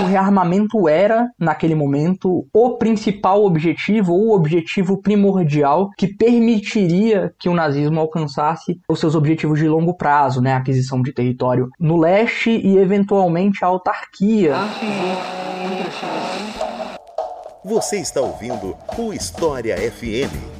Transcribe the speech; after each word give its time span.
o 0.00 0.06
rearmamento 0.06 0.88
era, 0.88 1.28
naquele 1.38 1.74
momento, 1.74 2.46
o 2.52 2.76
principal 2.76 3.44
objetivo 3.44 4.12
ou 4.12 4.28
o 4.28 4.34
objetivo 4.34 5.00
primordial 5.00 5.90
que 5.96 6.06
permitiria 6.06 7.32
que 7.38 7.48
o 7.48 7.54
nazismo 7.54 8.00
alcançasse 8.00 8.80
os 8.88 9.00
seus 9.00 9.14
objetivos 9.14 9.58
de 9.58 9.68
longo 9.68 9.94
prazo, 9.94 10.40
né? 10.40 10.52
A 10.52 10.58
aquisição 10.58 11.02
de 11.02 11.12
território 11.12 11.68
no 11.78 11.96
leste 11.96 12.50
e, 12.50 12.78
eventualmente, 12.78 13.64
a 13.64 13.68
autarquia. 13.68 14.54
Você 17.64 17.98
está 17.98 18.20
ouvindo 18.20 18.76
o 18.96 19.12
História 19.12 19.76
FM. 19.76 20.57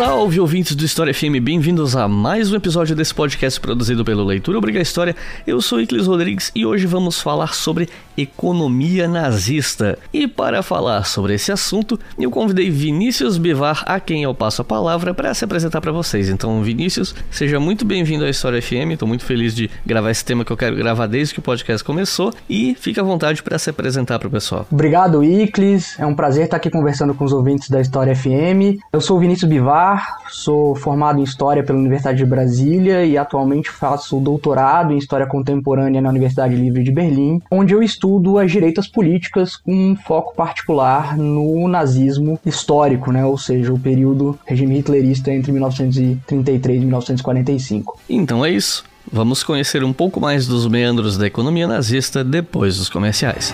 Salve 0.00 0.40
ouvintes 0.40 0.74
do 0.74 0.82
História 0.82 1.12
FM, 1.12 1.42
bem-vindos 1.42 1.94
a 1.94 2.08
mais 2.08 2.50
um 2.50 2.56
episódio 2.56 2.96
desse 2.96 3.14
podcast 3.14 3.60
produzido 3.60 4.02
pelo 4.02 4.24
Leitura 4.24 4.56
Obriga 4.56 4.80
História. 4.80 5.14
Eu 5.46 5.60
sou 5.60 5.78
Iclis 5.78 6.06
Rodrigues 6.06 6.50
e 6.54 6.64
hoje 6.64 6.86
vamos 6.86 7.20
falar 7.20 7.52
sobre 7.52 7.86
economia 8.16 9.06
nazista. 9.06 9.98
E 10.10 10.26
para 10.26 10.62
falar 10.62 11.04
sobre 11.04 11.34
esse 11.34 11.52
assunto, 11.52 12.00
eu 12.18 12.30
convidei 12.30 12.70
Vinícius 12.70 13.36
Bivar, 13.36 13.84
a 13.86 14.00
quem 14.00 14.22
eu 14.22 14.34
passo 14.34 14.62
a 14.62 14.64
palavra, 14.64 15.12
para 15.12 15.34
se 15.34 15.44
apresentar 15.44 15.82
para 15.82 15.92
vocês. 15.92 16.30
Então, 16.30 16.62
Vinícius, 16.62 17.14
seja 17.30 17.60
muito 17.60 17.84
bem-vindo 17.84 18.24
à 18.24 18.30
História 18.30 18.62
FM. 18.62 18.92
Estou 18.92 19.06
muito 19.06 19.26
feliz 19.26 19.54
de 19.54 19.70
gravar 19.84 20.10
esse 20.10 20.24
tema 20.24 20.46
que 20.46 20.50
eu 20.50 20.56
quero 20.56 20.76
gravar 20.76 21.08
desde 21.08 21.34
que 21.34 21.40
o 21.40 21.42
podcast 21.42 21.84
começou 21.84 22.32
e 22.48 22.74
fique 22.80 22.98
à 22.98 23.02
vontade 23.02 23.42
para 23.42 23.58
se 23.58 23.68
apresentar 23.68 24.18
para 24.18 24.28
o 24.28 24.30
pessoal. 24.30 24.66
Obrigado, 24.72 25.22
Iclis. 25.22 25.98
É 25.98 26.06
um 26.06 26.14
prazer 26.14 26.44
estar 26.44 26.56
aqui 26.56 26.70
conversando 26.70 27.12
com 27.12 27.22
os 27.22 27.34
ouvintes 27.34 27.68
da 27.68 27.82
História 27.82 28.16
FM. 28.16 28.80
Eu 28.90 29.02
sou 29.02 29.18
o 29.18 29.20
Vinícius 29.20 29.50
Bivar 29.50 29.89
sou 30.28 30.74
formado 30.74 31.20
em 31.20 31.22
História 31.22 31.62
pela 31.62 31.78
Universidade 31.78 32.18
de 32.18 32.26
Brasília 32.26 33.04
e 33.04 33.16
atualmente 33.16 33.70
faço 33.70 34.18
doutorado 34.20 34.92
em 34.92 34.98
História 34.98 35.26
Contemporânea 35.26 36.00
na 36.00 36.08
Universidade 36.08 36.54
Livre 36.54 36.82
de 36.82 36.90
Berlim, 36.90 37.40
onde 37.50 37.74
eu 37.74 37.82
estudo 37.82 38.38
as 38.38 38.50
direitas 38.50 38.86
políticas 38.86 39.56
com 39.56 39.72
um 39.72 39.96
foco 39.96 40.34
particular 40.34 41.16
no 41.16 41.68
nazismo 41.68 42.38
histórico, 42.44 43.12
né? 43.12 43.24
ou 43.24 43.38
seja, 43.38 43.72
o 43.72 43.78
período 43.78 44.38
regime 44.44 44.78
hitlerista 44.78 45.32
entre 45.32 45.52
1933 45.52 46.76
e 46.76 46.84
1945. 46.84 47.98
Então 48.08 48.44
é 48.44 48.50
isso. 48.50 48.84
Vamos 49.10 49.42
conhecer 49.42 49.82
um 49.82 49.92
pouco 49.92 50.20
mais 50.20 50.46
dos 50.46 50.66
meandros 50.66 51.16
da 51.16 51.26
economia 51.26 51.66
nazista 51.66 52.22
depois 52.22 52.76
dos 52.76 52.88
comerciais. 52.88 53.52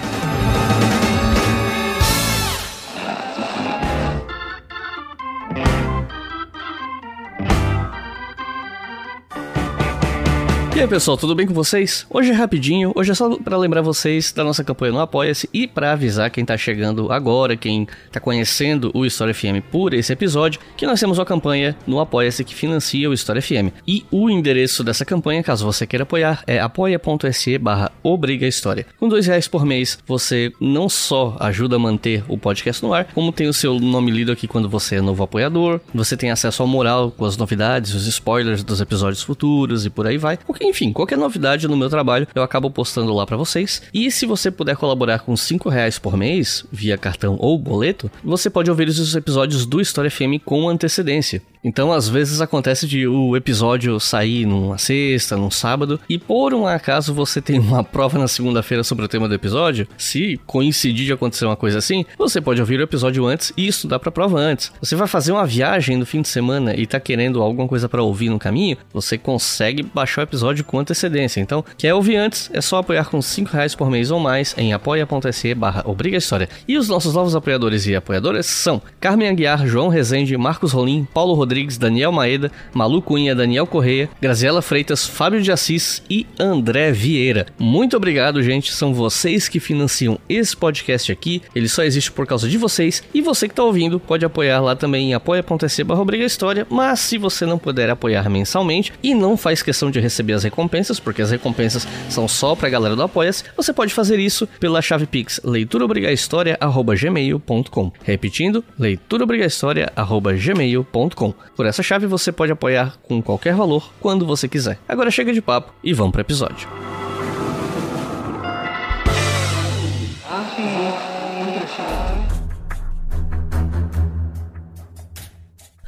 Aí 10.86 10.88
pessoal, 10.88 11.16
tudo 11.16 11.34
bem 11.34 11.46
com 11.46 11.52
vocês? 11.52 12.06
Hoje 12.08 12.30
é 12.30 12.32
rapidinho, 12.32 12.92
hoje 12.94 13.10
é 13.10 13.14
só 13.14 13.36
para 13.38 13.56
lembrar 13.56 13.82
vocês 13.82 14.32
da 14.32 14.44
nossa 14.44 14.62
campanha 14.62 14.92
no 14.92 15.00
Apoia-se 15.00 15.48
e 15.52 15.66
para 15.66 15.92
avisar 15.92 16.30
quem 16.30 16.44
tá 16.44 16.56
chegando 16.56 17.10
agora, 17.10 17.56
quem 17.56 17.88
tá 18.12 18.20
conhecendo 18.20 18.92
o 18.94 19.04
História 19.04 19.34
FM 19.34 19.66
por 19.70 19.92
esse 19.92 20.12
episódio, 20.12 20.60
que 20.76 20.86
nós 20.86 21.00
temos 21.00 21.18
uma 21.18 21.24
campanha 21.24 21.76
no 21.86 21.98
Apoia-se 21.98 22.44
que 22.44 22.54
financia 22.54 23.10
o 23.10 23.12
História 23.12 23.42
FM. 23.42 23.74
E 23.86 24.04
o 24.12 24.30
endereço 24.30 24.84
dessa 24.84 25.04
campanha, 25.04 25.42
caso 25.42 25.64
você 25.64 25.86
queira 25.86 26.04
apoiar, 26.04 26.44
é 26.46 26.60
apoia.se 26.60 27.58
barra 27.58 27.90
Obriga 28.02 28.46
História. 28.46 28.86
Com 29.00 29.08
dois 29.08 29.26
reais 29.26 29.48
por 29.48 29.66
mês, 29.66 29.98
você 30.06 30.52
não 30.60 30.88
só 30.88 31.36
ajuda 31.40 31.76
a 31.76 31.80
manter 31.80 32.22
o 32.28 32.38
podcast 32.38 32.82
no 32.84 32.94
ar, 32.94 33.06
como 33.12 33.32
tem 33.32 33.48
o 33.48 33.52
seu 33.52 33.80
nome 33.80 34.12
lido 34.12 34.30
aqui 34.30 34.46
quando 34.46 34.68
você 34.68 34.96
é 34.96 35.00
novo 35.00 35.24
apoiador, 35.24 35.80
você 35.92 36.16
tem 36.16 36.30
acesso 36.30 36.62
ao 36.62 36.68
moral 36.68 37.10
com 37.10 37.24
as 37.24 37.36
novidades, 37.36 37.92
os 37.92 38.06
spoilers 38.06 38.62
dos 38.62 38.80
episódios 38.80 39.22
futuros 39.22 39.84
e 39.84 39.90
por 39.90 40.06
aí 40.06 40.16
vai. 40.16 40.36
Porque 40.36 40.75
enfim, 40.76 40.92
qualquer 40.92 41.16
novidade 41.16 41.66
no 41.66 41.74
meu 41.74 41.88
trabalho 41.88 42.28
eu 42.34 42.42
acabo 42.42 42.70
postando 42.70 43.14
lá 43.14 43.24
para 43.24 43.38
vocês. 43.38 43.80
E 43.94 44.10
se 44.10 44.26
você 44.26 44.50
puder 44.50 44.76
colaborar 44.76 45.20
com 45.20 45.34
5 45.34 45.70
reais 45.70 45.98
por 45.98 46.18
mês, 46.18 46.66
via 46.70 46.98
cartão 46.98 47.38
ou 47.40 47.58
boleto, 47.58 48.10
você 48.22 48.50
pode 48.50 48.70
ouvir 48.70 48.86
os 48.86 49.16
episódios 49.16 49.64
do 49.64 49.80
História 49.80 50.10
FM 50.10 50.38
com 50.44 50.68
antecedência. 50.68 51.40
Então, 51.66 51.92
às 51.92 52.08
vezes 52.08 52.40
acontece 52.40 52.86
de 52.86 53.08
o 53.08 53.36
episódio 53.36 53.98
sair 53.98 54.46
numa 54.46 54.78
sexta, 54.78 55.36
num 55.36 55.50
sábado, 55.50 55.98
e 56.08 56.16
por 56.16 56.54
um 56.54 56.64
acaso 56.64 57.12
você 57.12 57.42
tem 57.42 57.58
uma 57.58 57.82
prova 57.84 58.20
na 58.20 58.28
segunda-feira 58.28 58.84
sobre 58.84 59.04
o 59.04 59.08
tema 59.08 59.26
do 59.28 59.34
episódio, 59.34 59.88
se 59.98 60.38
coincidir 60.46 61.06
de 61.06 61.12
acontecer 61.12 61.44
uma 61.44 61.56
coisa 61.56 61.78
assim, 61.78 62.06
você 62.16 62.40
pode 62.40 62.60
ouvir 62.60 62.78
o 62.78 62.84
episódio 62.84 63.26
antes 63.26 63.52
e 63.56 63.66
estudar 63.66 63.98
para 63.98 64.10
a 64.10 64.12
prova 64.12 64.38
antes. 64.38 64.70
Você 64.80 64.94
vai 64.94 65.08
fazer 65.08 65.32
uma 65.32 65.44
viagem 65.44 65.96
no 65.96 66.06
fim 66.06 66.22
de 66.22 66.28
semana 66.28 66.72
e 66.76 66.86
tá 66.86 67.00
querendo 67.00 67.42
alguma 67.42 67.66
coisa 67.66 67.88
para 67.88 68.00
ouvir 68.00 68.28
no 68.28 68.38
caminho, 68.38 68.76
você 68.92 69.18
consegue 69.18 69.82
baixar 69.82 70.20
o 70.20 70.22
episódio 70.22 70.64
com 70.64 70.78
antecedência. 70.78 71.40
Então, 71.40 71.64
quer 71.76 71.92
ouvir 71.94 72.14
antes, 72.14 72.48
é 72.52 72.60
só 72.60 72.78
apoiar 72.78 73.10
com 73.10 73.20
5 73.20 73.50
reais 73.50 73.74
por 73.74 73.90
mês 73.90 74.12
ou 74.12 74.20
mais 74.20 74.54
em 74.56 74.72
apoia.se 74.72 75.52
barra 75.56 75.82
Obriga 75.84 76.16
História. 76.16 76.48
E 76.68 76.78
os 76.78 76.88
nossos 76.88 77.12
novos 77.12 77.34
apoiadores 77.34 77.88
e 77.88 77.96
apoiadoras 77.96 78.46
são 78.46 78.80
Carmen 79.00 79.30
Aguiar, 79.30 79.66
João 79.66 79.88
Rezende, 79.88 80.36
Marcos 80.36 80.70
Rolim, 80.70 81.04
Paulo 81.12 81.34
Rodrigues, 81.34 81.55
Rodrigues, 81.56 81.78
Daniel 81.78 82.12
Maeda, 82.12 82.52
Malu 82.74 83.00
Cunha, 83.00 83.34
Daniel 83.34 83.66
Correia, 83.66 84.10
Graziela 84.20 84.60
Freitas, 84.60 85.06
Fábio 85.06 85.40
de 85.40 85.50
Assis 85.50 86.02
e 86.10 86.26
André 86.38 86.92
Vieira. 86.92 87.46
Muito 87.58 87.96
obrigado, 87.96 88.42
gente. 88.42 88.70
São 88.72 88.92
vocês 88.92 89.48
que 89.48 89.58
financiam 89.58 90.18
esse 90.28 90.54
podcast 90.54 91.10
aqui. 91.10 91.40
Ele 91.54 91.68
só 91.68 91.82
existe 91.82 92.12
por 92.12 92.26
causa 92.26 92.46
de 92.46 92.58
vocês. 92.58 93.02
E 93.14 93.22
você 93.22 93.48
que 93.48 93.52
está 93.52 93.64
ouvindo 93.64 93.98
pode 93.98 94.26
apoiar 94.26 94.60
lá 94.60 94.76
também 94.76 95.10
em 95.10 95.14
apoia.se 95.14 95.86
História. 96.26 96.66
Mas 96.68 97.00
se 97.00 97.16
você 97.16 97.46
não 97.46 97.56
puder 97.58 97.88
apoiar 97.88 98.28
mensalmente 98.28 98.92
e 99.02 99.14
não 99.14 99.34
faz 99.36 99.62
questão 99.62 99.90
de 99.90 100.00
receber 100.00 100.34
as 100.34 100.44
recompensas, 100.44 101.00
porque 101.00 101.22
as 101.22 101.30
recompensas 101.30 101.88
são 102.10 102.28
só 102.28 102.54
para 102.54 102.68
a 102.68 102.70
galera 102.70 102.94
do 102.94 103.02
Apoia-se, 103.02 103.44
você 103.56 103.72
pode 103.72 103.94
fazer 103.94 104.18
isso 104.18 104.46
pela 104.60 104.82
chave 104.82 105.06
Pix 105.06 105.40
leituraobrigahistoria.gmail.com 105.44 107.92
Repetindo, 108.02 108.62
leituraobrigahistoria.gmail.com 108.78 111.34
por 111.56 111.66
essa 111.66 111.82
chave 111.82 112.06
você 112.06 112.30
pode 112.30 112.52
apoiar 112.52 112.96
com 113.02 113.22
qualquer 113.22 113.54
valor 113.54 113.90
quando 114.00 114.26
você 114.26 114.48
quiser. 114.48 114.78
Agora 114.88 115.10
chega 115.10 115.32
de 115.32 115.40
papo 115.40 115.72
e 115.82 115.92
vamos 115.92 116.12
para 116.12 116.20
o 116.20 116.22
episódio. 116.22 116.68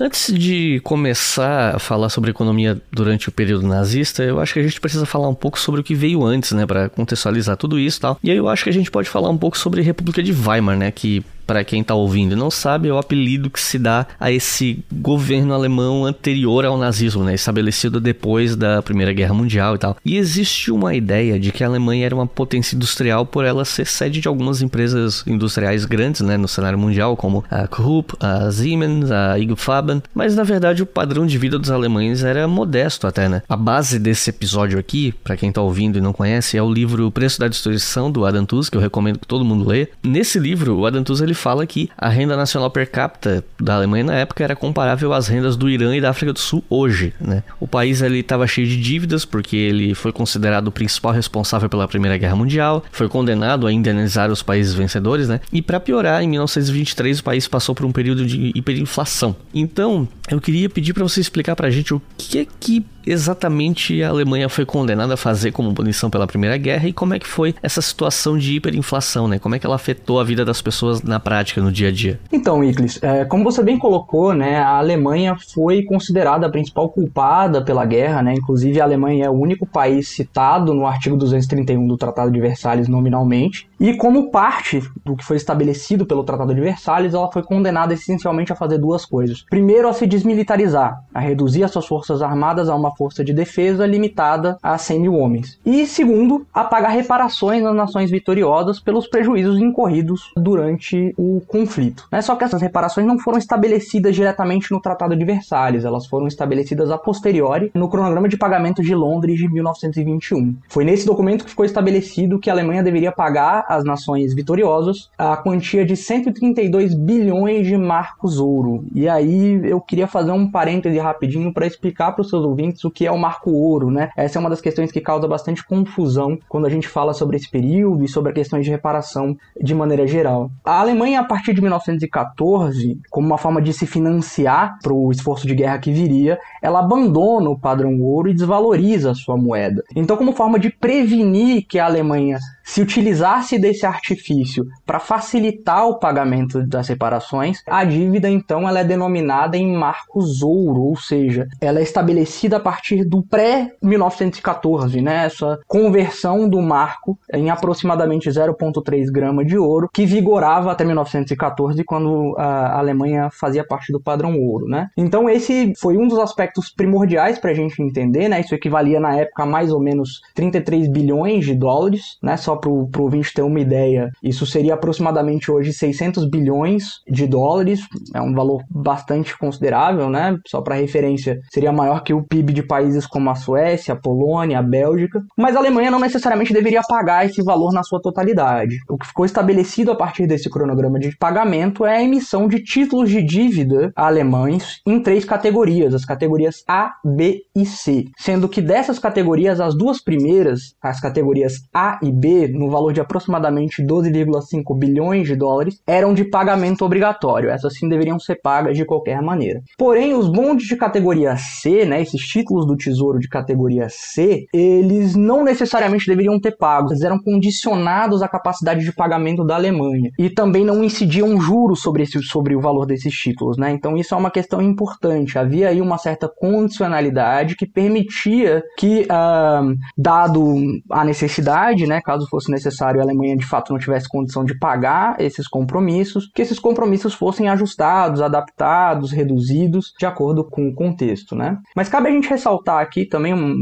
Antes 0.01 0.33
de 0.33 0.79
começar 0.85 1.75
a 1.75 1.79
falar 1.81 2.09
sobre 2.09 2.31
economia 2.31 2.81
durante 2.93 3.29
o 3.29 3.33
período 3.33 3.67
nazista, 3.67 4.23
eu 4.23 4.39
acho 4.39 4.53
que 4.53 4.61
a 4.61 4.63
gente 4.63 4.81
precisa 4.81 5.05
falar 5.05 5.29
um 5.29 5.35
pouco 5.35 5.59
sobre 5.59 5.81
o 5.81 5.85
que 5.85 5.93
veio 5.93 6.25
antes, 6.25 6.53
né, 6.53 6.65
para 6.65 6.89
contextualizar 6.89 7.57
tudo 7.57 7.81
isso 7.81 7.99
e 7.99 8.01
tal. 8.03 8.19
E 8.23 8.31
aí 8.31 8.37
eu 8.37 8.49
acho 8.49 8.63
que 8.63 8.71
a 8.71 8.73
gente 8.73 8.93
pode 8.93 9.09
falar 9.09 9.29
um 9.29 9.37
pouco 9.37 9.59
sobre 9.59 9.81
a 9.81 9.85
República 9.85 10.23
de 10.23 10.33
Weimar, 10.33 10.77
né, 10.77 10.93
que 10.93 11.25
para 11.49 11.65
quem 11.65 11.81
está 11.81 11.95
ouvindo 11.95 12.37
não 12.37 12.51
sabe, 12.51 12.91
é 12.91 12.93
o 12.93 12.99
apelido 12.99 13.49
que 13.49 13.59
se 13.59 13.79
dá 13.79 14.07
a 14.21 14.31
esse 14.31 14.85
governo 14.93 15.55
alemão 15.55 16.05
anterior 16.05 16.67
ao 16.67 16.77
nazismo, 16.77 17.25
né, 17.25 17.35
estabelecido 17.35 17.99
depois 17.99 18.55
da 18.55 18.83
Primeira 18.83 19.15
Guerra 19.15 19.33
Mundial 19.33 19.75
e 19.75 19.79
tal. 19.79 19.97
E 20.05 20.19
existe 20.19 20.71
uma 20.71 20.95
ideia 20.95 21.41
de 21.41 21.51
que 21.51 21.65
a 21.65 21.67
Alemanha 21.67 22.05
era 22.05 22.15
uma 22.15 22.27
potência 22.27 22.77
industrial 22.77 23.25
por 23.25 23.47
ela 23.47 23.65
ser 23.65 23.87
sede 23.87 24.21
de 24.21 24.29
algumas 24.29 24.61
empresas 24.61 25.25
industriais 25.27 25.87
grandes, 25.87 26.21
né, 26.21 26.37
no 26.37 26.47
cenário 26.47 26.79
mundial, 26.79 27.17
como 27.17 27.43
a 27.51 27.67
Krupp, 27.67 28.15
a 28.21 28.51
Siemens, 28.53 29.11
a 29.11 29.39
Igfaben, 29.39 30.03
mas 30.15 30.37
na 30.37 30.43
verdade 30.43 30.83
o 30.83 30.87
padrão 30.87 31.27
de 31.27 31.39
vida 31.39 31.59
dos 31.59 31.71
alemães 31.71 32.23
era 32.23 32.47
modesto 32.47 33.07
até, 33.07 33.27
né? 33.27 33.43
A 33.49 33.57
base 33.57 33.99
desse 33.99 34.29
episódio 34.29 34.79
aqui, 34.79 35.15
para 35.25 35.37
quem 35.37 35.49
está 35.49 35.63
ouvindo 35.63 35.97
e 35.97 36.03
não 36.03 36.13
conhece, 36.13 36.59
é 36.59 36.63
o 36.63 36.71
livro 36.71 37.11
Preço 37.11 37.41
da 37.41 37.49
Destruição 37.49 38.11
do 38.11 38.27
Adam 38.27 38.45
Tooze, 38.45 38.71
que 38.71 38.77
eu 38.77 38.83
recomendo 38.83 39.19
que 39.19 39.27
todo 39.27 39.47
mundo 39.47 39.67
lê. 39.67 39.89
Nesse 40.03 40.39
livro, 40.39 40.77
o 40.77 40.85
Adam 40.85 41.03
Tooze 41.03 41.25
ele 41.25 41.38
fala 41.38 41.66
que 41.66 41.88
a 41.97 42.09
renda 42.09 42.37
nacional 42.37 42.71
per 42.71 42.91
capita 42.91 43.44
da 43.59 43.76
Alemanha 43.76 44.04
na 44.04 44.15
época 44.15 44.44
era 44.44 44.54
comparável 44.54 45.12
às 45.12 45.28
rendas 45.28 45.56
do 45.56 45.71
Irã 45.71 45.97
e 45.97 46.00
da 46.00 46.10
África 46.10 46.32
do 46.32 46.38
Sul 46.38 46.62
hoje, 46.69 47.15
né? 47.21 47.43
O 47.59 47.66
país 47.66 48.03
estava 48.03 48.47
cheio 48.47 48.66
de 48.66 48.81
dívidas 48.81 49.25
porque 49.25 49.56
ele 49.56 49.94
foi 49.94 50.12
considerado 50.12 50.69
o 50.69 50.73
principal 50.73 51.12
responsável 51.12 51.69
pela 51.69 51.88
Primeira 51.88 52.19
Guerra 52.19 52.37
Mundial, 52.37 52.85
foi 52.93 53.08
condenado 53.08 53.67
a 53.67 53.73
indenizar 53.73 54.31
os 54.31 54.43
países 54.43 54.75
vencedores, 54.75 55.29
né? 55.29 55.40
E 55.52 55.62
para 55.62 55.81
piorar, 55.81 56.23
em 56.23 56.29
1923 56.29 57.20
o 57.20 57.25
país 57.25 57.49
passou 57.49 57.75
por 57.75 57.87
um 57.87 57.93
período 57.93 58.26
de 58.26 58.52
hiperinflação. 58.55 59.37
Então, 59.55 60.08
eu 60.31 60.41
queria 60.41 60.69
pedir 60.69 60.93
para 60.93 61.05
você 61.05 61.20
explicar 61.20 61.55
para 61.55 61.69
a 61.69 61.70
gente 61.70 61.94
o 61.94 62.02
que 62.17 62.41
é 62.41 62.46
que 62.58 62.84
exatamente 63.10 64.02
a 64.02 64.08
Alemanha 64.08 64.49
foi 64.49 64.64
condenada 64.64 65.14
a 65.14 65.16
fazer 65.16 65.52
como 65.52 65.75
punição 65.75 66.10
pela 66.10 66.26
Primeira 66.26 66.56
Guerra 66.56 66.88
e 66.88 66.93
como 66.93 67.14
é 67.14 67.19
que 67.19 67.26
foi 67.26 67.55
essa 67.62 67.81
situação 67.81 68.37
de 68.37 68.55
hiperinflação, 68.55 69.26
né? 69.26 69.38
Como 69.38 69.55
é 69.55 69.58
que 69.58 69.66
ela 69.66 69.76
afetou 69.76 70.20
a 70.20 70.25
vida 70.25 70.44
das 70.44 70.60
pessoas 70.60 71.02
na 71.02 71.19
prática, 71.19 71.60
no 71.60 71.72
dia 71.72 71.88
a 71.88 71.93
dia? 71.93 72.20
Então, 72.32 72.62
Iclis, 72.62 72.99
é, 73.02 73.25
como 73.25 73.44
você 73.44 73.62
bem 73.62 73.78
colocou, 73.78 74.32
né, 74.32 74.58
a 74.58 74.78
Alemanha 74.78 75.37
foi 75.55 75.82
considerada 75.82 76.46
a 76.46 76.50
principal 76.50 76.88
culpada 76.90 77.62
pela 77.62 77.84
guerra, 77.84 78.22
né? 78.22 78.34
Inclusive 78.34 78.81
a 78.81 78.84
Alemanha 78.84 79.26
é 79.26 79.31
o 79.31 79.34
único 79.34 79.66
país 79.66 80.08
citado 80.08 80.75
no 80.75 80.87
artigo 80.87 81.16
231 81.16 81.87
do 81.87 81.96
Tratado 81.96 82.31
de 82.31 82.40
Versalhes 82.40 82.88
nominalmente. 82.88 83.69
E 83.81 83.94
como 83.94 84.31
parte 84.31 84.82
do 85.05 85.16
que 85.16 85.25
foi 85.25 85.37
estabelecido 85.37 86.05
pelo 86.05 86.25
Tratado 86.25 86.55
de 86.55 86.60
Versalhes, 86.60 87.14
ela 87.14 87.31
foi 87.31 87.43
condenada 87.43 87.94
essencialmente 87.94 88.52
a 88.52 88.56
fazer 88.56 88.78
duas 88.78 89.06
coisas. 89.06 89.44
Primeiro, 89.49 89.88
a 89.88 89.93
se 89.93 90.06
desmilitarizar, 90.06 91.02
a 91.14 91.20
reduzir 91.20 91.62
as 91.62 91.70
suas 91.70 91.87
forças 91.87 92.20
armadas 92.20 92.69
a 92.69 92.75
uma 92.75 92.94
força 92.99 93.25
de 93.25 93.33
defesa 93.33 93.87
limitada 93.87 94.59
a 94.61 94.77
100 94.77 95.00
mil 95.00 95.15
homens. 95.15 95.59
E 95.65 95.87
segundo, 95.87 96.45
a 96.53 96.65
pagar 96.65 96.89
reparações 96.89 97.65
às 97.65 97.75
nações 97.75 98.11
vitoriosas 98.11 98.81
pelos 98.81 99.06
prejuízos 99.06 99.61
incorridos 99.61 100.33
durante 100.37 101.15
o 101.17 101.41
conflito. 101.47 102.09
Né? 102.11 102.21
Só 102.21 102.35
que 102.35 102.43
essas 102.43 102.61
reparações 102.61 103.06
não 103.06 103.19
foram 103.19 103.39
estabelecidas 103.39 104.17
diretamente 104.17 104.73
no 104.73 104.81
Tratado 104.81 105.15
de 105.15 105.25
Versalhes, 105.25 105.85
elas 105.85 106.06
foram 106.06 106.27
estabelecidas 106.27 106.91
a 106.91 106.99
posteriori 106.99 107.71
no 107.73 107.89
cronograma 107.89 108.29
de 108.29 108.37
pagamento 108.37 108.83
de 108.83 108.95
Londres 108.95 109.39
de 109.39 109.49
1921. 109.49 110.56
Foi 110.69 110.85
nesse 110.85 111.06
documento 111.06 111.44
que 111.44 111.51
ficou 111.51 111.65
estabelecido 111.65 112.39
que 112.41 112.51
a 112.51 112.53
Alemanha 112.53 112.83
deveria 112.83 113.12
pagar 113.12 113.65
às 113.69 113.85
nações 113.85 114.35
vitoriosas 114.35 115.09
a 115.17 115.37
quantia 115.37 115.85
de 115.85 115.97
132 115.97 116.94
bilhões 116.94 117.67
de 117.67 117.77
marcos 117.77 118.41
ouro. 118.41 118.85
E 118.93 119.09
aí 119.09 119.61
eu 119.65 119.81
queria 119.81 120.06
fazer 120.06 120.33
um 120.33 120.51
parêntese 120.51 120.99
rapidinho 120.99 121.53
para 121.53 121.67
explicar 121.67 122.12
para 122.12 122.23
os 122.23 122.31
seus 122.31 122.44
ouvintes 122.44 122.85
o 122.88 122.90
que 122.90 123.06
é 123.06 123.12
o 123.12 123.19
marco 123.19 123.50
ouro, 123.50 123.90
né? 123.90 124.11
Essa 124.17 124.38
é 124.38 124.40
uma 124.40 124.50
das 124.50 124.61
questões 124.61 124.90
que 124.90 125.00
causa 125.00 125.29
bastante 125.29 125.64
confusão 125.64 126.38
quando 126.49 126.67
a 126.67 126.70
gente 126.70 126.88
fala 126.88 127.14
sobre 127.14 127.37
esse 127.37 127.50
período 127.50 128.05
e 128.05 128.08
sobre 128.08 128.32
questões 128.32 128.64
de 128.64 128.70
reparação 128.70 129.37
de 129.61 129.75
maneira 129.75 130.06
geral. 130.06 130.50
A 130.64 130.81
Alemanha, 130.81 131.20
a 131.20 131.25
partir 131.25 131.55
de 131.55 131.61
1914, 131.61 133.00
como 133.11 133.26
uma 133.26 133.38
forma 133.38 133.62
de 133.62 133.73
se 133.73 133.87
financiar 133.87 134.79
para 134.82 134.93
o 134.93 135.11
esforço 135.11 135.46
de 135.46 135.55
guerra 135.55 135.79
que 135.79 135.93
viria, 135.93 136.38
ela 136.62 136.81
abandona 136.81 137.50
o 137.50 137.58
padrão 137.58 138.00
ouro 138.00 138.29
e 138.29 138.35
desvaloriza 138.35 139.11
a 139.11 139.14
sua 139.14 139.37
moeda. 139.37 139.82
Então, 139.94 140.17
como 140.17 140.32
forma 140.32 140.58
de 140.58 140.70
prevenir 140.70 141.67
que 141.67 141.79
a 141.79 141.87
Alemanha 141.87 142.38
se 142.69 142.82
utilizasse 142.82 143.59
desse 143.59 143.87
artifício 143.87 144.67
para 144.85 145.00
facilitar 145.00 145.88
o 145.88 145.99
pagamento 145.99 146.62
das 146.67 146.87
reparações, 146.87 147.62
a 147.67 147.82
dívida 147.82 148.29
então 148.29 148.69
ela 148.69 148.81
é 148.81 148.85
denominada 148.85 149.56
em 149.56 149.75
marcos 149.75 150.43
ouro, 150.43 150.82
ou 150.82 150.97
seja, 150.97 151.47
ela 151.62 151.79
é 151.79 151.82
estabelecida 151.82 152.59
a 152.59 152.61
partir 152.61 153.06
do 153.06 153.23
pré-1914, 153.23 155.00
né? 155.00 155.25
Essa 155.25 155.59
conversão 155.67 156.47
do 156.47 156.61
marco 156.61 157.19
em 157.32 157.49
aproximadamente 157.49 158.29
0,3 158.29 159.11
grama 159.11 159.43
de 159.43 159.56
ouro, 159.56 159.88
que 159.91 160.05
vigorava 160.05 160.70
até 160.70 160.85
1914, 160.85 161.82
quando 161.85 162.35
a 162.37 162.79
Alemanha 162.79 163.31
fazia 163.32 163.65
parte 163.67 163.91
do 163.91 164.00
padrão 164.00 164.38
ouro, 164.38 164.67
né? 164.67 164.88
Então 164.94 165.29
esse 165.31 165.73
foi 165.81 165.97
um 165.97 166.06
dos 166.06 166.19
aspectos 166.19 166.69
primordiais 166.69 167.38
para 167.38 167.50
a 167.50 167.55
gente 167.55 167.82
entender, 167.82 168.29
né? 168.29 168.41
Isso 168.41 168.55
equivalia 168.55 169.00
na 169.00 169.17
época 169.17 169.44
a 169.44 169.47
mais 169.47 169.73
ou 169.73 169.81
menos 169.81 170.20
33 170.35 170.87
bilhões 170.88 171.47
de 171.47 171.55
dólares, 171.55 172.19
né? 172.23 172.37
Só 172.37 172.57
para 172.58 172.70
o 172.70 172.90
ouvinte 172.99 173.32
ter 173.32 173.43
uma 173.43 173.60
ideia, 173.60 174.10
isso 174.22 174.46
seria 174.46 174.75
aproximadamente 174.75 175.50
hoje 175.50 175.72
600 175.72 176.28
bilhões 176.28 176.84
de 177.08 177.26
dólares, 177.26 177.81
é 178.14 178.20
um 178.20 178.34
valor 178.34 178.62
bastante 178.70 179.37
considerável, 179.38 180.10
né? 180.10 180.37
Só 180.46 180.60
para 180.60 180.75
referência, 180.75 181.38
seria 181.52 181.72
maior 181.72 182.02
que 182.02 182.12
o 182.12 182.22
PIB 182.22 182.52
de 182.52 182.62
países 182.62 183.06
como 183.06 183.31
a 183.31 183.34
Suécia, 183.34 183.94
a 183.94 184.00
Polônia, 184.00 184.58
a 184.58 184.62
Bélgica, 184.62 185.22
mas 185.37 185.56
a 185.56 185.58
Alemanha 185.58 185.90
não 185.90 186.00
necessariamente 186.00 186.52
deveria 186.52 186.82
pagar 186.82 187.26
esse 187.26 187.43
valor 187.43 187.72
na 187.72 187.82
sua 187.82 188.00
totalidade. 188.00 188.76
O 188.88 188.96
que 188.96 189.06
ficou 189.06 189.25
estabelecido 189.25 189.90
a 189.90 189.96
partir 189.96 190.26
desse 190.26 190.50
cronograma 190.50 190.99
de 190.99 191.16
pagamento 191.16 191.84
é 191.84 191.96
a 191.96 192.02
emissão 192.02 192.49
de 192.49 192.62
títulos 192.62 193.10
de 193.10 193.22
dívida 193.22 193.93
alemães 193.94 194.81
em 194.87 195.00
três 195.02 195.25
categorias, 195.25 195.94
as 195.94 196.05
categorias 196.05 196.62
A, 196.69 196.93
B 197.05 197.43
e 197.55 197.64
C, 197.66 198.05
sendo 198.19 198.49
que 198.49 198.60
dessas 198.60 198.99
categorias, 198.99 199.60
as 199.60 199.76
duas 199.76 200.02
primeiras, 200.02 200.75
as 200.82 201.00
categorias 201.00 201.55
A 201.75 201.99
e 202.02 202.10
B, 202.10 202.48
no 202.49 202.71
valor 202.71 202.93
de 202.93 203.00
aproximadamente 203.00 203.83
12,5 203.83 204.79
bilhões 204.79 205.27
de 205.27 205.37
dólares, 205.37 205.81
eram 205.87 206.15
de 206.15 206.25
pagamento 206.25 206.85
obrigatório. 206.85 207.50
Essas 207.50 207.75
sim 207.75 207.89
deveriam 207.89 208.19
ser 208.19 208.41
pagas 208.43 208.77
de 208.77 208.85
qualquer 208.85 209.21
maneira. 209.23 209.61
Porém, 209.77 210.15
os 210.15 210.29
bondes 210.29 210.67
de 210.67 210.77
categoria 210.77 211.37
C, 211.37 211.85
né, 211.85 212.03
esses 212.03 212.21
títulos 212.21 212.67
do 212.67 212.77
Tesouro 212.77 213.19
de 213.19 213.29
categoria 213.29 213.87
C, 213.89 214.47
eles 214.53 215.15
não 215.15 215.45
necessariamente 215.45 216.06
deveriam 216.06 216.41
ter 216.41 216.56
pagos, 216.56 216.93
eles 216.93 217.05
eram 217.05 217.19
condicionados 217.19 218.23
à 218.23 218.29
capacidade 218.29 218.85
de 218.85 218.93
pagamento 218.93 219.44
da 219.44 219.55
Alemanha 219.55 220.11
e 220.19 220.31
também 220.31 220.65
não 220.65 220.83
incidiam 220.83 221.41
juros 221.41 221.81
sobre, 221.81 222.03
esse, 222.03 222.23
sobre 222.23 222.55
o 222.55 222.61
valor 222.61 222.87
desses 222.87 223.12
títulos, 223.12 223.56
né? 223.56 223.71
Então 223.71 223.97
isso 223.97 224.15
é 224.15 224.19
uma 224.19 224.31
questão 224.31 224.61
importante. 224.62 225.39
Havia 225.39 225.69
aí 225.69 225.81
uma 225.81 225.99
certa 225.99 226.29
condicionalidade 226.29 227.56
que 227.56 227.67
permitia 227.67 228.62
que, 228.77 229.03
uh, 229.03 229.75
dado 229.97 230.55
a 230.91 231.05
necessidade, 231.05 231.87
né, 231.87 232.01
caso 232.01 232.27
fosse 232.29 232.38
fosse 232.38 232.50
necessário 232.50 233.00
a 233.00 233.05
Alemanha 233.05 233.37
de 233.37 233.44
fato 233.44 233.73
não 233.73 233.81
tivesse 233.81 234.08
condição 234.08 234.44
de 234.44 234.56
pagar 234.58 235.17
esses 235.20 235.49
compromissos, 235.49 236.31
que 236.32 236.40
esses 236.40 236.58
compromissos 236.58 237.14
fossem 237.14 237.49
ajustados, 237.49 238.20
adaptados, 238.20 239.11
reduzidos 239.11 239.93
de 239.99 240.06
acordo 240.06 240.44
com 240.44 240.69
o 240.69 240.75
contexto, 240.75 241.35
né? 241.35 241.58
Mas 241.75 241.88
cabe 241.88 242.08
a 242.08 242.12
gente 242.12 242.29
ressaltar 242.29 242.81
aqui 242.81 243.05
também 243.05 243.35
um, 243.35 243.56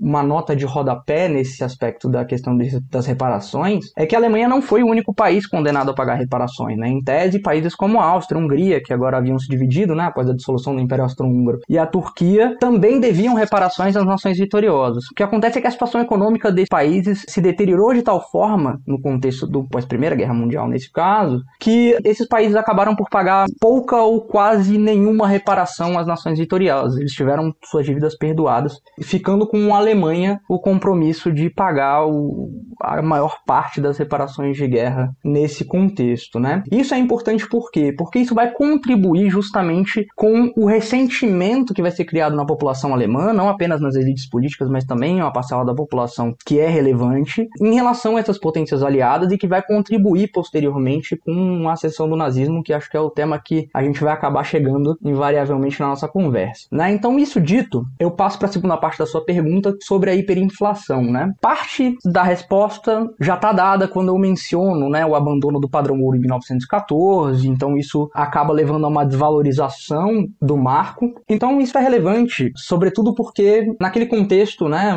uma 0.00 0.22
nota 0.22 0.54
de 0.54 0.64
rodapé 0.64 1.28
nesse 1.28 1.64
aspecto 1.64 2.08
da 2.08 2.24
questão 2.24 2.56
de, 2.56 2.80
das 2.90 3.06
reparações, 3.06 3.86
é 3.96 4.06
que 4.06 4.14
a 4.14 4.18
Alemanha 4.18 4.48
não 4.48 4.62
foi 4.62 4.82
o 4.82 4.86
único 4.88 5.12
país 5.12 5.46
condenado 5.46 5.90
a 5.90 5.94
pagar 5.94 6.14
reparações, 6.14 6.78
né? 6.78 6.88
Em 6.88 7.02
tese, 7.02 7.40
países 7.40 7.74
como 7.74 7.98
a 7.98 8.04
Áustria, 8.04 8.40
a 8.40 8.44
Hungria, 8.44 8.82
que 8.82 8.92
agora 8.92 9.18
haviam 9.18 9.38
se 9.38 9.48
dividido, 9.48 9.94
né, 9.94 10.04
após 10.04 10.28
a 10.28 10.34
dissolução 10.34 10.74
do 10.74 10.80
Império 10.80 11.04
Austro-Húngaro, 11.04 11.58
e 11.68 11.78
a 11.78 11.86
Turquia 11.86 12.56
também 12.60 13.00
deviam 13.00 13.34
reparações 13.34 13.96
às 13.96 14.06
nações 14.06 14.38
vitoriosas. 14.38 15.04
O 15.10 15.14
que 15.14 15.22
acontece 15.22 15.58
é 15.58 15.60
que 15.60 15.66
a 15.66 15.70
situação 15.70 16.00
econômica 16.00 16.52
desses 16.52 16.68
países 16.68 17.24
se 17.28 17.40
deteriorou 17.40 17.92
de 17.92 18.02
tal 18.02 18.11
tal 18.12 18.30
forma, 18.30 18.78
no 18.86 19.00
contexto 19.00 19.46
do 19.46 19.64
pós-Primeira 19.64 20.14
Guerra 20.14 20.34
Mundial 20.34 20.68
nesse 20.68 20.92
caso, 20.92 21.42
que 21.58 21.96
esses 22.04 22.28
países 22.28 22.54
acabaram 22.54 22.94
por 22.94 23.08
pagar 23.08 23.46
pouca 23.58 23.96
ou 23.96 24.20
quase 24.20 24.76
nenhuma 24.76 25.26
reparação 25.26 25.98
às 25.98 26.06
nações 26.06 26.38
vitoriosas. 26.38 26.98
Eles 26.98 27.12
tiveram 27.12 27.54
suas 27.64 27.86
dívidas 27.86 28.16
perdoadas, 28.16 28.80
ficando 29.00 29.46
com 29.46 29.74
a 29.74 29.78
Alemanha 29.78 30.40
o 30.46 30.58
compromisso 30.58 31.32
de 31.32 31.48
pagar 31.48 32.06
o, 32.06 32.50
a 32.82 33.00
maior 33.00 33.38
parte 33.46 33.80
das 33.80 33.96
reparações 33.96 34.56
de 34.56 34.68
guerra 34.68 35.10
nesse 35.24 35.64
contexto, 35.64 36.38
né? 36.38 36.62
Isso 36.70 36.94
é 36.94 36.98
importante 36.98 37.48
por 37.48 37.70
quê? 37.70 37.94
Porque 37.96 38.18
isso 38.18 38.34
vai 38.34 38.50
contribuir 38.50 39.30
justamente 39.30 40.06
com 40.14 40.52
o 40.54 40.66
ressentimento 40.66 41.72
que 41.72 41.82
vai 41.82 41.90
ser 41.90 42.04
criado 42.04 42.36
na 42.36 42.44
população 42.44 42.92
alemã, 42.92 43.32
não 43.32 43.48
apenas 43.48 43.80
nas 43.80 43.94
elites 43.94 44.28
políticas, 44.28 44.68
mas 44.68 44.84
também 44.84 45.20
uma 45.20 45.32
parcela 45.32 45.64
da 45.64 45.74
população 45.74 46.34
que 46.44 46.58
é 46.58 46.68
relevante, 46.68 47.48
em 47.60 47.74
relação 47.74 47.91
são 47.94 48.18
essas 48.18 48.38
potências 48.38 48.82
aliadas 48.82 49.30
e 49.32 49.38
que 49.38 49.46
vai 49.46 49.62
contribuir 49.62 50.30
posteriormente 50.32 51.16
com 51.16 51.68
a 51.68 51.72
ascensão 51.72 52.08
do 52.08 52.16
nazismo, 52.16 52.62
que 52.62 52.72
acho 52.72 52.90
que 52.90 52.96
é 52.96 53.00
o 53.00 53.10
tema 53.10 53.38
que 53.38 53.68
a 53.74 53.82
gente 53.82 54.02
vai 54.02 54.12
acabar 54.12 54.44
chegando 54.44 54.96
invariavelmente 55.02 55.80
na 55.80 55.88
nossa 55.88 56.08
conversa. 56.08 56.66
Né? 56.70 56.92
Então, 56.92 57.18
isso 57.18 57.40
dito, 57.40 57.84
eu 57.98 58.10
passo 58.10 58.38
para 58.38 58.48
a 58.48 58.52
segunda 58.52 58.76
parte 58.76 58.98
da 58.98 59.06
sua 59.06 59.24
pergunta 59.24 59.76
sobre 59.82 60.10
a 60.10 60.14
hiperinflação. 60.14 61.02
Né? 61.02 61.32
Parte 61.40 61.96
da 62.04 62.22
resposta 62.22 63.08
já 63.20 63.34
está 63.34 63.52
dada 63.52 63.88
quando 63.88 64.08
eu 64.08 64.18
menciono 64.18 64.88
né, 64.88 65.04
o 65.04 65.14
abandono 65.14 65.60
do 65.60 65.68
padrão 65.68 66.00
ouro 66.00 66.16
em 66.16 66.20
1914, 66.20 67.48
então 67.48 67.76
isso 67.76 68.10
acaba 68.14 68.52
levando 68.52 68.84
a 68.84 68.88
uma 68.88 69.04
desvalorização 69.04 70.26
do 70.40 70.56
marco. 70.56 71.12
Então, 71.28 71.60
isso 71.60 71.76
é 71.76 71.80
relevante, 71.80 72.52
sobretudo 72.56 73.14
porque 73.14 73.74
naquele 73.80 74.06
contexto, 74.06 74.68
né, 74.68 74.94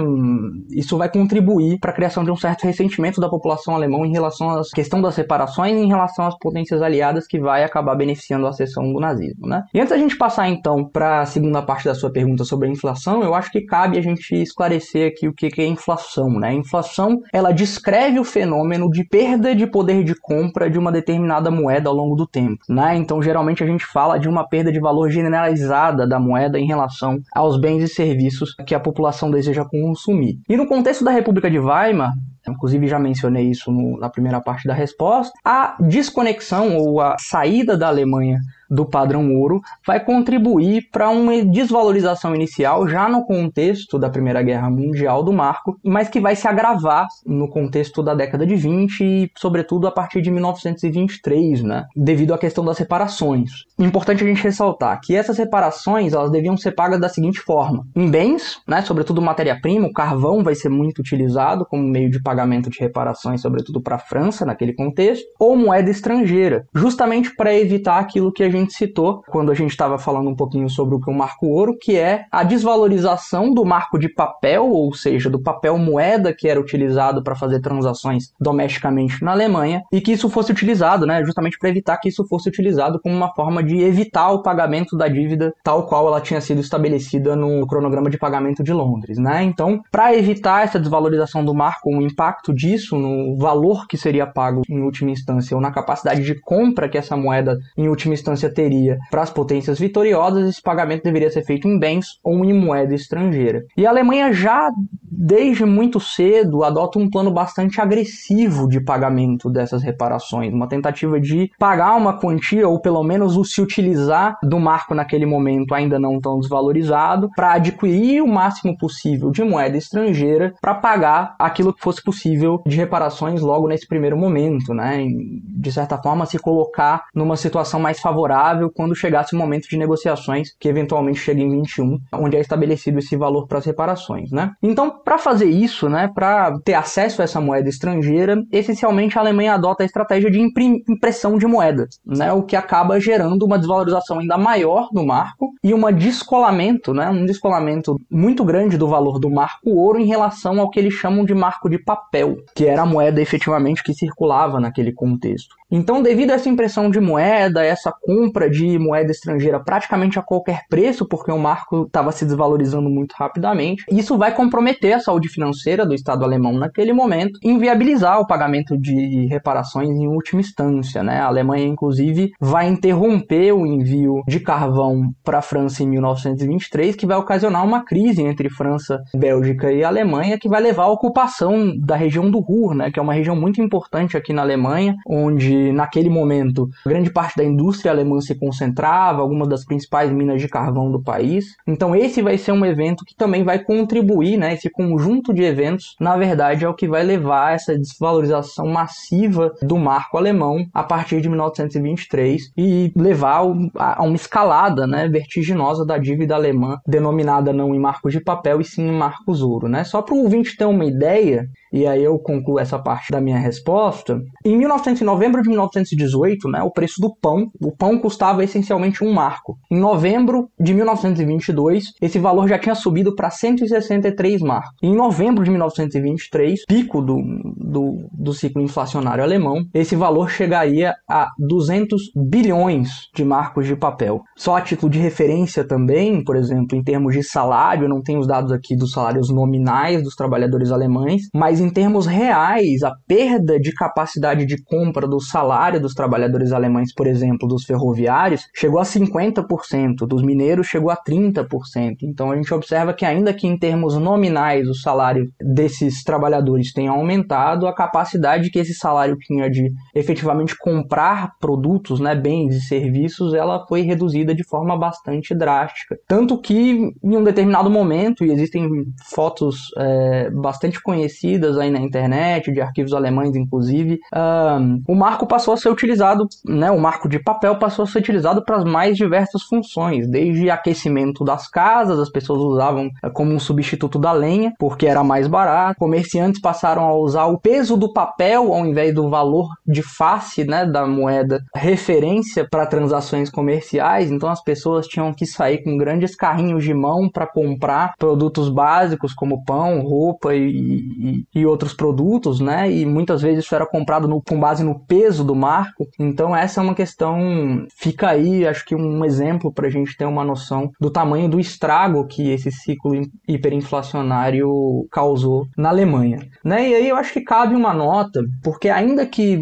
isso 0.71 0.97
vai 0.97 1.09
contribuir 1.09 1.79
para 1.79 1.91
a 1.91 1.93
criação 1.93 2.23
de 2.23 2.31
um 2.31 2.35
certo 2.35 2.63
ressentimento 2.63 2.84
sentimento 2.87 3.19
da 3.19 3.29
população 3.29 3.75
alemã 3.75 4.05
em 4.05 4.11
relação 4.11 4.49
à 4.49 4.61
questão 4.73 5.01
das 5.01 5.15
reparações 5.15 5.73
em 5.73 5.87
relação 5.87 6.25
às 6.25 6.37
potências 6.37 6.81
aliadas 6.81 7.27
que 7.27 7.39
vai 7.39 7.63
acabar 7.63 7.95
beneficiando 7.95 8.47
a 8.47 8.53
seção 8.53 8.91
do 8.91 8.99
nazismo, 8.99 9.47
né? 9.47 9.63
E 9.73 9.79
antes 9.79 9.89
da 9.89 9.97
gente 9.97 10.17
passar 10.17 10.47
então 10.49 10.87
para 10.87 11.21
a 11.21 11.25
segunda 11.25 11.61
parte 11.61 11.85
da 11.85 11.95
sua 11.95 12.11
pergunta 12.11 12.43
sobre 12.43 12.67
a 12.67 12.71
inflação, 12.71 13.23
eu 13.23 13.33
acho 13.33 13.51
que 13.51 13.61
cabe 13.61 13.97
a 13.97 14.01
gente 14.01 14.35
esclarecer 14.35 15.07
aqui 15.07 15.27
o 15.27 15.33
que 15.33 15.49
é 15.61 15.65
inflação, 15.65 16.29
né? 16.29 16.49
A 16.49 16.53
inflação, 16.53 17.19
ela 17.33 17.51
descreve 17.51 18.19
o 18.19 18.23
fenômeno 18.23 18.89
de 18.89 19.03
perda 19.03 19.55
de 19.55 19.67
poder 19.67 20.03
de 20.03 20.15
compra 20.15 20.69
de 20.69 20.77
uma 20.77 20.91
determinada 20.91 21.49
moeda 21.49 21.89
ao 21.89 21.95
longo 21.95 22.15
do 22.15 22.27
tempo, 22.27 22.59
né? 22.69 22.95
Então, 22.95 23.21
geralmente 23.21 23.63
a 23.63 23.67
gente 23.67 23.85
fala 23.85 24.19
de 24.19 24.29
uma 24.29 24.47
perda 24.47 24.71
de 24.71 24.79
valor 24.79 25.09
generalizada 25.09 26.07
da 26.07 26.19
moeda 26.19 26.59
em 26.59 26.65
relação 26.65 27.19
aos 27.33 27.59
bens 27.59 27.83
e 27.83 27.87
serviços 27.87 28.55
que 28.65 28.75
a 28.75 28.79
população 28.79 29.31
deseja 29.31 29.65
consumir. 29.65 30.39
E 30.47 30.57
no 30.57 30.67
contexto 30.67 31.03
da 31.03 31.11
República 31.11 31.49
de 31.49 31.59
Weimar, 31.59 32.11
inclusive 32.51 32.87
já 32.87 32.99
mencionei 32.99 33.49
isso 33.49 33.71
no, 33.71 33.97
na 33.99 34.09
primeira 34.09 34.41
parte 34.41 34.67
da 34.67 34.73
resposta, 34.73 35.33
a 35.43 35.75
desconexão 35.79 36.77
ou 36.77 37.01
a 37.01 37.17
saída 37.17 37.77
da 37.77 37.87
Alemanha 37.87 38.39
do 38.69 38.85
padrão 38.85 39.35
ouro 39.35 39.61
vai 39.85 40.03
contribuir 40.03 40.89
para 40.91 41.09
uma 41.09 41.43
desvalorização 41.43 42.35
inicial 42.35 42.87
já 42.87 43.07
no 43.07 43.25
contexto 43.25 43.97
da 43.99 44.09
Primeira 44.09 44.41
Guerra 44.41 44.69
Mundial 44.69 45.23
do 45.23 45.33
marco, 45.33 45.77
mas 45.83 46.09
que 46.09 46.19
vai 46.19 46.35
se 46.35 46.47
agravar 46.47 47.07
no 47.25 47.49
contexto 47.49 48.01
da 48.01 48.13
década 48.13 48.45
de 48.45 48.55
20 48.55 49.03
e, 49.03 49.31
sobretudo, 49.35 49.87
a 49.87 49.91
partir 49.91 50.21
de 50.21 50.31
1923, 50.31 51.63
né? 51.63 51.85
devido 51.95 52.33
à 52.33 52.37
questão 52.37 52.63
das 52.63 52.77
reparações. 52.77 53.51
Importante 53.77 54.23
a 54.23 54.27
gente 54.27 54.43
ressaltar 54.43 54.99
que 55.01 55.15
essas 55.15 55.37
reparações 55.37 56.13
elas 56.13 56.31
deviam 56.31 56.57
ser 56.57 56.71
pagas 56.71 56.99
da 56.99 57.09
seguinte 57.09 57.39
forma: 57.39 57.85
em 57.95 58.09
bens, 58.09 58.59
né, 58.67 58.81
sobretudo 58.81 59.21
matéria-prima, 59.21 59.87
o 59.87 59.93
carvão 59.93 60.43
vai 60.43 60.55
ser 60.55 60.69
muito 60.69 60.99
utilizado 60.99 61.65
como 61.65 61.83
meio 61.83 62.09
de 62.09 62.21
pagamento 62.21 62.69
de 62.69 62.79
reparações, 62.79 63.41
sobretudo 63.41 63.81
para 63.81 63.95
a 63.95 63.99
França 63.99 64.45
naquele 64.45 64.73
contexto, 64.73 65.25
ou 65.39 65.55
moeda 65.55 65.89
estrangeira, 65.89 66.65
justamente 66.73 67.35
para 67.35 67.53
evitar 67.53 67.99
aquilo 67.99 68.31
que 68.31 68.43
a 68.43 68.49
gente 68.59 68.73
citou 68.73 69.21
quando 69.27 69.51
a 69.51 69.55
gente 69.55 69.71
estava 69.71 69.97
falando 69.97 70.29
um 70.29 70.35
pouquinho 70.35 70.69
sobre 70.69 70.95
o 70.95 70.99
que 70.99 71.09
é 71.09 71.13
o 71.13 71.17
marco 71.17 71.47
ouro, 71.47 71.77
que 71.77 71.97
é 71.97 72.25
a 72.31 72.43
desvalorização 72.43 73.53
do 73.53 73.65
marco 73.65 73.97
de 73.97 74.09
papel, 74.09 74.69
ou 74.69 74.93
seja, 74.93 75.29
do 75.29 75.41
papel 75.41 75.77
moeda 75.77 76.33
que 76.33 76.47
era 76.47 76.59
utilizado 76.59 77.23
para 77.23 77.35
fazer 77.35 77.59
transações 77.59 78.31
domesticamente 78.39 79.23
na 79.23 79.31
Alemanha, 79.31 79.81
e 79.91 80.01
que 80.01 80.11
isso 80.11 80.29
fosse 80.29 80.51
utilizado, 80.51 81.05
né, 81.05 81.23
justamente 81.23 81.57
para 81.57 81.69
evitar 81.69 81.97
que 81.97 82.09
isso 82.09 82.27
fosse 82.27 82.49
utilizado 82.49 82.99
como 83.01 83.15
uma 83.15 83.33
forma 83.33 83.63
de 83.63 83.79
evitar 83.81 84.31
o 84.31 84.41
pagamento 84.41 84.97
da 84.97 85.07
dívida 85.07 85.53
tal 85.63 85.87
qual 85.87 86.07
ela 86.07 86.21
tinha 86.21 86.41
sido 86.41 86.61
estabelecida 86.61 87.35
no 87.35 87.65
cronograma 87.67 88.09
de 88.09 88.17
pagamento 88.17 88.63
de 88.63 88.73
Londres, 88.73 89.17
né? 89.17 89.43
Então, 89.43 89.81
para 89.91 90.15
evitar 90.15 90.63
essa 90.63 90.79
desvalorização 90.79 91.43
do 91.43 91.53
marco, 91.53 91.89
o 91.89 92.01
impacto 92.01 92.53
disso 92.53 92.97
no 92.97 93.37
valor 93.37 93.87
que 93.87 93.97
seria 93.97 94.25
pago 94.25 94.61
em 94.69 94.81
última 94.81 95.11
instância 95.11 95.55
ou 95.55 95.61
na 95.61 95.71
capacidade 95.71 96.21
de 96.23 96.39
compra 96.41 96.89
que 96.89 96.97
essa 96.97 97.15
moeda 97.15 97.57
em 97.77 97.87
última 97.87 98.13
instância 98.13 98.44
teria 98.49 98.97
para 99.09 99.21
as 99.21 99.29
potências 99.29 99.79
vitoriosas, 99.79 100.49
esse 100.49 100.61
pagamento 100.61 101.03
deveria 101.03 101.29
ser 101.29 101.43
feito 101.43 101.67
em 101.67 101.79
bens 101.79 102.19
ou 102.23 102.43
em 102.43 102.53
moeda 102.53 102.93
estrangeira. 102.93 103.63
E 103.77 103.85
a 103.85 103.89
Alemanha 103.89 104.33
já 104.33 104.69
desde 105.17 105.65
muito 105.65 105.99
cedo 105.99 106.63
adota 106.63 106.99
um 106.99 107.09
plano 107.09 107.31
bastante 107.31 107.79
agressivo 107.79 108.67
de 108.67 108.81
pagamento 108.81 109.49
dessas 109.49 109.81
reparações, 109.81 110.53
uma 110.53 110.67
tentativa 110.67 111.19
de 111.19 111.51
pagar 111.57 111.95
uma 111.95 112.19
quantia 112.19 112.67
ou 112.67 112.79
pelo 112.79 113.03
menos 113.03 113.35
se 113.49 113.61
utilizar 113.61 114.37
do 114.43 114.59
marco 114.59 114.93
naquele 114.93 115.25
momento 115.25 115.73
ainda 115.73 115.99
não 115.99 116.19
tão 116.19 116.39
desvalorizado 116.39 117.29
para 117.35 117.53
adquirir 117.53 118.21
o 118.21 118.27
máximo 118.27 118.77
possível 118.77 119.31
de 119.31 119.43
moeda 119.43 119.77
estrangeira 119.77 120.53
para 120.61 120.73
pagar 120.73 121.35
aquilo 121.39 121.73
que 121.73 121.81
fosse 121.81 122.03
possível 122.03 122.61
de 122.65 122.75
reparações 122.75 123.41
logo 123.41 123.67
nesse 123.67 123.87
primeiro 123.87 124.17
momento, 124.17 124.73
né? 124.73 125.05
De 125.07 125.71
certa 125.71 125.97
forma 125.97 126.25
se 126.25 126.39
colocar 126.39 127.05
numa 127.13 127.37
situação 127.37 127.79
mais 127.79 127.99
favorável 127.99 128.34
quando 128.73 128.95
chegasse 128.95 129.35
o 129.35 129.37
momento 129.37 129.67
de 129.67 129.77
negociações 129.77 130.49
que 130.59 130.67
eventualmente 130.67 131.19
chega 131.19 131.41
em 131.41 131.49
21, 131.49 131.99
onde 132.13 132.37
é 132.37 132.39
estabelecido 132.39 132.99
esse 132.99 133.15
valor 133.15 133.47
para 133.47 133.59
as 133.59 133.65
reparações, 133.65 134.31
né? 134.31 134.51
Então, 134.61 134.89
para 135.03 135.17
fazer 135.17 135.45
isso, 135.45 135.89
né, 135.89 136.09
para 136.13 136.57
ter 136.63 136.73
acesso 136.73 137.21
a 137.21 137.25
essa 137.25 137.39
moeda 137.39 137.69
estrangeira, 137.69 138.41
essencialmente 138.51 139.17
a 139.17 139.21
Alemanha 139.21 139.53
adota 139.53 139.83
a 139.83 139.85
estratégia 139.85 140.29
de 140.29 140.39
impressão 140.39 141.37
de 141.37 141.45
moeda, 141.45 141.87
né, 142.05 142.31
o 142.31 142.43
que 142.43 142.55
acaba 142.55 142.99
gerando 142.99 143.45
uma 143.45 143.57
desvalorização 143.57 144.19
ainda 144.19 144.37
maior 144.37 144.89
do 144.91 145.05
marco 145.05 145.51
e 145.63 145.73
um 145.73 145.91
descolamento, 145.91 146.93
né, 146.93 147.09
um 147.09 147.25
descolamento 147.25 147.99
muito 148.09 148.43
grande 148.43 148.77
do 148.77 148.87
valor 148.87 149.19
do 149.19 149.29
marco 149.29 149.69
ouro 149.69 149.99
em 149.99 150.05
relação 150.05 150.59
ao 150.59 150.69
que 150.69 150.79
eles 150.79 150.93
chamam 150.93 151.23
de 151.23 151.33
marco 151.33 151.69
de 151.69 151.77
papel, 151.77 152.37
que 152.55 152.65
era 152.65 152.81
a 152.81 152.85
moeda 152.85 153.21
efetivamente 153.21 153.83
que 153.83 153.93
circulava 153.93 154.59
naquele 154.59 154.91
contexto. 154.91 155.55
Então, 155.71 156.01
devido 156.01 156.31
a 156.31 156.35
essa 156.35 156.47
impressão 156.47 156.89
de 156.89 156.99
moeda, 156.99 157.63
essa 157.63 157.91
compra 157.91 158.49
de 158.49 158.77
moeda 158.77 159.11
estrangeira 159.11 159.59
praticamente 159.59 160.19
a 160.19 160.21
qualquer 160.21 160.61
preço, 160.69 161.07
porque 161.07 161.31
o 161.31 161.39
marco 161.39 161.83
estava 161.83 162.11
se 162.11 162.23
desvalorizando 162.23 162.89
muito 162.89 163.13
rapidamente, 163.17 163.83
isso 163.89 164.17
vai 164.17 164.33
comprometer 164.33 164.93
a 164.93 164.99
saúde 164.99 165.27
financeira 165.27 165.85
do 165.85 165.95
Estado 165.95 166.23
alemão 166.23 166.53
naquele 166.53 166.93
momento, 166.93 167.39
inviabilizar 167.43 168.19
o 168.19 168.27
pagamento 168.27 168.77
de 168.77 169.25
reparações 169.25 169.89
em 169.89 170.07
última 170.07 170.41
instância. 170.41 171.01
Né? 171.01 171.19
A 171.19 171.25
Alemanha, 171.25 171.65
inclusive, 171.65 172.31
vai 172.39 172.67
interromper 172.67 173.51
o 173.51 173.65
envio 173.65 174.21
de 174.27 174.39
carvão 174.39 175.09
para 175.23 175.39
a 175.39 175.41
França 175.41 175.83
em 175.83 175.87
1923, 175.87 176.95
que 176.95 177.07
vai 177.07 177.17
ocasionar 177.17 177.65
uma 177.65 177.83
crise 177.83 178.21
entre 178.21 178.49
França, 178.49 179.01
Bélgica 179.15 179.71
e 179.71 179.83
Alemanha, 179.83 180.37
que 180.39 180.49
vai 180.49 180.61
levar 180.61 180.83
à 180.83 180.91
ocupação 180.91 181.75
da 181.79 181.95
região 181.95 182.29
do 182.29 182.39
Ruhr, 182.39 182.75
né? 182.75 182.91
que 182.91 182.99
é 182.99 183.01
uma 183.01 183.13
região 183.13 183.35
muito 183.35 183.61
importante 183.61 184.15
aqui 184.15 184.31
na 184.31 184.43
Alemanha, 184.43 184.95
onde 185.07 185.54
naquele 185.73 186.09
momento 186.09 186.69
grande 186.85 187.09
parte 187.09 187.37
da 187.37 187.43
indústria 187.43 187.91
alemã 187.91 188.19
se 188.21 188.35
concentrava, 188.35 189.21
algumas 189.21 189.47
das 189.47 189.65
principais 189.65 190.11
minas 190.11 190.41
de 190.41 190.47
carvão 190.47 190.91
do 190.91 191.01
país. 191.01 191.55
Então 191.67 191.95
esse 191.95 192.21
vai 192.21 192.37
ser 192.37 192.51
um 192.51 192.65
evento 192.65 193.05
que 193.05 193.15
também 193.15 193.43
vai 193.43 193.59
contribuir, 193.59 194.37
né, 194.37 194.53
esse 194.53 194.69
conjunto 194.69 195.33
de 195.33 195.43
eventos, 195.43 195.95
na 195.99 196.17
verdade 196.17 196.65
é 196.65 196.69
o 196.69 196.73
que 196.73 196.87
vai 196.87 197.03
levar 197.03 197.49
a 197.49 197.51
essa 197.53 197.77
desvalorização 197.77 198.67
massiva 198.67 199.53
do 199.61 199.77
marco 199.77 200.17
alemão 200.17 200.65
a 200.73 200.83
partir 200.83 201.21
de 201.21 201.29
1923 201.29 202.51
e 202.57 202.91
levar 202.95 203.43
a 203.75 204.03
uma 204.03 204.15
escalada, 204.15 204.87
né, 204.87 205.07
vertiginosa 205.07 205.85
da 205.85 205.97
dívida 205.97 206.35
alemã, 206.35 206.79
denominada 206.87 207.51
não 207.53 207.73
em 207.73 207.79
marcos 207.79 208.11
de 208.11 208.19
papel 208.19 208.61
e 208.61 208.65
sim 208.65 208.87
em 208.87 208.91
marcos 208.91 209.41
ouro, 209.41 209.67
né? 209.67 209.83
Só 209.83 210.01
para 210.01 210.15
o 210.15 210.19
ouvinte 210.19 210.55
ter 210.57 210.65
uma 210.65 210.85
ideia, 210.85 211.47
e 211.71 211.85
aí 211.85 212.03
eu 212.03 212.17
concluo 212.19 212.59
essa 212.59 212.79
parte 212.79 213.11
da 213.11 213.19
minha 213.19 213.37
resposta. 213.37 214.21
Em 214.43 214.57
1900, 214.57 215.01
novembro 215.01 215.41
de 215.45 215.49
1918, 215.49 216.49
né, 216.49 216.61
o 216.63 216.71
preço 216.71 216.99
do 216.99 217.13
pão, 217.15 217.49
o 217.61 217.71
pão 217.71 217.97
custava 217.99 218.43
essencialmente 218.43 219.03
um 219.03 219.13
marco. 219.13 219.57
Em 219.71 219.79
novembro 219.79 220.49
de 220.59 220.73
1922, 220.73 221.93
esse 222.01 222.19
valor 222.19 222.47
já 222.47 222.57
tinha 222.57 222.75
subido 222.75 223.15
para 223.15 223.29
163 223.29 224.41
marcos. 224.41 224.71
Em 224.81 224.95
novembro 224.95 225.43
de 225.43 225.51
1923, 225.51 226.65
pico 226.67 227.01
do, 227.01 227.21
do, 227.55 228.09
do 228.11 228.33
ciclo 228.33 228.61
inflacionário 228.61 229.23
alemão, 229.23 229.63
esse 229.73 229.95
valor 229.95 230.29
chegaria 230.29 230.93
a 231.09 231.29
200 231.37 232.11
bilhões 232.15 232.89
de 233.13 233.23
marcos 233.23 233.67
de 233.67 233.75
papel. 233.75 234.21
Só 234.37 234.55
a 234.55 234.61
título 234.61 234.91
de 234.91 234.99
referência 234.99 235.65
também, 235.67 236.23
por 236.23 236.35
exemplo, 236.35 236.77
em 236.77 236.83
termos 236.83 237.13
de 237.13 237.23
salário, 237.23 237.87
não 237.87 238.01
tenho 238.01 238.19
os 238.19 238.27
dados 238.27 238.51
aqui 238.51 238.75
dos 238.75 238.91
salários 238.91 239.29
nominais 239.29 240.03
dos 240.03 240.15
trabalhadores 240.15 240.71
alemães, 240.71 241.23
mas 241.33 241.59
em 241.59 241.69
termos 241.69 242.05
reais, 242.05 242.83
a 242.83 242.93
perda 243.07 243.59
de 243.59 243.73
capacidade 243.73 244.45
de 244.45 244.61
compra 244.63 245.07
do 245.07 245.19
salário 245.35 245.81
dos 245.81 245.93
trabalhadores 245.93 246.53
alemães, 246.53 246.93
por 246.93 247.07
exemplo, 247.07 247.45
dos 247.45 247.65
ferroviários, 247.65 248.47
chegou 248.55 248.79
a 248.79 248.83
50%, 248.83 250.07
dos 250.07 250.23
mineiros 250.23 250.65
chegou 250.65 250.89
a 250.89 250.95
30%. 250.95 251.97
Então 252.03 252.31
a 252.31 252.37
gente 252.37 252.53
observa 252.53 252.93
que 252.93 253.03
ainda 253.03 253.33
que 253.33 253.45
em 253.45 253.57
termos 253.59 253.97
nominais 253.97 254.65
o 254.69 254.73
salário 254.73 255.29
desses 255.41 256.03
trabalhadores 256.05 256.71
tenha 256.71 256.91
aumentado, 256.91 257.67
a 257.67 257.75
capacidade 257.75 258.49
que 258.49 258.59
esse 258.59 258.73
salário 258.73 259.17
tinha 259.17 259.49
de 259.49 259.73
efetivamente 259.93 260.55
comprar 260.57 261.33
produtos, 261.37 261.99
né, 261.99 262.15
bens 262.15 262.55
e 262.55 262.61
serviços, 262.61 263.33
ela 263.33 263.65
foi 263.67 263.81
reduzida 263.81 264.33
de 264.33 264.43
forma 264.47 264.77
bastante 264.77 265.35
drástica. 265.35 265.97
Tanto 266.07 266.39
que 266.39 266.93
em 267.03 267.17
um 267.17 267.23
determinado 267.25 267.69
momento, 267.69 268.23
e 268.23 268.31
existem 268.31 268.69
fotos 269.09 269.57
é, 269.77 270.29
bastante 270.29 270.81
conhecidas 270.81 271.57
aí 271.57 271.69
na 271.69 271.81
internet, 271.81 272.53
de 272.53 272.61
arquivos 272.61 272.93
alemães 272.93 273.35
inclusive, 273.35 273.99
um, 274.15 274.81
o 274.87 274.95
marco 274.95 275.24
passou 275.25 275.53
a 275.53 275.57
ser 275.57 275.69
utilizado, 275.69 276.27
né, 276.45 276.71
o 276.71 276.79
marco 276.79 277.07
de 277.07 277.19
papel 277.19 277.57
passou 277.57 277.83
a 277.83 277.87
ser 277.87 277.99
utilizado 277.99 278.43
para 278.43 278.57
as 278.57 278.63
mais 278.63 278.97
diversas 278.97 279.43
funções, 279.43 280.07
desde 280.09 280.49
aquecimento 280.49 281.23
das 281.23 281.47
casas, 281.47 281.99
as 281.99 282.09
pessoas 282.09 282.39
usavam 282.39 282.89
eh, 283.03 283.09
como 283.09 283.33
um 283.33 283.39
substituto 283.39 283.99
da 283.99 284.11
lenha, 284.11 284.53
porque 284.59 284.85
era 284.85 285.03
mais 285.03 285.27
barato, 285.27 285.79
comerciantes 285.79 286.41
passaram 286.41 286.83
a 286.83 286.95
usar 286.95 287.25
o 287.25 287.39
peso 287.39 287.77
do 287.77 287.91
papel 287.91 288.53
ao 288.53 288.65
invés 288.65 288.93
do 288.93 289.09
valor 289.09 289.47
de 289.65 289.81
face 289.81 290.43
né, 290.43 290.65
da 290.65 290.85
moeda, 290.85 291.41
referência 291.55 292.47
para 292.49 292.65
transações 292.65 293.29
comerciais, 293.29 294.11
então 294.11 294.29
as 294.29 294.43
pessoas 294.43 294.87
tinham 294.87 295.13
que 295.13 295.25
sair 295.25 295.63
com 295.63 295.77
grandes 295.77 296.15
carrinhos 296.15 296.63
de 296.63 296.73
mão 296.73 297.09
para 297.09 297.27
comprar 297.27 297.93
produtos 297.97 298.49
básicos 298.49 299.13
como 299.13 299.43
pão, 299.43 299.81
roupa 299.81 300.35
e, 300.35 300.49
e, 300.49 301.25
e 301.33 301.45
outros 301.45 301.73
produtos, 301.73 302.39
né? 302.39 302.71
E 302.71 302.85
muitas 302.85 303.21
vezes 303.21 303.45
isso 303.45 303.55
era 303.55 303.65
comprado 303.65 304.07
no, 304.07 304.21
com 304.21 304.39
base 304.39 304.63
no 304.63 304.79
peso 304.79 305.14
do 305.23 305.35
marco. 305.35 305.87
Então 305.99 306.35
essa 306.35 306.61
é 306.61 306.63
uma 306.63 306.75
questão, 306.75 307.65
fica 307.75 308.09
aí, 308.09 308.47
acho 308.47 308.65
que 308.65 308.75
um 308.75 309.03
exemplo 309.05 309.51
para 309.51 309.67
a 309.67 309.69
gente 309.69 309.97
ter 309.97 310.05
uma 310.05 310.23
noção 310.23 310.71
do 310.79 310.89
tamanho 310.89 311.29
do 311.29 311.39
estrago 311.39 312.07
que 312.07 312.31
esse 312.31 312.51
ciclo 312.51 312.93
hiperinflacionário 313.27 314.87
causou 314.91 315.47
na 315.57 315.69
Alemanha, 315.69 316.19
né? 316.43 316.69
E 316.69 316.75
aí 316.75 316.89
eu 316.89 316.95
acho 316.95 317.13
que 317.13 317.21
cabe 317.21 317.55
uma 317.55 317.73
nota, 317.73 318.21
porque 318.43 318.69
ainda 318.69 319.05
que 319.05 319.41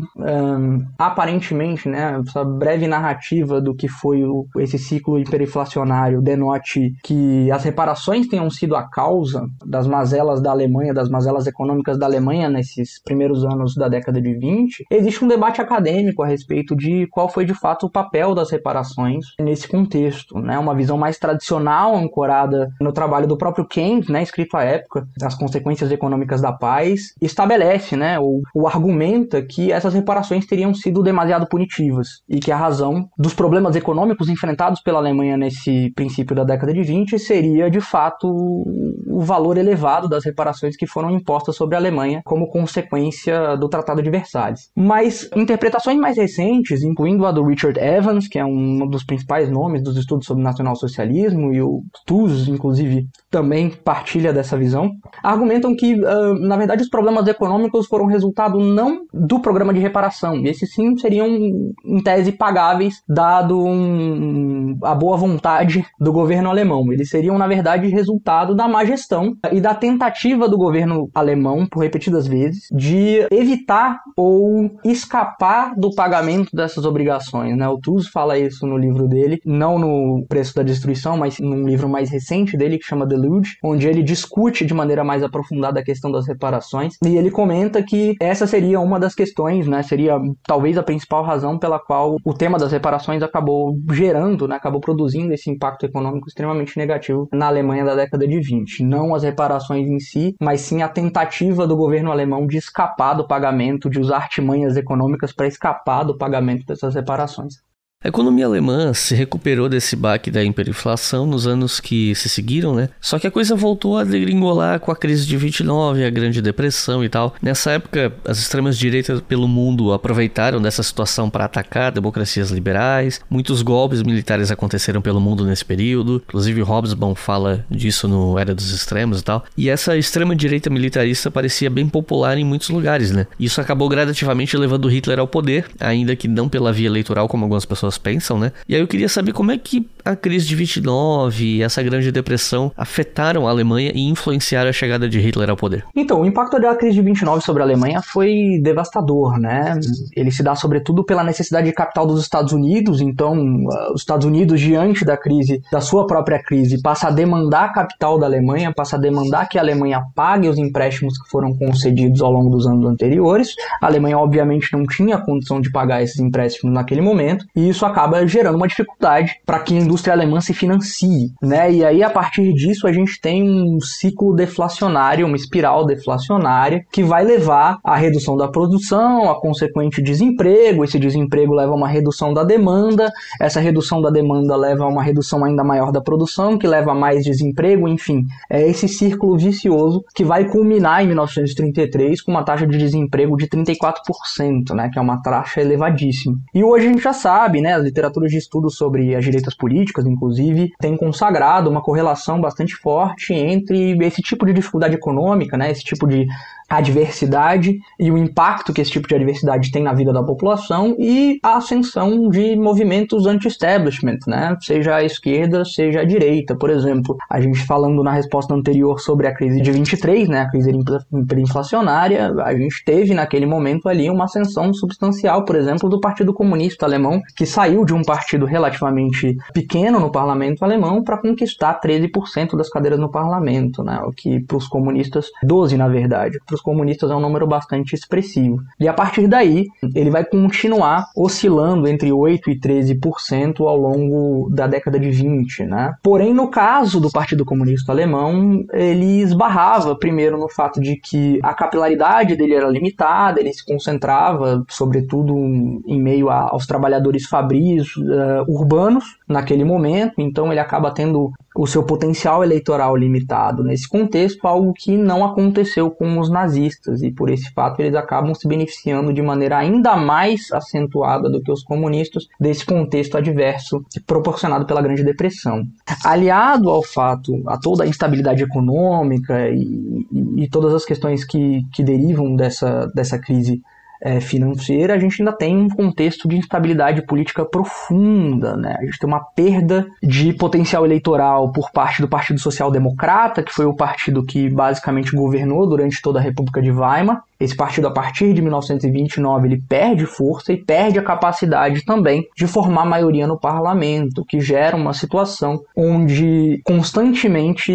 aparentemente, 0.97 1.87
né, 1.87 2.21
essa 2.27 2.43
breve 2.43 2.87
narrativa 2.87 3.61
do 3.61 3.75
que 3.75 3.87
foi 3.87 4.23
o, 4.23 4.45
esse 4.57 4.77
ciclo 4.77 5.19
hiperinflacionário 5.19 6.21
denote 6.21 6.93
que 7.03 7.51
as 7.51 7.63
reparações 7.63 8.27
tenham 8.27 8.49
sido 8.49 8.75
a 8.75 8.89
causa 8.89 9.45
das 9.65 9.87
mazelas 9.87 10.41
da 10.41 10.51
Alemanha, 10.51 10.93
das 10.93 11.09
mazelas 11.09 11.47
econômicas 11.47 11.97
da 11.97 12.05
Alemanha 12.05 12.49
nesses 12.49 13.01
primeiros 13.03 13.43
anos 13.45 13.75
da 13.75 13.87
década 13.87 14.21
de 14.21 14.33
20, 14.37 14.85
existe 14.89 15.23
um 15.23 15.27
debate 15.27 15.61
acadêmico 15.63 16.23
a 16.23 16.27
respeito 16.27 16.75
de 16.75 17.07
qual 17.07 17.29
foi 17.29 17.45
de 17.45 17.53
fato 17.53 17.85
o 17.85 17.89
papel 17.89 18.35
das 18.35 18.51
reparações 18.51 19.25
nesse 19.39 19.67
contexto, 19.67 20.37
né? 20.39 20.57
Uma 20.59 20.75
visão 20.75 20.97
mais 20.97 21.17
tradicional 21.17 21.95
ancorada 21.95 22.69
no 22.79 22.91
trabalho 22.91 23.27
do 23.27 23.37
próprio 23.37 23.65
Keynes, 23.65 24.07
né, 24.07 24.21
escrito 24.21 24.55
à 24.55 24.63
época, 24.63 25.07
As 25.21 25.35
Consequências 25.35 25.91
Econômicas 25.91 26.41
da 26.41 26.51
Paz, 26.51 27.13
estabelece, 27.21 27.95
né, 27.95 28.19
ou, 28.19 28.41
ou 28.53 28.67
argumenta 28.67 29.41
que 29.41 29.71
essas 29.71 29.93
reparações 29.93 30.45
teriam 30.45 30.73
sido 30.73 31.01
demasiado 31.01 31.47
punitivas 31.47 32.21
e 32.27 32.39
que 32.39 32.51
a 32.51 32.57
razão 32.57 33.07
dos 33.17 33.33
problemas 33.33 33.75
econômicos 33.75 34.29
enfrentados 34.29 34.81
pela 34.81 34.99
Alemanha 34.99 35.37
nesse 35.37 35.91
princípio 35.95 36.35
da 36.35 36.43
década 36.43 36.73
de 36.73 36.83
20 36.83 37.17
seria 37.19 37.69
de 37.69 37.81
fato 37.81 38.27
o 38.27 39.21
valor 39.21 39.57
elevado 39.57 40.07
das 40.07 40.25
reparações 40.25 40.75
que 40.75 40.87
foram 40.87 41.11
impostas 41.11 41.55
sobre 41.55 41.75
a 41.75 41.79
Alemanha 41.79 42.21
como 42.25 42.49
consequência 42.49 43.55
do 43.55 43.69
Tratado 43.69 44.01
de 44.01 44.09
Versalhes. 44.09 44.69
Mas, 44.75 45.29
em 45.35 45.45
interpretações 45.53 45.97
mais 45.99 46.17
recentes, 46.17 46.83
incluindo 46.83 47.25
a 47.25 47.31
do 47.31 47.43
Richard 47.43 47.79
Evans, 47.79 48.27
que 48.27 48.39
é 48.39 48.45
um 48.45 48.87
dos 48.87 49.03
principais 49.03 49.49
nomes 49.49 49.83
dos 49.83 49.95
estudos 49.95 50.25
sobre 50.25 50.43
nacionalsocialismo, 50.43 51.53
e 51.53 51.61
o 51.61 51.83
Tuz, 52.05 52.47
inclusive, 52.47 53.07
também 53.29 53.69
partilha 53.69 54.33
dessa 54.33 54.57
visão, 54.57 54.91
argumentam 55.21 55.75
que, 55.75 55.93
uh, 55.93 56.33
na 56.39 56.57
verdade, 56.57 56.81
os 56.81 56.89
problemas 56.89 57.27
econômicos 57.27 57.87
foram 57.87 58.05
resultado 58.05 58.59
não 58.59 59.05
do 59.13 59.39
programa 59.39 59.73
de 59.73 59.79
reparação, 59.79 60.43
esses 60.45 60.73
sim 60.73 60.97
seriam, 60.97 61.27
em 61.27 62.01
tese, 62.03 62.31
pagáveis, 62.31 62.95
dado 63.07 63.63
um, 63.63 64.77
a 64.83 64.95
boa 64.95 65.17
vontade 65.17 65.85
do 65.99 66.11
governo 66.11 66.49
alemão. 66.49 66.91
Eles 66.91 67.09
seriam, 67.09 67.37
na 67.37 67.47
verdade, 67.47 67.87
resultado 67.87 68.55
da 68.55 68.67
má 68.67 68.83
gestão 68.85 69.35
e 69.51 69.61
da 69.61 69.75
tentativa 69.75 70.49
do 70.49 70.57
governo 70.57 71.09
alemão, 71.13 71.67
por 71.69 71.83
repetidas 71.83 72.27
vezes, 72.27 72.67
de 72.71 73.27
evitar 73.31 73.99
ou 74.17 74.71
escapar 74.83 75.42
do 75.77 75.93
pagamento 75.93 76.55
dessas 76.55 76.85
obrigações. 76.85 77.57
Né? 77.57 77.67
O 77.67 77.77
Tuz 77.77 78.07
fala 78.07 78.37
isso 78.37 78.65
no 78.65 78.77
livro 78.77 79.07
dele, 79.07 79.39
não 79.45 79.77
no 79.77 80.25
Preço 80.27 80.55
da 80.55 80.63
Destruição, 80.63 81.17
mas 81.17 81.39
num 81.39 81.65
livro 81.65 81.89
mais 81.89 82.09
recente 82.09 82.57
dele, 82.57 82.77
que 82.77 82.85
chama 82.85 83.05
Deluge, 83.05 83.57
onde 83.63 83.87
ele 83.87 84.01
discute 84.01 84.65
de 84.65 84.73
maneira 84.73 85.03
mais 85.03 85.23
aprofundada 85.23 85.79
a 85.79 85.83
questão 85.83 86.11
das 86.11 86.27
reparações. 86.27 86.95
E 87.05 87.17
ele 87.17 87.29
comenta 87.29 87.83
que 87.83 88.15
essa 88.19 88.47
seria 88.47 88.79
uma 88.79 88.99
das 88.99 89.13
questões, 89.13 89.67
né? 89.67 89.83
seria 89.83 90.19
talvez 90.45 90.77
a 90.77 90.83
principal 90.83 91.23
razão 91.23 91.57
pela 91.57 91.79
qual 91.79 92.17
o 92.23 92.33
tema 92.33 92.57
das 92.57 92.71
reparações 92.71 93.21
acabou 93.21 93.77
gerando, 93.91 94.47
né? 94.47 94.55
acabou 94.55 94.79
produzindo 94.79 95.33
esse 95.33 95.49
impacto 95.49 95.85
econômico 95.85 96.27
extremamente 96.27 96.77
negativo 96.77 97.27
na 97.33 97.47
Alemanha 97.47 97.83
da 97.83 97.95
década 97.95 98.27
de 98.27 98.39
20. 98.39 98.83
Não 98.83 99.13
as 99.13 99.23
reparações 99.23 99.87
em 99.87 99.99
si, 99.99 100.35
mas 100.41 100.61
sim 100.61 100.81
a 100.81 100.87
tentativa 100.87 101.67
do 101.67 101.75
governo 101.75 102.11
alemão 102.11 102.47
de 102.47 102.57
escapar 102.57 103.13
do 103.13 103.27
pagamento, 103.27 103.89
de 103.89 103.99
usar 103.99 104.17
artimanhas 104.17 104.77
econômicas 104.77 105.32
para 105.33 105.47
escapar 105.47 106.03
do 106.03 106.17
pagamento 106.17 106.65
dessas 106.65 106.95
reparações. 106.95 107.63
A 108.03 108.09
economia 108.09 108.45
alemã 108.45 108.93
se 108.93 109.15
recuperou 109.15 109.69
desse 109.69 109.95
baque 109.95 110.29
da 110.29 110.43
hiperinflação 110.43 111.25
nos 111.25 111.47
anos 111.47 111.79
que 111.79 112.13
se 112.15 112.27
seguiram, 112.27 112.75
né? 112.75 112.89
Só 112.99 113.17
que 113.17 113.25
a 113.25 113.31
coisa 113.31 113.55
voltou 113.55 113.97
a 113.97 114.03
degringolar 114.03 114.81
com 114.81 114.91
a 114.91 114.95
crise 114.95 115.25
de 115.25 115.37
29, 115.37 116.03
a 116.03 116.09
Grande 116.09 116.41
Depressão 116.41 117.01
e 117.01 117.07
tal. 117.07 117.33
Nessa 117.41 117.71
época, 117.71 118.11
as 118.25 118.39
extremas 118.39 118.77
direitas 118.77 119.21
pelo 119.21 119.47
mundo 119.47 119.93
aproveitaram 119.93 120.61
dessa 120.61 120.83
situação 120.83 121.29
para 121.29 121.45
atacar 121.45 121.93
democracias 121.93 122.51
liberais. 122.51 123.21
Muitos 123.29 123.61
golpes 123.61 124.03
militares 124.03 124.51
aconteceram 124.51 125.01
pelo 125.01 125.21
mundo 125.21 125.45
nesse 125.45 125.63
período. 125.63 126.21
Inclusive, 126.27 126.61
Hobsbawm 126.61 127.15
fala 127.15 127.65
disso 127.71 128.05
no 128.09 128.37
Era 128.37 128.53
dos 128.53 128.73
Extremos 128.73 129.21
e 129.21 129.23
tal. 129.23 129.45
E 129.57 129.69
essa 129.69 129.95
extrema 129.95 130.35
direita 130.35 130.69
militarista 130.69 131.31
parecia 131.31 131.69
bem 131.69 131.87
popular 131.87 132.37
em 132.37 132.43
muitos 132.43 132.67
lugares, 132.67 133.11
né? 133.11 133.27
Isso 133.39 133.61
acabou 133.61 133.87
gradativamente 133.87 134.57
levando 134.57 134.89
Hitler 134.89 135.19
ao 135.19 135.27
poder, 135.27 135.67
ainda 135.79 136.17
que 136.17 136.27
não 136.27 136.49
pela 136.49 136.73
via 136.73 136.87
eleitoral 136.87 137.29
como 137.29 137.45
algumas 137.45 137.63
pessoas 137.63 137.92
pessoas 137.93 137.97
pensam, 137.97 138.37
né? 138.39 138.51
E 138.67 138.75
aí 138.75 138.81
eu 138.81 138.87
queria 138.87 139.09
saber 139.09 139.33
como 139.33 139.51
é 139.51 139.57
que 139.57 139.87
a 140.03 140.15
crise 140.15 140.45
de 140.45 140.55
29 140.55 141.45
e 141.45 141.63
essa 141.63 141.81
grande 141.81 142.11
depressão 142.11 142.71
afetaram 142.75 143.47
a 143.47 143.49
Alemanha 143.49 143.91
e 143.95 144.01
influenciaram 144.09 144.69
a 144.69 144.73
chegada 144.73 145.07
de 145.07 145.19
Hitler 145.19 145.49
ao 145.49 145.55
poder. 145.55 145.85
Então, 145.95 146.21
o 146.21 146.25
impacto 146.25 146.59
da 146.59 146.75
crise 146.75 146.95
de 146.95 147.01
29 147.01 147.43
sobre 147.43 147.63
a 147.63 147.65
Alemanha 147.65 148.01
foi 148.01 148.59
devastador, 148.61 149.39
né? 149.39 149.79
Ele 150.15 150.29
se 150.29 150.43
dá 150.43 150.55
sobretudo 150.55 151.03
pela 151.05 151.23
necessidade 151.23 151.67
de 151.67 151.73
capital 151.73 152.05
dos 152.05 152.21
Estados 152.21 152.51
Unidos, 152.51 152.99
então 152.99 153.65
os 153.93 154.01
Estados 154.01 154.25
Unidos 154.25 154.59
diante 154.59 155.05
da 155.05 155.15
crise, 155.15 155.61
da 155.71 155.79
sua 155.79 156.05
própria 156.05 156.41
crise, 156.43 156.81
passa 156.81 157.07
a 157.07 157.11
demandar 157.11 157.71
capital 157.71 158.19
da 158.19 158.25
Alemanha, 158.25 158.73
passa 158.73 158.97
a 158.97 158.99
demandar 158.99 159.47
que 159.47 159.57
a 159.57 159.61
Alemanha 159.61 160.03
pague 160.13 160.49
os 160.49 160.57
empréstimos 160.57 161.17
que 161.17 161.29
foram 161.29 161.55
concedidos 161.55 162.21
ao 162.21 162.31
longo 162.31 162.49
dos 162.49 162.67
anos 162.67 162.85
anteriores. 162.85 163.53
A 163.81 163.87
Alemanha 163.87 164.17
obviamente 164.17 164.73
não 164.73 164.85
tinha 164.85 165.17
condição 165.17 165.61
de 165.61 165.71
pagar 165.71 166.03
esses 166.03 166.19
empréstimos 166.19 166.73
naquele 166.73 167.01
momento, 167.01 167.45
e 167.55 167.69
isso 167.69 167.82
acaba 167.85 168.25
gerando 168.27 168.55
uma 168.55 168.67
dificuldade 168.67 169.35
para 169.45 169.59
que 169.59 169.77
a 169.77 169.81
indústria 169.81 170.13
alemã 170.13 170.41
se 170.41 170.53
financie, 170.53 171.31
né? 171.41 171.71
E 171.71 171.85
aí 171.85 172.03
a 172.03 172.09
partir 172.09 172.53
disso 172.53 172.87
a 172.87 172.91
gente 172.91 173.19
tem 173.19 173.43
um 173.43 173.79
ciclo 173.79 174.33
deflacionário, 174.33 175.25
uma 175.25 175.35
espiral 175.35 175.85
deflacionária 175.85 176.85
que 176.91 177.03
vai 177.03 177.23
levar 177.23 177.77
à 177.83 177.95
redução 177.95 178.37
da 178.37 178.47
produção, 178.47 179.29
a 179.29 179.39
consequente 179.39 180.01
desemprego, 180.01 180.83
esse 180.83 180.99
desemprego 180.99 181.53
leva 181.53 181.71
a 181.71 181.75
uma 181.75 181.87
redução 181.87 182.33
da 182.33 182.43
demanda, 182.43 183.11
essa 183.39 183.59
redução 183.59 184.01
da 184.01 184.09
demanda 184.09 184.55
leva 184.55 184.83
a 184.83 184.87
uma 184.87 185.03
redução 185.03 185.43
ainda 185.43 185.63
maior 185.63 185.91
da 185.91 186.01
produção, 186.01 186.57
que 186.57 186.67
leva 186.67 186.91
a 186.91 186.95
mais 186.95 187.23
desemprego, 187.23 187.87
enfim, 187.87 188.25
é 188.49 188.67
esse 188.67 188.87
círculo 188.87 189.37
vicioso 189.37 190.03
que 190.13 190.23
vai 190.23 190.45
culminar 190.45 191.03
em 191.03 191.07
1933 191.07 192.21
com 192.21 192.31
uma 192.31 192.43
taxa 192.43 192.67
de 192.67 192.77
desemprego 192.77 193.35
de 193.37 193.47
34%, 193.47 194.73
né, 194.73 194.89
que 194.91 194.99
é 194.99 195.01
uma 195.01 195.21
taxa 195.21 195.61
elevadíssima. 195.61 196.35
E 196.53 196.63
hoje 196.63 196.87
a 196.87 196.89
gente 196.89 197.03
já 197.03 197.13
sabe, 197.13 197.61
né, 197.61 197.72
as 197.73 197.83
literaturas 197.83 198.31
de 198.31 198.37
estudo 198.37 198.69
sobre 198.69 199.15
as 199.15 199.23
direitas 199.23 199.55
políticas, 199.55 200.05
inclusive, 200.05 200.71
têm 200.79 200.95
consagrado 200.95 201.69
uma 201.69 201.81
correlação 201.81 202.39
bastante 202.39 202.75
forte 202.75 203.33
entre 203.33 203.97
esse 204.05 204.21
tipo 204.21 204.45
de 204.45 204.53
dificuldade 204.53 204.95
econômica, 204.95 205.57
né, 205.57 205.71
esse 205.71 205.83
tipo 205.83 206.07
de 206.07 206.25
adversidade 206.69 207.79
e 207.99 208.11
o 208.11 208.17
impacto 208.17 208.73
que 208.73 208.81
esse 208.81 208.91
tipo 208.91 209.07
de 209.07 209.15
adversidade 209.15 209.71
tem 209.71 209.83
na 209.83 209.93
vida 209.93 210.11
da 210.11 210.23
população 210.23 210.95
e 210.99 211.39
a 211.43 211.57
ascensão 211.57 212.29
de 212.29 212.55
movimentos 212.55 213.25
anti-establishment, 213.25 214.19
né? 214.27 214.55
Seja 214.61 214.95
a 214.95 215.03
esquerda, 215.03 215.63
seja 215.65 216.01
a 216.01 216.05
direita. 216.05 216.55
Por 216.55 216.69
exemplo, 216.69 217.15
a 217.29 217.39
gente 217.39 217.65
falando 217.65 218.03
na 218.03 218.11
resposta 218.11 218.53
anterior 218.53 218.99
sobre 218.99 219.27
a 219.27 219.33
crise 219.33 219.61
de 219.61 219.71
23, 219.71 220.27
né? 220.29 220.41
A 220.41 220.49
crise 220.49 220.71
hiperinflacionária, 221.13 222.33
a 222.43 222.55
gente 222.55 222.83
teve 222.85 223.13
naquele 223.13 223.45
momento 223.45 223.87
ali 223.87 224.09
uma 224.09 224.25
ascensão 224.25 224.73
substancial, 224.73 225.45
por 225.45 225.55
exemplo, 225.55 225.89
do 225.89 225.99
Partido 225.99 226.33
Comunista 226.33 226.85
Alemão, 226.85 227.21
que 227.35 227.45
saiu 227.45 227.85
de 227.85 227.93
um 227.93 228.01
partido 228.01 228.45
relativamente 228.45 229.37
pequeno 229.53 229.99
no 229.99 230.11
parlamento 230.11 230.63
alemão 230.63 231.03
para 231.03 231.17
conquistar 231.17 231.79
13% 231.79 232.55
das 232.57 232.69
cadeiras 232.69 232.99
no 232.99 233.09
parlamento, 233.09 233.83
né? 233.83 233.99
O 234.05 234.11
que 234.11 234.39
para 234.41 234.57
os 234.57 234.67
comunistas, 234.67 235.27
12 235.43 235.77
na 235.77 235.87
verdade, 235.87 236.39
para 236.53 236.55
os 236.55 236.61
comunistas 236.61 237.09
é 237.09 237.15
um 237.15 237.19
número 237.19 237.47
bastante 237.47 237.95
expressivo. 237.95 238.61
E 238.79 238.87
a 238.87 238.93
partir 238.93 239.27
daí, 239.27 239.65
ele 239.95 240.09
vai 240.09 240.23
continuar 240.23 241.07
oscilando 241.15 241.87
entre 241.87 242.11
8 242.11 242.51
e 242.51 242.59
13% 242.59 243.61
ao 243.61 243.77
longo 243.77 244.49
da 244.51 244.67
década 244.67 244.99
de 244.99 245.09
20, 245.09 245.65
né? 245.65 245.95
Porém, 246.03 246.33
no 246.33 246.49
caso 246.49 246.99
do 246.99 247.11
Partido 247.11 247.45
Comunista 247.45 247.91
Alemão, 247.91 248.63
ele 248.71 249.21
esbarrava 249.21 249.95
primeiro 249.95 250.37
no 250.37 250.49
fato 250.49 250.79
de 250.79 250.95
que 250.95 251.39
a 251.41 251.53
capilaridade 251.53 252.35
dele 252.35 252.53
era 252.53 252.67
limitada, 252.67 253.39
ele 253.39 253.53
se 253.53 253.65
concentrava, 253.65 254.63
sobretudo, 254.69 255.33
em 255.35 255.99
meio 255.99 256.29
aos 256.29 256.67
trabalhadores 256.67 257.25
fabris 257.25 257.95
uh, 257.97 258.43
urbanos 258.47 259.03
naquele 259.33 259.63
momento, 259.65 260.13
então 260.19 260.51
ele 260.51 260.59
acaba 260.59 260.91
tendo 260.91 261.31
o 261.55 261.67
seu 261.67 261.83
potencial 261.83 262.43
eleitoral 262.43 262.95
limitado 262.95 263.63
nesse 263.63 263.87
contexto, 263.87 264.47
algo 264.47 264.73
que 264.73 264.97
não 264.97 265.23
aconteceu 265.23 265.91
com 265.91 266.19
os 266.19 266.29
nazistas, 266.29 267.03
e 267.03 267.11
por 267.11 267.29
esse 267.29 267.51
fato 267.53 267.79
eles 267.79 267.95
acabam 267.95 268.33
se 268.33 268.47
beneficiando 268.47 269.13
de 269.13 269.21
maneira 269.21 269.57
ainda 269.57 269.95
mais 269.95 270.51
acentuada 270.51 271.29
do 271.29 271.41
que 271.41 271.51
os 271.51 271.63
comunistas 271.63 272.27
desse 272.39 272.65
contexto 272.65 273.17
adverso 273.17 273.83
proporcionado 274.07 274.65
pela 274.65 274.81
Grande 274.81 275.03
Depressão. 275.03 275.63
Aliado 276.03 276.69
ao 276.69 276.83
fato, 276.83 277.41
a 277.47 277.57
toda 277.57 277.83
a 277.83 277.87
instabilidade 277.87 278.43
econômica 278.43 279.49
e, 279.49 280.07
e, 280.11 280.43
e 280.43 280.49
todas 280.49 280.73
as 280.73 280.85
questões 280.85 281.23
que, 281.23 281.61
que 281.73 281.83
derivam 281.83 282.35
dessa, 282.35 282.87
dessa 282.95 283.19
crise 283.19 283.61
é, 284.03 284.19
financeira, 284.19 284.93
a 284.93 284.99
gente 284.99 285.21
ainda 285.21 285.31
tem 285.31 285.55
um 285.55 285.69
contexto 285.69 286.27
de 286.27 286.35
instabilidade 286.35 287.01
política 287.03 287.45
profunda, 287.45 288.57
né? 288.57 288.75
A 288.77 288.83
gente 288.83 288.99
tem 288.99 289.07
uma 289.07 289.23
perda 289.23 289.87
de 290.03 290.33
potencial 290.33 290.85
eleitoral 290.85 291.53
por 291.53 291.71
parte 291.71 292.01
do 292.01 292.07
Partido 292.07 292.39
Social 292.39 292.69
Democrata, 292.69 293.41
que 293.41 293.53
foi 293.53 293.65
o 293.65 293.73
partido 293.73 294.25
que 294.25 294.49
basicamente 294.49 295.15
governou 295.15 295.65
durante 295.69 296.01
toda 296.01 296.19
a 296.19 296.21
República 296.21 296.61
de 296.61 296.69
Weimar, 296.69 297.23
esse 297.43 297.55
partido, 297.55 297.87
a 297.87 297.91
partir 297.91 298.33
de 298.33 298.41
1929, 298.41 299.47
ele 299.47 299.61
perde 299.67 300.05
força 300.05 300.53
e 300.53 300.57
perde 300.57 300.99
a 300.99 301.03
capacidade 301.03 301.83
também 301.85 302.27
de 302.35 302.47
formar 302.47 302.85
maioria 302.85 303.27
no 303.27 303.39
parlamento, 303.39 304.25
que 304.25 304.39
gera 304.39 304.75
uma 304.75 304.93
situação 304.93 305.61
onde 305.75 306.61
constantemente 306.63 307.71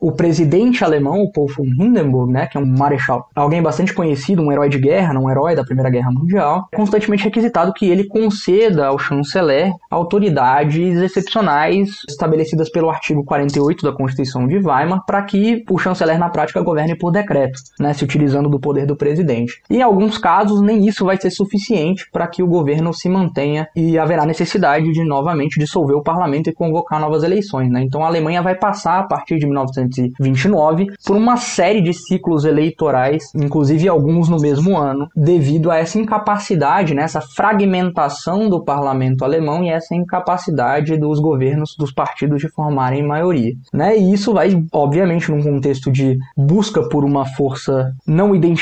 o 0.00 0.12
presidente 0.12 0.84
alemão, 0.84 1.22
o 1.22 1.32
Paul 1.32 1.48
von 1.48 1.64
Hindenburg, 1.64 2.32
né, 2.32 2.46
que 2.46 2.56
é 2.56 2.60
um 2.60 2.66
marechal, 2.66 3.28
alguém 3.34 3.62
bastante 3.62 3.92
conhecido, 3.92 4.42
um 4.42 4.52
herói 4.52 4.68
de 4.68 4.78
guerra, 4.78 5.18
um 5.18 5.30
herói 5.30 5.54
da 5.54 5.64
Primeira 5.64 5.90
Guerra 5.90 6.10
Mundial, 6.10 6.68
é 6.72 6.76
constantemente 6.76 7.24
requisitado 7.24 7.72
que 7.72 7.86
ele 7.86 8.06
conceda 8.06 8.86
ao 8.86 8.98
chanceler 8.98 9.72
autoridades 9.90 10.98
excepcionais 10.98 11.90
estabelecidas 12.08 12.70
pelo 12.70 12.90
artigo 12.90 13.24
48 13.24 13.84
da 13.84 13.92
Constituição 13.92 14.46
de 14.46 14.56
Weimar 14.58 15.04
para 15.06 15.22
que 15.22 15.64
o 15.70 15.78
chanceler 15.78 16.18
na 16.18 16.28
prática 16.28 16.60
governe 16.62 16.96
por 16.96 17.10
decreto, 17.10 17.60
né, 17.78 17.92
se 17.92 18.04
utilizando 18.04 18.48
do 18.48 18.60
poder 18.64 18.86
do 18.86 18.96
presidente. 18.96 19.60
E 19.68 19.76
em 19.76 19.82
alguns 19.82 20.16
casos, 20.16 20.62
nem 20.62 20.86
isso 20.88 21.04
vai 21.04 21.20
ser 21.20 21.30
suficiente 21.30 22.08
para 22.10 22.26
que 22.26 22.42
o 22.42 22.46
governo 22.46 22.94
se 22.94 23.10
mantenha 23.10 23.68
e 23.76 23.98
haverá 23.98 24.24
necessidade 24.24 24.90
de 24.90 25.04
novamente 25.04 25.60
dissolver 25.60 25.94
o 25.94 26.02
parlamento 26.02 26.48
e 26.48 26.54
convocar 26.54 26.98
novas 26.98 27.22
eleições. 27.22 27.70
Né? 27.70 27.82
Então 27.82 28.02
a 28.02 28.06
Alemanha 28.06 28.40
vai 28.40 28.54
passar, 28.54 29.00
a 29.00 29.02
partir 29.02 29.38
de 29.38 29.46
1929, 29.46 30.86
por 31.04 31.16
uma 31.16 31.36
série 31.36 31.82
de 31.82 31.92
ciclos 31.92 32.46
eleitorais, 32.46 33.24
inclusive 33.34 33.86
alguns 33.86 34.30
no 34.30 34.40
mesmo 34.40 34.78
ano, 34.78 35.08
devido 35.14 35.70
a 35.70 35.76
essa 35.76 35.98
incapacidade, 35.98 36.94
né, 36.94 37.02
essa 37.02 37.20
fragmentação 37.20 38.48
do 38.48 38.64
parlamento 38.64 39.24
alemão 39.24 39.62
e 39.62 39.68
essa 39.68 39.94
incapacidade 39.94 40.96
dos 40.96 41.20
governos, 41.20 41.76
dos 41.78 41.92
partidos 41.92 42.40
de 42.40 42.48
formarem 42.48 43.06
maioria. 43.06 43.52
Né? 43.72 43.98
E 43.98 44.12
isso 44.14 44.32
vai, 44.32 44.50
obviamente, 44.72 45.30
num 45.30 45.42
contexto 45.42 45.92
de 45.92 46.16
busca 46.36 46.88
por 46.88 47.04
uma 47.04 47.26
força 47.26 47.92
não 48.06 48.34
identificada 48.34 48.53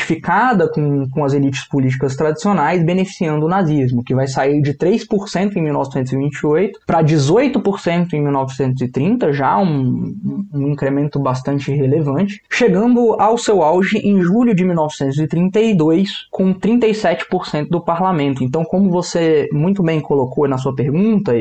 com, 0.73 1.09
com 1.11 1.25
as 1.25 1.33
elites 1.33 1.67
políticas 1.67 2.17
tradicionais, 2.17 2.85
beneficiando 2.85 3.47
o 3.47 3.49
nazismo, 3.49 4.03
que 4.03 4.15
vai 4.15 4.27
sair 4.27 4.61
de 4.61 4.75
3% 4.75 5.57
em 5.57 5.63
1928 5.63 6.81
para 6.87 7.03
18% 7.03 8.13
em 8.13 8.23
1930, 8.23 9.33
já 9.33 9.59
um, 9.59 10.15
um 10.53 10.69
incremento 10.69 11.19
bastante 11.19 11.73
relevante, 11.73 12.43
chegando 12.51 13.15
ao 13.21 13.39
seu 13.39 13.63
auge 13.63 13.99
em 13.99 14.21
julho 14.21 14.55
de 14.55 14.65
1932, 14.65 16.27
com 16.31 16.55
37% 16.55 17.69
do 17.69 17.81
parlamento. 17.81 18.45
Então, 18.45 18.65
como 18.65 18.91
você 18.91 19.49
muito 19.53 19.83
bem 19.83 20.01
colocou 20.01 20.49
na 20.49 20.59
sua 20.59 20.75
pergunta, 20.75 21.33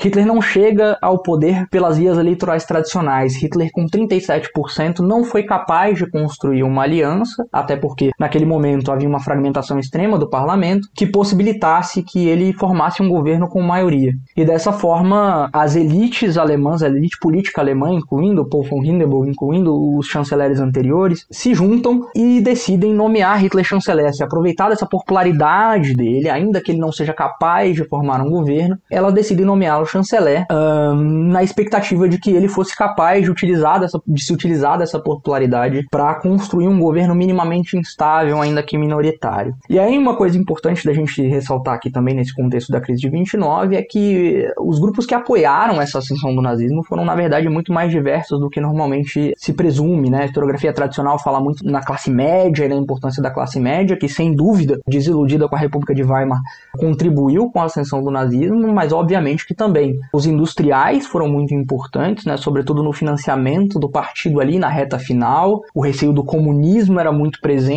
Hitler 0.00 0.26
não 0.26 0.40
chega 0.40 0.98
ao 1.00 1.22
poder 1.22 1.68
pelas 1.68 1.98
vias 1.98 2.18
eleitorais 2.18 2.64
tradicionais. 2.64 3.36
Hitler, 3.36 3.70
com 3.72 3.86
37%, 3.86 5.00
não 5.00 5.24
foi 5.24 5.42
capaz 5.42 5.98
de 5.98 6.10
construir 6.10 6.62
uma 6.62 6.82
aliança, 6.82 7.46
até 7.52 7.76
porque 7.90 8.10
naquele 8.18 8.46
momento 8.46 8.92
havia 8.92 9.08
uma 9.08 9.18
fragmentação 9.18 9.78
extrema 9.78 10.16
do 10.16 10.30
parlamento, 10.30 10.88
que 10.94 11.06
possibilitasse 11.06 12.04
que 12.04 12.28
ele 12.28 12.52
formasse 12.52 13.02
um 13.02 13.08
governo 13.08 13.48
com 13.48 13.60
maioria. 13.60 14.12
E 14.36 14.44
dessa 14.44 14.72
forma, 14.72 15.50
as 15.52 15.74
elites 15.74 16.38
alemãs, 16.38 16.82
a 16.82 16.86
elite 16.86 17.18
política 17.20 17.60
alemã, 17.60 17.92
incluindo 17.92 18.48
Paul 18.48 18.62
von 18.62 18.84
Hindenburg, 18.84 19.28
incluindo 19.28 19.96
os 19.96 20.06
chanceleres 20.06 20.60
anteriores, 20.60 21.26
se 21.30 21.52
juntam 21.52 22.06
e 22.14 22.40
decidem 22.40 22.94
nomear 22.94 23.42
Hitler 23.42 23.64
chanceler, 23.64 24.14
se 24.14 24.22
aproveitar 24.22 24.68
dessa 24.68 24.86
popularidade 24.86 25.92
dele, 25.92 26.30
ainda 26.30 26.60
que 26.60 26.70
ele 26.70 26.80
não 26.80 26.92
seja 26.92 27.12
capaz 27.12 27.74
de 27.74 27.84
formar 27.88 28.20
um 28.22 28.30
governo, 28.30 28.78
ela 28.88 29.10
decide 29.10 29.44
nomeá-lo 29.44 29.84
chanceler 29.84 30.46
na 30.94 31.42
expectativa 31.42 32.08
de 32.08 32.18
que 32.18 32.30
ele 32.30 32.48
fosse 32.48 32.76
capaz 32.76 33.24
de 33.24 33.30
utilizar 33.30 33.80
dessa, 33.80 34.00
de 34.06 34.22
se 34.22 34.32
utilizar 34.32 34.78
dessa 34.78 35.00
popularidade 35.00 35.86
para 35.90 36.14
construir 36.14 36.68
um 36.68 36.78
governo 36.78 37.14
minimamente 37.14 37.79
instável, 37.80 38.40
ainda 38.40 38.62
que 38.62 38.78
minoritário. 38.78 39.54
E 39.68 39.78
aí 39.78 39.96
uma 39.98 40.16
coisa 40.16 40.38
importante 40.38 40.84
da 40.84 40.92
gente 40.92 41.22
ressaltar 41.22 41.74
aqui 41.74 41.90
também 41.90 42.14
nesse 42.14 42.34
contexto 42.34 42.70
da 42.70 42.80
crise 42.80 43.00
de 43.00 43.08
29 43.08 43.76
é 43.76 43.82
que 43.82 44.46
os 44.58 44.78
grupos 44.78 45.06
que 45.06 45.14
apoiaram 45.14 45.80
essa 45.80 45.98
ascensão 45.98 46.34
do 46.34 46.42
nazismo 46.42 46.84
foram 46.84 47.04
na 47.04 47.14
verdade 47.14 47.48
muito 47.48 47.72
mais 47.72 47.90
diversos 47.90 48.38
do 48.38 48.48
que 48.48 48.60
normalmente 48.60 49.32
se 49.36 49.52
presume, 49.52 50.10
né? 50.10 50.22
A 50.22 50.24
historiografia 50.26 50.72
tradicional 50.72 51.18
fala 51.18 51.40
muito 51.40 51.64
na 51.64 51.80
classe 51.80 52.10
média 52.10 52.64
e 52.64 52.68
na 52.68 52.76
importância 52.76 53.22
da 53.22 53.30
classe 53.30 53.58
média, 53.58 53.96
que 53.96 54.08
sem 54.08 54.34
dúvida, 54.34 54.78
desiludida 54.86 55.48
com 55.48 55.56
a 55.56 55.58
República 55.58 55.94
de 55.94 56.02
Weimar, 56.02 56.40
contribuiu 56.78 57.50
com 57.50 57.60
a 57.60 57.64
ascensão 57.64 58.02
do 58.02 58.10
nazismo, 58.10 58.72
mas 58.72 58.92
obviamente 58.92 59.46
que 59.46 59.54
também 59.54 59.98
os 60.12 60.26
industriais 60.26 61.06
foram 61.06 61.28
muito 61.28 61.54
importantes, 61.54 62.24
né? 62.24 62.36
Sobretudo 62.36 62.82
no 62.82 62.92
financiamento 62.92 63.78
do 63.78 63.88
partido 63.88 64.40
ali 64.40 64.58
na 64.58 64.68
reta 64.68 64.98
final. 64.98 65.62
O 65.74 65.80
receio 65.80 66.12
do 66.12 66.24
comunismo 66.24 66.98
era 66.98 67.12
muito 67.12 67.40
presente 67.40 67.69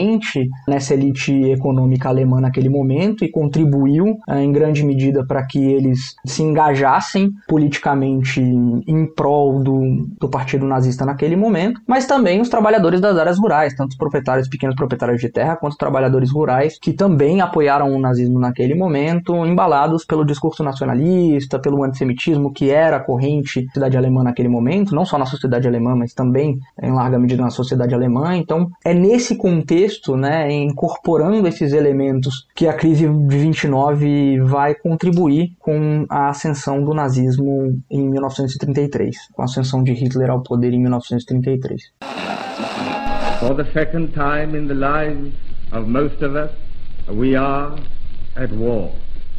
nessa 0.67 0.93
elite 0.93 1.31
econômica 1.51 2.09
alemã 2.09 2.39
naquele 2.39 2.69
momento 2.69 3.23
e 3.23 3.31
contribuiu 3.31 4.17
eh, 4.27 4.43
em 4.43 4.51
grande 4.51 4.83
medida 4.83 5.25
para 5.25 5.45
que 5.45 5.59
eles 5.63 6.15
se 6.25 6.41
engajassem 6.43 7.31
politicamente 7.47 8.41
em 8.41 9.05
prol 9.13 9.61
do, 9.61 10.07
do 10.19 10.29
partido 10.29 10.65
nazista 10.65 11.05
naquele 11.05 11.35
momento, 11.35 11.81
mas 11.87 12.05
também 12.05 12.41
os 12.41 12.49
trabalhadores 12.49 12.99
das 12.99 13.17
áreas 13.17 13.37
rurais, 13.37 13.75
tanto 13.75 13.91
os 13.91 13.97
proprietários, 13.97 14.47
pequenos 14.47 14.75
proprietários 14.75 15.21
de 15.21 15.29
terra, 15.29 15.55
quanto 15.55 15.73
os 15.73 15.77
trabalhadores 15.77 16.31
rurais, 16.31 16.77
que 16.79 16.93
também 16.93 17.41
apoiaram 17.41 17.93
o 17.93 17.99
nazismo 17.99 18.39
naquele 18.39 18.75
momento, 18.75 19.45
embalados 19.45 20.05
pelo 20.05 20.25
discurso 20.25 20.63
nacionalista, 20.63 21.59
pelo 21.59 21.83
antissemitismo 21.83 22.51
que 22.51 22.69
era 22.69 22.99
corrente 22.99 23.61
na 23.61 23.65
sociedade 23.65 23.97
alemã 23.97 24.23
naquele 24.23 24.49
momento, 24.49 24.95
não 24.95 25.05
só 25.05 25.17
na 25.17 25.25
sociedade 25.25 25.67
alemã, 25.67 25.95
mas 25.95 26.13
também 26.13 26.59
em 26.81 26.91
larga 26.91 27.19
medida 27.19 27.43
na 27.43 27.49
sociedade 27.49 27.93
alemã. 27.93 28.35
Então, 28.35 28.69
é 28.83 28.93
nesse 28.93 29.35
contexto, 29.35 29.82
né, 30.15 30.51
incorporando 30.51 31.47
esses 31.47 31.73
elementos, 31.73 32.47
que 32.55 32.67
a 32.67 32.73
crise 32.73 33.07
de 33.07 33.37
29 33.37 34.39
vai 34.41 34.75
contribuir 34.75 35.55
com 35.59 36.05
a 36.09 36.29
ascensão 36.29 36.83
do 36.83 36.93
nazismo 36.93 37.79
em 37.89 38.09
1933, 38.09 39.15
com 39.33 39.41
a 39.41 39.45
ascensão 39.45 39.83
de 39.83 39.93
Hitler 39.93 40.29
ao 40.29 40.41
poder 40.41 40.73
em 40.73 40.81
1933. 40.81 41.81
For 43.39 43.55
the 43.55 43.65
second 43.73 44.13
time 44.13 44.57
in 44.57 44.67
the 44.67 44.73
lives 44.73 45.33
of 45.71 45.87
most 45.87 46.23
of 46.23 46.35
us, 46.35 46.51
we 47.09 47.35
are 47.35 47.75
at 48.35 48.51
war. 48.53 48.91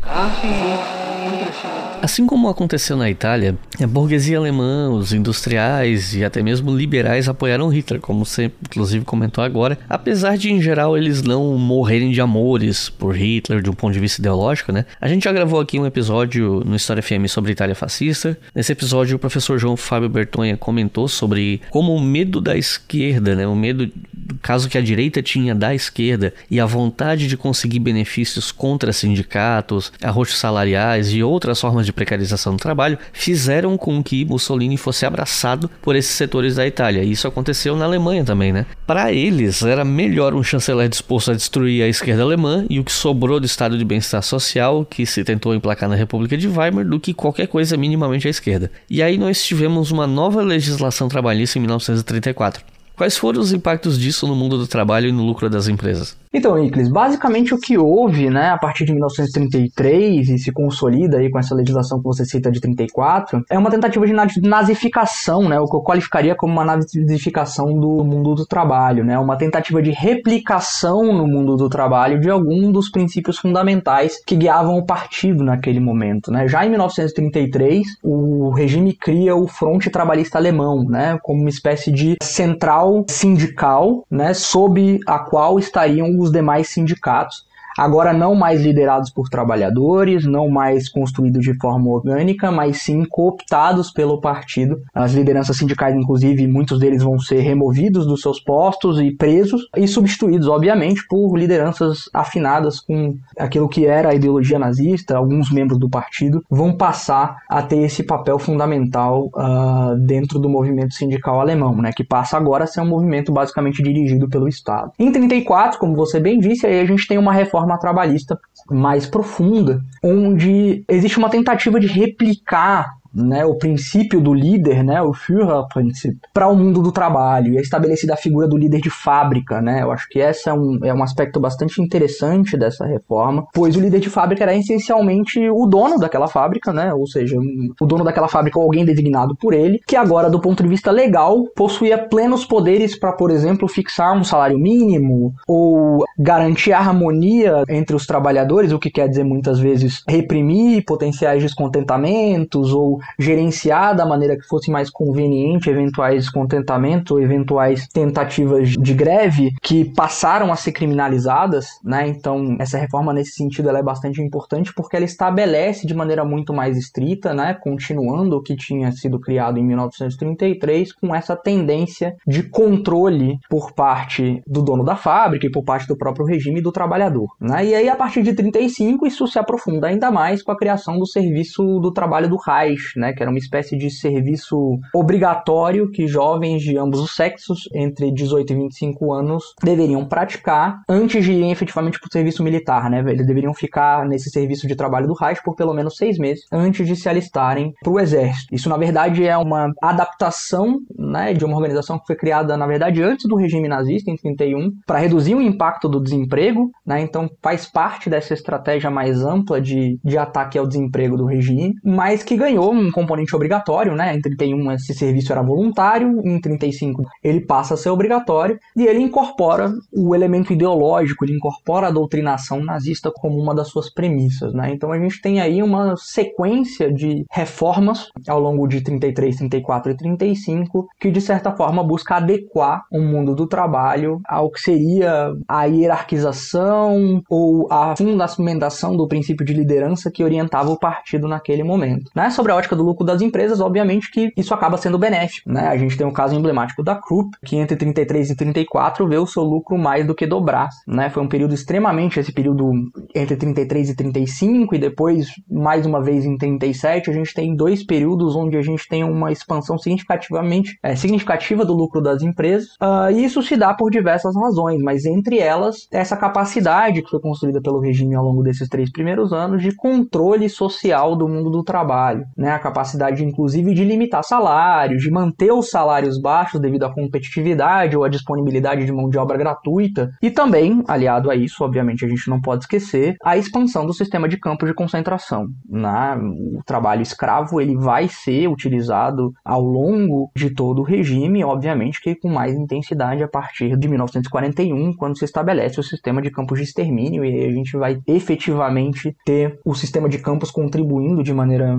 Ah, 0.03 0.31
sim. 0.41 1.84
Assim 2.05 2.27
como 2.27 2.51
aconteceu 2.51 2.99
na 2.99 3.09
Itália, 3.09 3.57
a 3.83 3.87
burguesia 3.87 4.37
alemã, 4.37 4.91
os 4.91 5.15
industriais 5.15 6.15
e 6.15 6.23
até 6.23 6.43
mesmo 6.43 6.71
liberais 6.71 7.31
apoiaram 7.31 7.71
Hitler, 7.71 7.99
como 7.99 8.27
você 8.27 8.53
inclusive 8.69 9.07
comentou 9.07 9.43
agora, 9.43 9.79
apesar 9.89 10.37
de 10.37 10.53
em 10.53 10.61
geral 10.61 10.99
eles 10.99 11.23
não 11.23 11.57
morrerem 11.57 12.11
de 12.11 12.21
amores 12.21 12.91
por 12.91 13.17
Hitler 13.17 13.63
de 13.63 13.71
um 13.71 13.73
ponto 13.73 13.95
de 13.95 14.01
vista 14.01 14.21
ideológico, 14.21 14.71
né? 14.71 14.85
A 15.01 15.09
gente 15.09 15.25
já 15.25 15.33
gravou 15.33 15.59
aqui 15.59 15.81
um 15.81 15.87
episódio 15.87 16.63
no 16.67 16.77
História 16.77 17.03
FM 17.03 17.27
sobre 17.27 17.53
Itália 17.53 17.75
fascista. 17.75 18.39
Nesse 18.55 18.73
episódio 18.73 19.17
o 19.17 19.19
professor 19.19 19.59
João 19.59 19.75
Fábio 19.75 20.11
Bertonha 20.11 20.59
comentou 20.59 21.09
sobre 21.09 21.63
como 21.71 21.95
o 21.95 22.01
medo 22.03 22.39
da 22.39 22.55
esquerda, 22.55 23.35
né, 23.35 23.47
o 23.47 23.57
medo 23.57 23.87
do 23.87 24.35
caso 24.43 24.69
que 24.69 24.77
a 24.77 24.83
direita 24.83 25.23
tinha 25.23 25.55
da 25.55 25.75
esquerda 25.75 26.35
e 26.51 26.61
a 26.61 26.67
vontade 26.67 27.27
de 27.27 27.37
conseguir 27.39 27.79
benefícios 27.79 28.53
contra 28.53 28.93
sindicatos, 28.93 29.91
arroxos 30.03 30.39
salariais 30.39 31.11
e 31.11 31.23
outras 31.23 31.59
formas 31.59 31.87
de 31.87 31.94
precarização 31.95 32.57
do 32.57 32.63
trabalho 32.63 32.99
fizeram 33.13 33.77
com 33.77 34.03
que 34.03 34.25
Mussolini 34.25 34.77
fosse 34.77 35.07
abraçado 35.07 35.71
por 35.81 35.97
esses 35.97 36.13
setores 36.13 36.57
da 36.57 36.67
Itália. 36.67 37.03
E 37.03 37.13
isso 37.13 37.27
aconteceu 37.27 37.77
na 37.77 37.85
Alemanha 37.85 38.25
também, 38.25 38.53
né? 38.53 38.67
Para 38.87 39.13
eles, 39.13 39.63
era 39.63 39.85
melhor 39.85 40.35
um 40.35 40.43
chanceler 40.43 40.89
disposto 40.89 41.31
a 41.31 41.35
destruir 41.35 41.83
a 41.83 41.89
esquerda 41.89 42.23
alemã 42.23 42.67
e 42.69 42.79
o 42.79 42.85
que 42.85 42.93
sobrou 42.93 43.41
do 43.41 43.47
estado 43.47 43.79
de 43.79 43.85
bem-estar 43.85 44.23
social 44.23 44.85
que 44.85 45.07
se 45.07 45.25
tentou 45.25 45.55
emplacar 45.55 45.89
na 45.89 45.95
República 45.95 46.37
de 46.37 46.49
Weimar 46.49 46.85
do 46.85 47.01
que 47.01 47.15
qualquer 47.15 47.47
coisa 47.47 47.77
minimamente 47.77 48.27
à 48.27 48.31
esquerda. 48.31 48.71
E 48.91 49.03
aí 49.03 49.17
nós 49.17 49.43
tivemos 49.43 49.91
uma 49.91 50.07
nova 50.07 50.43
legislação 50.43 51.09
trabalhista 51.09 51.59
em 51.59 51.63
1934. 51.63 52.63
Quais 52.97 53.17
foram 53.17 53.41
os 53.41 53.53
impactos 53.53 53.99
disso 53.99 54.27
no 54.27 54.37
mundo 54.37 54.57
do 54.57 54.69
trabalho 54.69 55.09
e 55.09 55.13
no 55.13 55.25
lucro 55.25 55.51
das 55.51 55.67
empresas? 55.67 56.17
Então, 56.37 56.59
Iclis, 56.59 56.89
basicamente 56.89 57.55
o 57.55 57.59
que 57.59 57.79
houve, 57.79 58.29
né, 58.29 58.49
a 58.49 58.59
partir 58.59 58.85
de 58.85 58.93
1933 58.93 60.29
e 60.31 60.37
se 60.37 60.51
consolida 60.51 61.19
aí 61.19 61.31
com 61.31 61.39
essa 61.39 61.55
legislação 61.55 61.99
que 61.99 62.05
você 62.05 62.25
cita 62.25 62.51
de 62.51 62.61
34, 62.61 63.45
é 63.49 63.57
uma 63.57 63.71
tentativa 63.71 64.05
de 64.05 64.41
nazificação, 64.43 65.49
né, 65.49 65.61
o 65.61 65.67
que 65.67 65.77
eu 65.77 65.81
qualificaria 65.81 66.35
como 66.35 66.53
uma 66.53 66.65
nazificação 66.65 67.67
do 67.79 68.03
mundo 68.05 68.35
do 68.35 68.45
trabalho, 68.45 69.05
né, 69.05 69.17
uma 69.17 69.37
tentativa 69.37 69.81
de 69.81 69.93
replicação 69.93 71.05
no 71.13 71.25
mundo 71.29 71.57
do 71.57 71.69
trabalho 71.69 72.19
de 72.19 72.29
algum 72.29 72.73
dos 72.73 72.91
princípios 72.91 73.39
fundamentais 73.39 74.21
que 74.27 74.35
guiavam 74.35 74.77
o 74.77 74.85
partido 74.85 75.45
naquele 75.45 75.79
momento, 75.79 76.33
né. 76.33 76.49
Já 76.49 76.67
em 76.67 76.71
1933, 76.71 77.87
o 78.03 78.51
regime 78.51 78.93
cria 78.93 79.37
o 79.37 79.47
Fronte 79.47 79.89
Trabalhista 79.89 80.37
Alemão, 80.37 80.85
né, 80.85 81.17
como 81.23 81.43
uma 81.43 81.49
espécie 81.49 81.93
de 81.93 82.17
central 82.21 83.05
sindical, 83.09 84.03
né, 84.11 84.35
sob 84.35 84.99
a 85.07 85.21
qual 85.21 85.61
estariam 85.61 86.24
os 86.24 86.24
demais 86.31 86.69
sindicatos 86.69 87.47
agora 87.77 88.13
não 88.13 88.35
mais 88.35 88.63
liderados 88.63 89.11
por 89.11 89.29
trabalhadores, 89.29 90.25
não 90.25 90.49
mais 90.49 90.89
construídos 90.89 91.43
de 91.43 91.57
forma 91.59 91.91
orgânica, 91.91 92.51
mas 92.51 92.83
sim 92.83 93.05
cooptados 93.05 93.91
pelo 93.91 94.21
partido. 94.21 94.81
As 94.95 95.13
lideranças 95.13 95.57
sindicais, 95.57 95.95
inclusive, 95.95 96.47
muitos 96.47 96.79
deles 96.79 97.03
vão 97.03 97.19
ser 97.19 97.41
removidos 97.41 98.07
dos 98.07 98.21
seus 98.21 98.41
postos 98.41 99.01
e 99.01 99.11
presos 99.11 99.69
e 99.77 99.87
substituídos, 99.87 100.49
obviamente, 100.49 101.07
por 101.09 101.37
lideranças 101.37 102.09
afinadas 102.13 102.81
com 102.81 103.17
aquilo 103.39 103.69
que 103.69 103.87
era 103.87 104.11
a 104.11 104.15
ideologia 104.15 104.59
nazista. 104.59 105.17
Alguns 105.17 105.51
membros 105.51 105.79
do 105.79 105.89
partido 105.89 106.43
vão 106.51 106.77
passar 106.77 107.39
a 107.49 107.63
ter 107.63 107.79
esse 107.79 108.03
papel 108.03 108.39
fundamental 108.39 109.31
uh, 109.35 109.97
dentro 110.07 110.39
do 110.39 110.49
movimento 110.49 110.95
sindical 110.95 111.41
alemão, 111.41 111.77
né, 111.77 111.91
que 111.95 112.05
passa 112.05 112.37
agora 112.37 112.65
a 112.65 112.67
ser 112.67 112.81
um 112.81 112.89
movimento 112.89 113.33
basicamente 113.33 113.83
dirigido 113.83 114.29
pelo 114.29 114.49
Estado. 114.49 114.93
Em 114.99 115.11
34, 115.11 115.79
como 115.79 115.97
você 115.97 116.21
bem 116.21 116.39
disse, 116.39 116.67
aí 116.67 116.81
a 116.81 116.85
gente 116.85 117.07
tem 117.07 117.19
uma 117.19 117.33
reforma 117.33 117.64
reforma 117.65 117.79
trabalhista 117.79 118.39
mais 118.71 119.07
profunda, 119.07 119.81
onde 120.03 120.85
existe 120.89 121.19
uma 121.19 121.31
tentativa 121.31 121.81
de 121.81 121.87
replicar 121.87 122.95
né, 123.15 123.45
o 123.45 123.55
princípio 123.55 124.21
do 124.21 124.35
líder, 124.35 124.83
né, 124.83 125.01
o 125.01 125.13
Führerprinzip, 125.13 126.19
para 126.33 126.49
o 126.49 126.57
mundo 126.57 126.83
do 126.83 126.93
trabalho 126.93 127.53
e 127.53 127.59
é 127.59 127.61
estabelecida 127.61 128.15
a 128.15 128.17
figura 128.17 128.49
do 128.49 128.57
líder 128.57 128.81
de 128.81 128.91
fábrica, 128.91 129.61
né? 129.61 129.83
Eu 129.83 129.93
acho 129.93 130.09
que 130.09 130.19
esse 130.19 130.49
é 130.49 130.53
um, 130.53 130.79
é 130.83 130.93
um 130.93 131.03
aspecto 131.03 131.39
bastante 131.39 131.81
interessante 131.81 132.57
dessa 132.57 132.87
reforma, 132.87 133.47
pois 133.53 133.77
o 133.77 133.81
líder 133.81 134.01
de 134.01 134.11
fábrica 134.11 134.45
era 134.45 134.57
essencialmente 134.57 135.39
o 135.51 135.67
dono 135.67 135.99
daquela 135.99 136.27
fábrica, 136.27 136.73
né? 136.73 136.93
Ou 136.93 137.07
seja, 137.07 137.37
o 137.81 137.87
dono 137.87 138.05
daquela 138.05 138.29
fábrica 138.29 138.59
ou 138.59 138.65
alguém 138.65 138.85
designado 138.85 139.37
por 139.37 139.55
ele, 139.55 139.81
que 139.87 139.97
agora, 139.97 140.31
do 140.31 140.41
ponto 140.41 140.63
de 140.63 140.69
vista 140.69 140.91
legal, 140.91 141.45
possuía 141.55 141.99
plenos 141.99 142.45
poderes 142.45 142.99
para, 142.99 143.13
por 143.13 143.31
exemplo, 143.31 143.69
fixar 143.69 144.17
um 144.17 144.25
salário 144.25 144.59
mínimo 144.59 145.35
ou 145.47 146.05
garantir 146.19 146.73
a 146.73 146.79
harmonia 146.79 147.65
entre 147.69 147.95
os 147.95 148.07
trabalhadores, 148.07 148.73
o 148.73 148.79
que 148.79 148.91
quer 148.91 149.09
dizer 149.09 149.25
muitas 149.25 149.59
vezes 149.59 150.03
reprimir 150.09 150.85
potenciais 150.85 151.43
descontentamentos 151.43 152.73
ou 152.73 152.99
gerenciar 153.19 153.95
da 153.95 154.07
maneira 154.07 154.37
que 154.37 154.47
fosse 154.47 154.71
mais 154.71 154.91
conveniente 154.91 155.71
eventuais 155.71 156.25
descontentamentos 156.25 157.13
ou 157.13 157.21
eventuais 157.21 157.87
tentativas 157.89 158.71
de 158.71 158.95
greve 158.95 159.53
que 159.63 159.85
passaram 159.85 160.53
a 160.53 160.57
ser 160.57 160.73
criminalizadas, 160.73 161.67
né? 161.83 162.09
Então, 162.09 162.57
essa 162.59 162.79
reforma 162.79 163.13
nesse 163.13 163.33
sentido 163.33 163.69
ela 163.69 163.79
é 163.79 163.83
bastante 163.83 164.21
importante 164.21 164.73
porque 164.75 164.97
ela 164.97 165.05
estabelece 165.05 165.87
de 165.87 165.95
maneira 165.95 166.25
muito 166.25 166.53
mais 166.53 166.77
estrita, 166.77 167.35
né, 167.35 167.55
continuando 167.55 168.37
o 168.37 168.43
que 168.43 168.57
tinha 168.57 168.91
sido 168.93 169.19
criado 169.19 169.59
em 169.59 169.65
1933 169.65 170.93
com 170.93 171.15
essa 171.15 171.37
tendência 171.37 172.17
de 172.27 172.43
controle 172.43 173.39
por 173.49 173.73
parte 173.73 174.43
do 174.47 174.63
dono 174.63 174.85
da 174.85 174.97
fábrica 174.97 175.47
e 175.47 175.51
por 175.51 175.65
parte 175.65 175.87
do 175.87 175.97
próprio 175.97 176.27
regime 176.27 176.61
do 176.61 176.73
trabalhador, 176.73 177.29
né? 177.41 177.65
E 177.65 177.75
aí 177.75 177.89
a 177.89 177.97
partir 177.97 178.23
de 178.23 178.35
35 178.35 179.07
isso 179.07 179.27
se 179.27 179.39
aprofunda 179.39 179.89
ainda 179.89 180.11
mais 180.11 180.43
com 180.43 180.53
a 180.53 180.57
criação 180.57 180.99
do 180.99 181.07
serviço 181.07 181.79
do 181.81 181.93
trabalho 181.93 182.29
do 182.29 182.37
Reich, 182.37 182.94
né, 182.97 183.13
que 183.13 183.23
era 183.23 183.31
uma 183.31 183.39
espécie 183.39 183.77
de 183.77 183.91
serviço 183.91 184.79
obrigatório 184.95 185.91
que 185.91 186.07
jovens 186.07 186.63
de 186.63 186.77
ambos 186.77 187.01
os 187.01 187.15
sexos, 187.15 187.69
entre 187.75 188.13
18 188.13 188.53
e 188.53 188.57
25 188.57 189.13
anos, 189.13 189.55
deveriam 189.63 190.07
praticar 190.07 190.83
antes 190.89 191.25
de 191.25 191.33
irem 191.33 191.51
efetivamente 191.51 191.99
para 191.99 192.09
o 192.09 192.13
serviço 192.13 192.43
militar, 192.43 192.91
né? 192.91 193.01
Eles 193.07 193.27
deveriam 193.27 193.55
ficar 193.55 194.07
nesse 194.07 194.31
serviço 194.31 194.67
de 194.67 194.77
trabalho 194.77 195.07
do 195.07 195.15
Reich 195.15 195.43
por 195.43 195.55
pelo 195.55 195.75
menos 195.75 195.97
seis 195.97 196.19
meses 196.19 196.45
antes 196.53 196.87
de 196.87 196.97
se 196.97 197.09
alistarem 197.09 197.73
para 197.83 197.93
o 197.93 198.01
exército. 198.01 198.55
Isso, 198.55 198.69
na 198.69 198.77
verdade, 198.77 199.27
é 199.27 199.37
uma 199.37 199.73
adaptação 199.83 200.79
né, 200.99 201.33
de 201.33 201.45
uma 201.45 201.57
organização 201.57 201.99
que 201.99 202.07
foi 202.07 202.17
criada, 202.17 202.57
na 202.57 202.67
verdade, 202.67 203.03
antes 203.03 203.27
do 203.29 203.37
regime 203.37 203.69
nazista, 203.69 204.11
em 204.11 204.17
31, 204.17 204.71
para 204.87 204.99
reduzir 204.99 205.35
o 205.35 205.43
impacto 205.43 205.89
do 205.89 206.01
desemprego, 206.01 206.71
né? 206.87 207.01
Então 207.01 207.29
faz 207.43 207.67
parte 207.67 208.09
dessa 208.09 208.35
estratégia 208.35 208.91
mais 208.91 209.25
ampla 209.25 209.61
de, 209.61 209.99
de 210.05 210.19
ataque 210.19 210.59
ao 210.59 210.67
desemprego 210.67 211.17
do 211.17 211.27
regime, 211.27 211.75
mas 211.85 212.23
que 212.23 212.37
ganhou 212.37 212.73
um 212.85 212.91
componente 212.91 213.35
obrigatório, 213.35 213.95
né? 213.95 214.15
Em 214.15 214.21
31 214.21 214.73
esse 214.73 214.95
serviço 214.95 215.33
era 215.33 215.43
voluntário, 215.43 216.21
em 216.25 216.41
35 216.41 217.05
ele 217.23 217.41
passa 217.41 217.75
a 217.75 217.77
ser 217.77 217.91
obrigatório 217.91 218.59
e 218.77 218.87
ele 218.87 219.01
incorpora 219.01 219.73
o 219.93 220.15
elemento 220.15 220.53
ideológico, 220.53 221.25
ele 221.25 221.37
incorpora 221.37 221.89
a 221.89 221.91
doutrinação 221.91 222.63
nazista 222.63 223.11
como 223.13 223.41
uma 223.41 223.55
das 223.55 223.69
suas 223.69 223.93
premissas, 223.93 224.53
né? 224.53 224.73
Então 224.73 224.93
a 224.93 224.99
gente 224.99 225.21
tem 225.21 225.41
aí 225.41 225.63
uma 225.63 225.95
sequência 225.97 226.93
de 226.93 227.25
reformas 227.31 228.09
ao 228.29 228.41
longo 228.41 228.67
de 228.67 228.81
33, 228.81 229.37
34 229.37 229.93
e 229.93 229.97
35 229.97 230.89
que 231.01 231.11
de 231.11 231.21
certa 231.21 231.53
forma 231.53 231.83
busca 231.83 232.17
adequar 232.17 232.85
o 232.91 233.01
mundo 233.01 233.35
do 233.35 233.47
trabalho 233.47 234.21
ao 234.27 234.51
que 234.51 234.61
seria 234.61 235.33
a 235.49 235.65
hierarquização 235.65 237.23
ou 237.29 237.69
a 237.71 237.95
fundamentação 237.97 238.97
do 238.97 239.09
princípio 239.09 239.45
de 239.45 239.53
liderança 239.53 240.11
que 240.11 240.25
orientava 240.25 240.71
o 240.71 240.79
partido 240.79 241.29
naquele 241.29 241.63
momento. 241.63 242.11
Né? 242.15 242.31
Sobre 242.31 242.53
a 242.53 242.57
ótica 242.65 242.75
do 242.75 242.83
lucro 242.83 243.05
das 243.05 243.21
empresas, 243.21 243.61
obviamente 243.61 244.11
que 244.11 244.33
isso 244.37 244.55
acaba 244.55 244.77
sendo 244.77 244.99
benéfico. 244.99 245.51
Né? 245.51 245.69
A 245.69 245.77
gente 245.77 245.97
tem 245.97 246.07
o 246.07 246.11
um 246.11 246.13
caso 246.13 246.35
emblemático 246.35 246.83
da 246.83 246.97
Krupp, 246.97 247.37
que 247.45 247.57
entre 247.57 247.77
33 247.77 248.31
e 248.31 248.37
34 248.37 249.07
vê 249.07 249.19
o 249.19 249.27
seu 249.27 249.43
lucro 249.43 249.77
mais 249.79 250.07
do 250.07 250.15
que 250.15 250.27
dobrar. 250.27 250.69
Né? 250.87 251.11
Foi 251.11 251.23
um 251.23 251.29
período 251.29 251.55
extremamente, 251.55 252.19
esse 252.19 252.33
período 252.33 252.71
entre 253.15 253.37
33 253.37 253.91
e 253.91 253.97
35 253.97 254.75
e 254.75 254.79
depois 254.79 255.27
mais 255.51 255.87
uma 255.87 256.03
vez 256.03 256.25
em 256.25 256.37
37, 256.37 257.11
a 257.11 257.13
gente 257.13 257.35
tem 257.35 257.55
dois 257.55 257.85
períodos 257.85 258.35
onde 258.35 258.57
a 258.57 258.63
gente 258.63 258.89
tem 258.89 259.05
uma 259.05 259.31
expansão 259.31 259.79
significativamente 259.79 260.79
é, 260.83 260.97
significativa 260.97 261.65
do 261.65 261.75
lucro 261.75 262.01
das 262.01 262.23
empresas. 262.23 262.69
Uh, 262.83 263.11
e 263.13 263.25
isso 263.25 263.43
se 263.43 263.57
dá 263.57 263.75
por 263.75 263.91
diversas 263.91 264.35
razões, 264.35 264.81
mas 264.83 265.05
entre 265.05 265.39
elas 265.39 265.87
essa 265.93 266.17
capacidade 266.17 267.03
que 267.03 267.11
foi 267.11 267.21
construída 267.21 267.61
pelo 267.61 267.81
regime 267.81 268.15
ao 268.15 268.25
longo 268.25 268.43
desses 268.43 268.69
três 268.69 268.91
primeiros 268.91 269.33
anos 269.33 269.63
de 269.63 269.75
controle 269.75 270.49
social 270.49 271.17
do 271.17 271.29
mundo 271.29 271.51
do 271.51 271.63
trabalho, 271.63 272.25
né? 272.37 272.54
A 272.55 272.59
capacidade, 272.61 273.25
inclusive, 273.25 273.75
de 273.75 273.85
limitar 273.85 274.23
salários, 274.23 275.03
de 275.03 275.11
manter 275.11 275.53
os 275.53 275.71
salários 275.71 276.21
baixos 276.21 276.61
devido 276.61 276.85
à 276.85 276.95
competitividade 276.95 277.97
ou 277.97 278.05
à 278.05 278.09
disponibilidade 278.09 278.87
de 278.87 278.93
mão 278.93 279.11
de 279.11 279.19
obra 279.19 279.37
gratuita, 279.37 280.11
e 280.23 280.31
também, 280.31 280.85
aliado 280.87 281.31
a 281.33 281.35
isso, 281.35 281.65
obviamente 281.65 282.05
a 282.05 282.09
gente 282.09 282.31
não 282.31 282.41
pode 282.41 282.63
esquecer, 282.63 283.17
a 283.25 283.37
expansão 283.37 283.85
do 283.85 283.93
sistema 283.93 284.29
de 284.29 284.39
campos 284.39 284.69
de 284.69 284.75
concentração. 284.75 285.49
Né? 285.69 286.17
O 286.57 286.63
trabalho 286.65 287.03
escravo 287.03 287.61
ele 287.61 287.77
vai 287.77 288.07
ser 288.07 288.47
utilizado 288.47 289.33
ao 289.45 289.61
longo 289.61 290.31
de 290.37 290.51
todo 290.51 290.81
o 290.81 290.85
regime, 290.85 291.43
obviamente 291.43 292.01
que 292.01 292.15
com 292.15 292.29
mais 292.29 292.55
intensidade 292.55 293.23
a 293.23 293.29
partir 293.29 293.77
de 293.77 293.89
1941, 293.89 294.95
quando 294.95 295.19
se 295.19 295.25
estabelece 295.25 295.81
o 295.81 295.83
sistema 295.83 296.23
de 296.23 296.31
campos 296.31 296.59
de 296.59 296.65
extermínio 296.65 297.25
e 297.25 297.47
a 297.47 297.51
gente 297.51 297.77
vai 297.77 298.01
efetivamente 298.07 299.17
ter 299.25 299.59
o 299.65 299.75
sistema 299.75 300.09
de 300.09 300.19
campos 300.19 300.53
contribuindo 300.53 301.23
de 301.23 301.35
maneira 301.35 301.77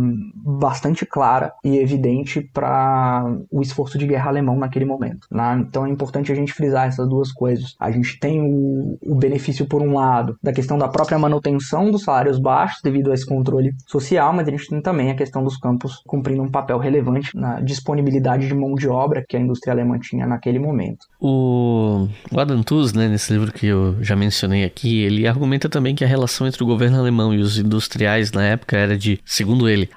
bastante 0.65 1.05
clara 1.05 1.53
e 1.63 1.77
evidente 1.77 2.41
para 2.41 3.23
o 3.51 3.61
esforço 3.61 3.99
de 3.99 4.07
guerra 4.07 4.29
alemão 4.29 4.57
naquele 4.57 4.83
momento. 4.83 5.27
Né? 5.29 5.63
Então 5.67 5.85
é 5.85 5.89
importante 5.89 6.31
a 6.31 6.35
gente 6.35 6.53
frisar 6.53 6.87
essas 6.87 7.07
duas 7.07 7.31
coisas. 7.31 7.75
A 7.79 7.91
gente 7.91 8.19
tem 8.19 8.41
o, 8.41 8.97
o 8.99 9.13
benefício, 9.13 9.67
por 9.67 9.83
um 9.83 9.93
lado, 9.93 10.35
da 10.41 10.51
questão 10.51 10.75
da 10.75 10.87
própria 10.87 11.19
manutenção 11.19 11.91
dos 11.91 12.01
salários 12.01 12.39
baixos 12.39 12.79
devido 12.83 13.11
a 13.11 13.13
esse 13.13 13.27
controle 13.27 13.75
social, 13.85 14.33
mas 14.33 14.47
a 14.47 14.51
gente 14.51 14.67
tem 14.67 14.81
também 14.81 15.11
a 15.11 15.15
questão 15.15 15.43
dos 15.43 15.55
campos 15.55 16.01
cumprindo 16.07 16.41
um 16.41 16.49
papel 16.49 16.79
relevante 16.79 17.29
na 17.35 17.61
disponibilidade 17.61 18.47
de 18.47 18.55
mão 18.55 18.73
de 18.73 18.87
obra 18.87 19.23
que 19.27 19.37
a 19.37 19.39
indústria 19.39 19.71
alemã 19.71 19.99
tinha 19.99 20.25
naquele 20.25 20.57
momento. 20.57 21.05
O, 21.21 22.07
o 22.31 22.39
Adam 22.39 22.63
Tooze, 22.63 22.97
né, 22.97 23.07
nesse 23.07 23.31
livro 23.31 23.53
que 23.53 23.67
eu 23.67 23.95
já 24.01 24.15
mencionei 24.15 24.63
aqui, 24.63 25.03
ele 25.03 25.27
argumenta 25.27 25.69
também 25.69 25.93
que 25.93 26.03
a 26.03 26.07
relação 26.07 26.47
entre 26.47 26.63
o 26.63 26.65
governo 26.65 26.97
alemão 26.97 27.35
e 27.35 27.37
os 27.37 27.59
industriais 27.59 28.31
na 28.31 28.43
época 28.43 28.75
era 28.75 28.97
de, 28.97 29.19
segundo 29.23 29.69
ele, 29.69 29.89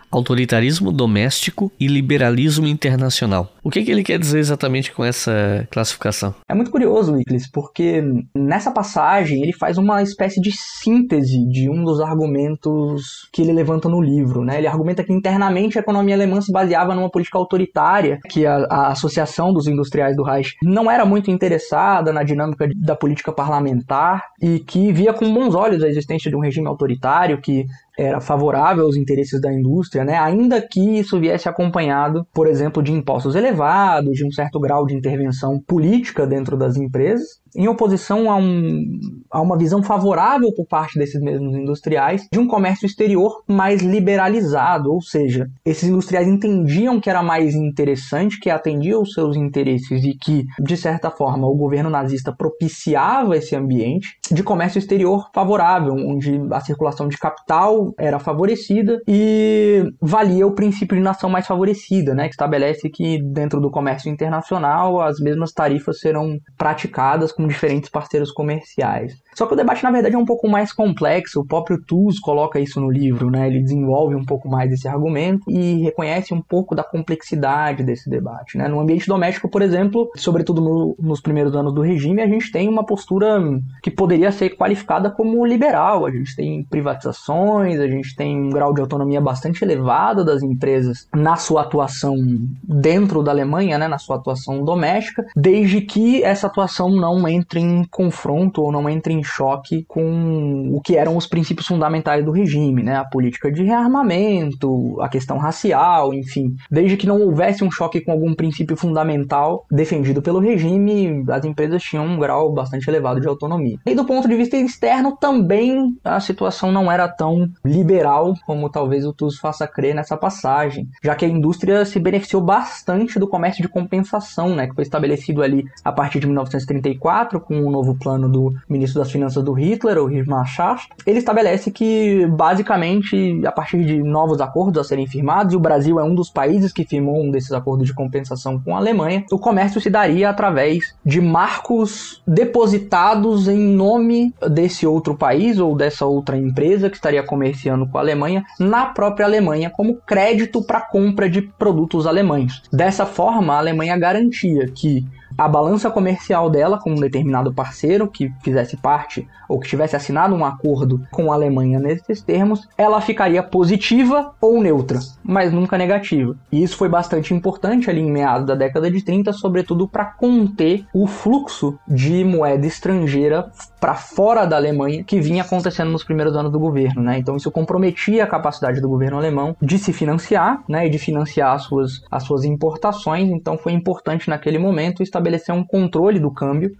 autoritarismo 0.58 0.92
doméstico 0.92 1.70
e 1.78 1.86
liberalismo 1.86 2.66
internacional. 2.66 3.52
O 3.62 3.70
que, 3.70 3.82
que 3.82 3.90
ele 3.90 4.02
quer 4.02 4.18
dizer 4.18 4.38
exatamente 4.38 4.92
com 4.92 5.04
essa 5.04 5.66
classificação? 5.70 6.34
É 6.48 6.54
muito 6.54 6.70
curioso, 6.70 7.12
Wickles, 7.12 7.50
porque 7.50 8.02
nessa 8.34 8.70
passagem 8.70 9.42
ele 9.42 9.52
faz 9.52 9.78
uma 9.78 10.02
espécie 10.02 10.40
de 10.40 10.50
síntese 10.52 11.46
de 11.48 11.70
um 11.70 11.84
dos 11.84 12.00
argumentos 12.00 13.28
que 13.32 13.42
ele 13.42 13.52
levanta 13.52 13.88
no 13.88 14.00
livro. 14.00 14.44
Né? 14.44 14.58
Ele 14.58 14.66
argumenta 14.66 15.04
que 15.04 15.12
internamente 15.12 15.78
a 15.78 15.80
economia 15.80 16.14
alemã 16.14 16.40
se 16.40 16.52
baseava 16.52 16.94
numa 16.94 17.10
política 17.10 17.38
autoritária, 17.38 18.18
que 18.28 18.46
a, 18.46 18.56
a 18.70 18.88
Associação 18.88 19.52
dos 19.52 19.66
Industriais 19.66 20.16
do 20.16 20.22
Reich 20.22 20.56
não 20.62 20.90
era 20.90 21.04
muito 21.04 21.30
interessada 21.30 22.12
na 22.12 22.22
dinâmica 22.22 22.68
da 22.74 22.96
política 22.96 23.32
parlamentar 23.32 24.24
e 24.40 24.60
que 24.60 24.92
via 24.92 25.12
com 25.12 25.32
bons 25.32 25.54
olhos 25.54 25.82
a 25.82 25.88
existência 25.88 26.30
de 26.30 26.36
um 26.36 26.40
regime 26.40 26.66
autoritário 26.66 27.40
que 27.40 27.66
era 27.98 28.20
favorável 28.20 28.84
aos 28.84 28.96
interesses 28.96 29.40
da 29.40 29.52
indústria, 29.52 30.04
né? 30.04 30.16
ainda 30.16 30.62
que 30.62 30.98
isso 30.98 31.18
viesse 31.18 31.48
acompanhado, 31.48 32.24
por 32.32 32.46
exemplo, 32.46 32.80
de 32.80 32.92
impostos 32.92 33.34
elevados, 33.34 34.16
de 34.16 34.24
um 34.24 34.30
certo 34.30 34.60
grau 34.60 34.86
de 34.86 34.94
intervenção 34.94 35.60
política 35.60 36.24
dentro 36.24 36.56
das 36.56 36.76
empresas, 36.76 37.26
em 37.56 37.66
oposição 37.66 38.30
a, 38.30 38.36
um, 38.36 39.00
a 39.30 39.40
uma 39.40 39.58
visão 39.58 39.82
favorável 39.82 40.52
por 40.54 40.66
parte 40.66 40.98
desses 40.98 41.20
mesmos 41.20 41.56
industriais 41.56 42.26
de 42.32 42.38
um 42.38 42.46
comércio 42.46 42.86
exterior 42.86 43.42
mais 43.48 43.82
liberalizado, 43.82 44.92
ou 44.92 45.02
seja, 45.02 45.50
esses 45.64 45.88
industriais 45.88 46.28
entendiam 46.28 47.00
que 47.00 47.10
era 47.10 47.22
mais 47.22 47.54
interessante, 47.54 48.38
que 48.38 48.50
atendia 48.50 48.98
os 48.98 49.12
seus 49.12 49.36
interesses 49.36 50.04
e 50.04 50.14
que, 50.14 50.44
de 50.60 50.76
certa 50.76 51.10
forma, 51.10 51.48
o 51.48 51.56
governo 51.56 51.90
nazista 51.90 52.32
propiciava 52.32 53.36
esse 53.36 53.56
ambiente 53.56 54.18
de 54.30 54.42
comércio 54.42 54.78
exterior 54.78 55.28
favorável, 55.34 55.94
onde 55.94 56.40
a 56.52 56.60
circulação 56.60 57.08
de 57.08 57.16
capital 57.16 57.87
era 57.98 58.18
favorecida 58.18 59.00
e 59.06 59.84
valia 60.00 60.46
o 60.46 60.54
princípio 60.54 60.96
de 60.96 61.02
nação 61.02 61.30
mais 61.30 61.46
favorecida, 61.46 62.14
né, 62.14 62.24
que 62.24 62.34
estabelece 62.34 62.88
que 62.88 63.22
dentro 63.22 63.60
do 63.60 63.70
comércio 63.70 64.10
internacional 64.10 65.00
as 65.00 65.18
mesmas 65.20 65.52
tarifas 65.52 66.00
serão 66.00 66.38
praticadas 66.56 67.32
com 67.32 67.46
diferentes 67.46 67.90
parceiros 67.90 68.30
comerciais. 68.30 69.14
Só 69.34 69.46
que 69.46 69.52
o 69.52 69.56
debate, 69.56 69.84
na 69.84 69.92
verdade, 69.92 70.16
é 70.16 70.18
um 70.18 70.24
pouco 70.24 70.48
mais 70.48 70.72
complexo. 70.72 71.40
O 71.40 71.46
próprio 71.46 71.80
Tuz 71.86 72.18
coloca 72.18 72.58
isso 72.58 72.80
no 72.80 72.90
livro, 72.90 73.30
né? 73.30 73.46
Ele 73.46 73.62
desenvolve 73.62 74.16
um 74.16 74.24
pouco 74.24 74.48
mais 74.48 74.72
esse 74.72 74.88
argumento 74.88 75.48
e 75.48 75.82
reconhece 75.82 76.34
um 76.34 76.42
pouco 76.42 76.74
da 76.74 76.82
complexidade 76.82 77.84
desse 77.84 78.10
debate, 78.10 78.58
né? 78.58 78.66
No 78.66 78.80
ambiente 78.80 79.06
doméstico, 79.06 79.48
por 79.48 79.62
exemplo, 79.62 80.10
sobretudo 80.16 80.60
no, 80.60 80.96
nos 80.98 81.20
primeiros 81.20 81.54
anos 81.54 81.72
do 81.72 81.82
regime, 81.82 82.20
a 82.20 82.26
gente 82.26 82.50
tem 82.50 82.68
uma 82.68 82.84
postura 82.84 83.40
que 83.80 83.92
poderia 83.92 84.32
ser 84.32 84.56
qualificada 84.56 85.08
como 85.08 85.46
liberal. 85.46 86.04
A 86.04 86.10
gente 86.10 86.34
tem 86.34 86.64
privatizações, 86.64 87.77
a 87.80 87.88
gente 87.88 88.14
tem 88.14 88.36
um 88.36 88.50
grau 88.50 88.72
de 88.72 88.80
autonomia 88.80 89.20
bastante 89.20 89.62
elevado 89.62 90.24
das 90.24 90.42
empresas 90.42 91.06
na 91.14 91.36
sua 91.36 91.62
atuação 91.62 92.16
dentro 92.62 93.22
da 93.22 93.30
Alemanha, 93.30 93.78
né, 93.78 93.88
na 93.88 93.98
sua 93.98 94.16
atuação 94.16 94.64
doméstica, 94.64 95.24
desde 95.36 95.80
que 95.80 96.22
essa 96.22 96.46
atuação 96.46 96.90
não 96.90 97.28
entre 97.28 97.60
em 97.60 97.84
confronto 97.84 98.62
ou 98.62 98.72
não 98.72 98.88
entre 98.88 99.12
em 99.12 99.22
choque 99.22 99.84
com 99.86 100.70
o 100.72 100.80
que 100.80 100.96
eram 100.96 101.16
os 101.16 101.26
princípios 101.26 101.66
fundamentais 101.66 102.24
do 102.24 102.30
regime, 102.30 102.82
né, 102.82 102.96
a 102.96 103.04
política 103.04 103.50
de 103.50 103.64
rearmamento, 103.64 105.00
a 105.00 105.08
questão 105.08 105.38
racial, 105.38 106.12
enfim, 106.14 106.54
desde 106.70 106.96
que 106.96 107.06
não 107.06 107.20
houvesse 107.20 107.64
um 107.64 107.70
choque 107.70 108.00
com 108.00 108.12
algum 108.12 108.34
princípio 108.34 108.76
fundamental 108.76 109.64
defendido 109.70 110.22
pelo 110.22 110.40
regime, 110.40 111.24
as 111.28 111.44
empresas 111.44 111.82
tinham 111.82 112.06
um 112.06 112.18
grau 112.18 112.52
bastante 112.52 112.88
elevado 112.88 113.20
de 113.20 113.28
autonomia. 113.28 113.78
E 113.86 113.94
do 113.94 114.04
ponto 114.04 114.28
de 114.28 114.34
vista 114.34 114.56
externo 114.56 115.16
também 115.16 115.96
a 116.04 116.20
situação 116.20 116.72
não 116.72 116.90
era 116.90 117.08
tão 117.08 117.48
liberal 117.68 118.34
como 118.46 118.68
talvez 118.68 119.04
o 119.04 119.12
TUS 119.12 119.38
faça 119.38 119.66
crer 119.66 119.94
nessa 119.94 120.16
passagem, 120.16 120.88
já 121.02 121.14
que 121.14 121.24
a 121.24 121.28
indústria 121.28 121.84
se 121.84 121.98
beneficiou 121.98 122.42
bastante 122.42 123.18
do 123.18 123.28
comércio 123.28 123.62
de 123.62 123.68
compensação, 123.68 124.54
né, 124.54 124.66
que 124.66 124.74
foi 124.74 124.82
estabelecido 124.82 125.42
ali 125.42 125.64
a 125.84 125.92
partir 125.92 126.20
de 126.20 126.26
1934 126.26 127.40
com 127.40 127.60
o 127.60 127.70
novo 127.70 127.94
plano 127.94 128.28
do 128.28 128.54
ministro 128.68 129.00
das 129.00 129.10
Finanças 129.10 129.42
do 129.44 129.52
Hitler, 129.52 129.98
o 129.98 130.08
Schacht. 130.46 130.88
Ele 131.06 131.18
estabelece 131.18 131.70
que 131.70 132.26
basicamente 132.26 133.46
a 133.46 133.52
partir 133.52 133.84
de 133.84 134.02
novos 134.02 134.40
acordos 134.40 134.80
a 134.80 134.84
serem 134.84 135.06
firmados, 135.06 135.52
e 135.52 135.56
o 135.56 135.60
Brasil 135.60 136.00
é 136.00 136.04
um 136.04 136.14
dos 136.14 136.30
países 136.30 136.72
que 136.72 136.84
firmou 136.84 137.22
um 137.22 137.30
desses 137.30 137.52
acordos 137.52 137.86
de 137.86 137.94
compensação 137.94 138.60
com 138.60 138.74
a 138.74 138.78
Alemanha, 138.78 139.24
o 139.30 139.38
comércio 139.38 139.80
se 139.80 139.90
daria 139.90 140.30
através 140.30 140.94
de 141.04 141.20
marcos 141.20 142.22
depositados 142.26 143.48
em 143.48 143.58
nome 143.58 144.32
desse 144.50 144.86
outro 144.86 145.14
país 145.14 145.58
ou 145.58 145.76
dessa 145.76 146.06
outra 146.06 146.36
empresa 146.36 146.88
que 146.88 146.96
estaria 146.96 147.22
comerciando 147.58 147.86
com 147.86 147.98
a 147.98 148.00
Alemanha 148.00 148.44
na 148.58 148.86
própria 148.86 149.26
Alemanha 149.26 149.68
como 149.68 149.96
crédito 149.96 150.62
para 150.62 150.80
compra 150.80 151.28
de 151.28 151.42
produtos 151.42 152.06
alemães. 152.06 152.62
Dessa 152.72 153.04
forma, 153.04 153.54
a 153.54 153.58
Alemanha 153.58 153.98
garantia 153.98 154.68
que 154.68 155.04
a 155.38 155.46
balança 155.46 155.88
comercial 155.88 156.50
dela 156.50 156.80
com 156.80 156.90
um 156.90 156.96
determinado 156.96 157.54
parceiro 157.54 158.08
que 158.08 158.32
fizesse 158.42 158.76
parte 158.76 159.28
ou 159.48 159.60
que 159.60 159.68
tivesse 159.68 159.94
assinado 159.94 160.34
um 160.34 160.44
acordo 160.44 161.00
com 161.12 161.30
a 161.30 161.34
Alemanha 161.36 161.78
nesses 161.78 162.20
termos, 162.20 162.68
ela 162.76 163.00
ficaria 163.00 163.42
positiva 163.42 164.34
ou 164.40 164.60
neutra, 164.60 164.98
mas 165.22 165.52
nunca 165.52 165.78
negativa. 165.78 166.36
E 166.50 166.62
isso 166.62 166.76
foi 166.76 166.88
bastante 166.88 167.32
importante 167.32 167.88
ali 167.88 168.00
em 168.00 168.10
meados 168.10 168.48
da 168.48 168.56
década 168.56 168.90
de 168.90 169.00
30, 169.00 169.32
sobretudo 169.32 169.86
para 169.86 170.04
conter 170.04 170.84
o 170.92 171.06
fluxo 171.06 171.78
de 171.86 172.24
moeda 172.24 172.66
estrangeira 172.66 173.50
para 173.80 173.94
fora 173.94 174.44
da 174.44 174.56
Alemanha 174.56 175.04
que 175.04 175.20
vinha 175.20 175.42
acontecendo 175.44 175.92
nos 175.92 176.02
primeiros 176.02 176.34
anos 176.34 176.50
do 176.50 176.58
governo, 176.58 177.00
né? 177.00 177.16
Então 177.18 177.36
isso 177.36 177.50
comprometia 177.50 178.24
a 178.24 178.26
capacidade 178.26 178.80
do 178.80 178.88
governo 178.88 179.16
alemão 179.16 179.56
de 179.62 179.78
se 179.78 179.92
financiar, 179.92 180.62
né, 180.68 180.86
e 180.86 180.90
de 180.90 180.98
financiar 180.98 181.54
as 181.54 181.62
suas, 181.62 182.02
as 182.10 182.24
suas 182.24 182.44
importações. 182.44 183.30
Então 183.30 183.56
foi 183.56 183.72
importante 183.72 184.28
naquele 184.28 184.58
momento 184.58 185.02
estabelecer 185.02 185.27
estabelecer 185.28 185.54
um 185.54 185.64
controle 185.64 186.18
do 186.18 186.30
câmbio, 186.30 186.72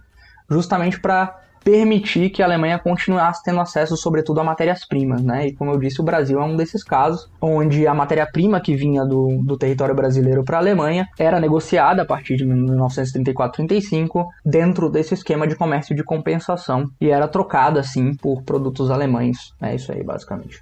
justamente 0.49 0.99
para 0.99 1.37
permitir 1.63 2.29
que 2.29 2.41
a 2.41 2.45
Alemanha 2.45 2.79
continuasse 2.79 3.43
tendo 3.43 3.59
acesso, 3.59 3.95
sobretudo, 3.97 4.39
a 4.39 4.43
matérias-primas, 4.43 5.21
né? 5.21 5.47
E 5.47 5.53
como 5.53 5.71
eu 5.71 5.77
disse, 5.77 5.99
o 5.99 6.03
Brasil 6.03 6.39
é 6.39 6.43
um 6.43 6.55
desses 6.55 6.83
casos, 6.83 7.29
onde 7.39 7.85
a 7.85 7.93
matéria-prima 7.93 8.61
que 8.61 8.75
vinha 8.75 9.05
do, 9.05 9.41
do 9.43 9.57
território 9.57 9.93
brasileiro 9.93 10.43
para 10.43 10.57
a 10.57 10.61
Alemanha 10.61 11.07
era 11.19 11.39
negociada 11.39 12.01
a 12.01 12.05
partir 12.05 12.37
de 12.37 12.45
1934-35 12.45 14.25
dentro 14.43 14.89
desse 14.89 15.13
esquema 15.13 15.45
de 15.45 15.55
comércio 15.55 15.93
de 15.95 16.03
compensação 16.03 16.89
e 16.99 17.09
era 17.09 17.27
trocada, 17.27 17.81
assim, 17.81 18.15
por 18.15 18.41
produtos 18.43 18.89
alemães. 18.89 19.53
É 19.61 19.75
isso 19.75 19.91
aí, 19.91 20.01
basicamente. 20.01 20.61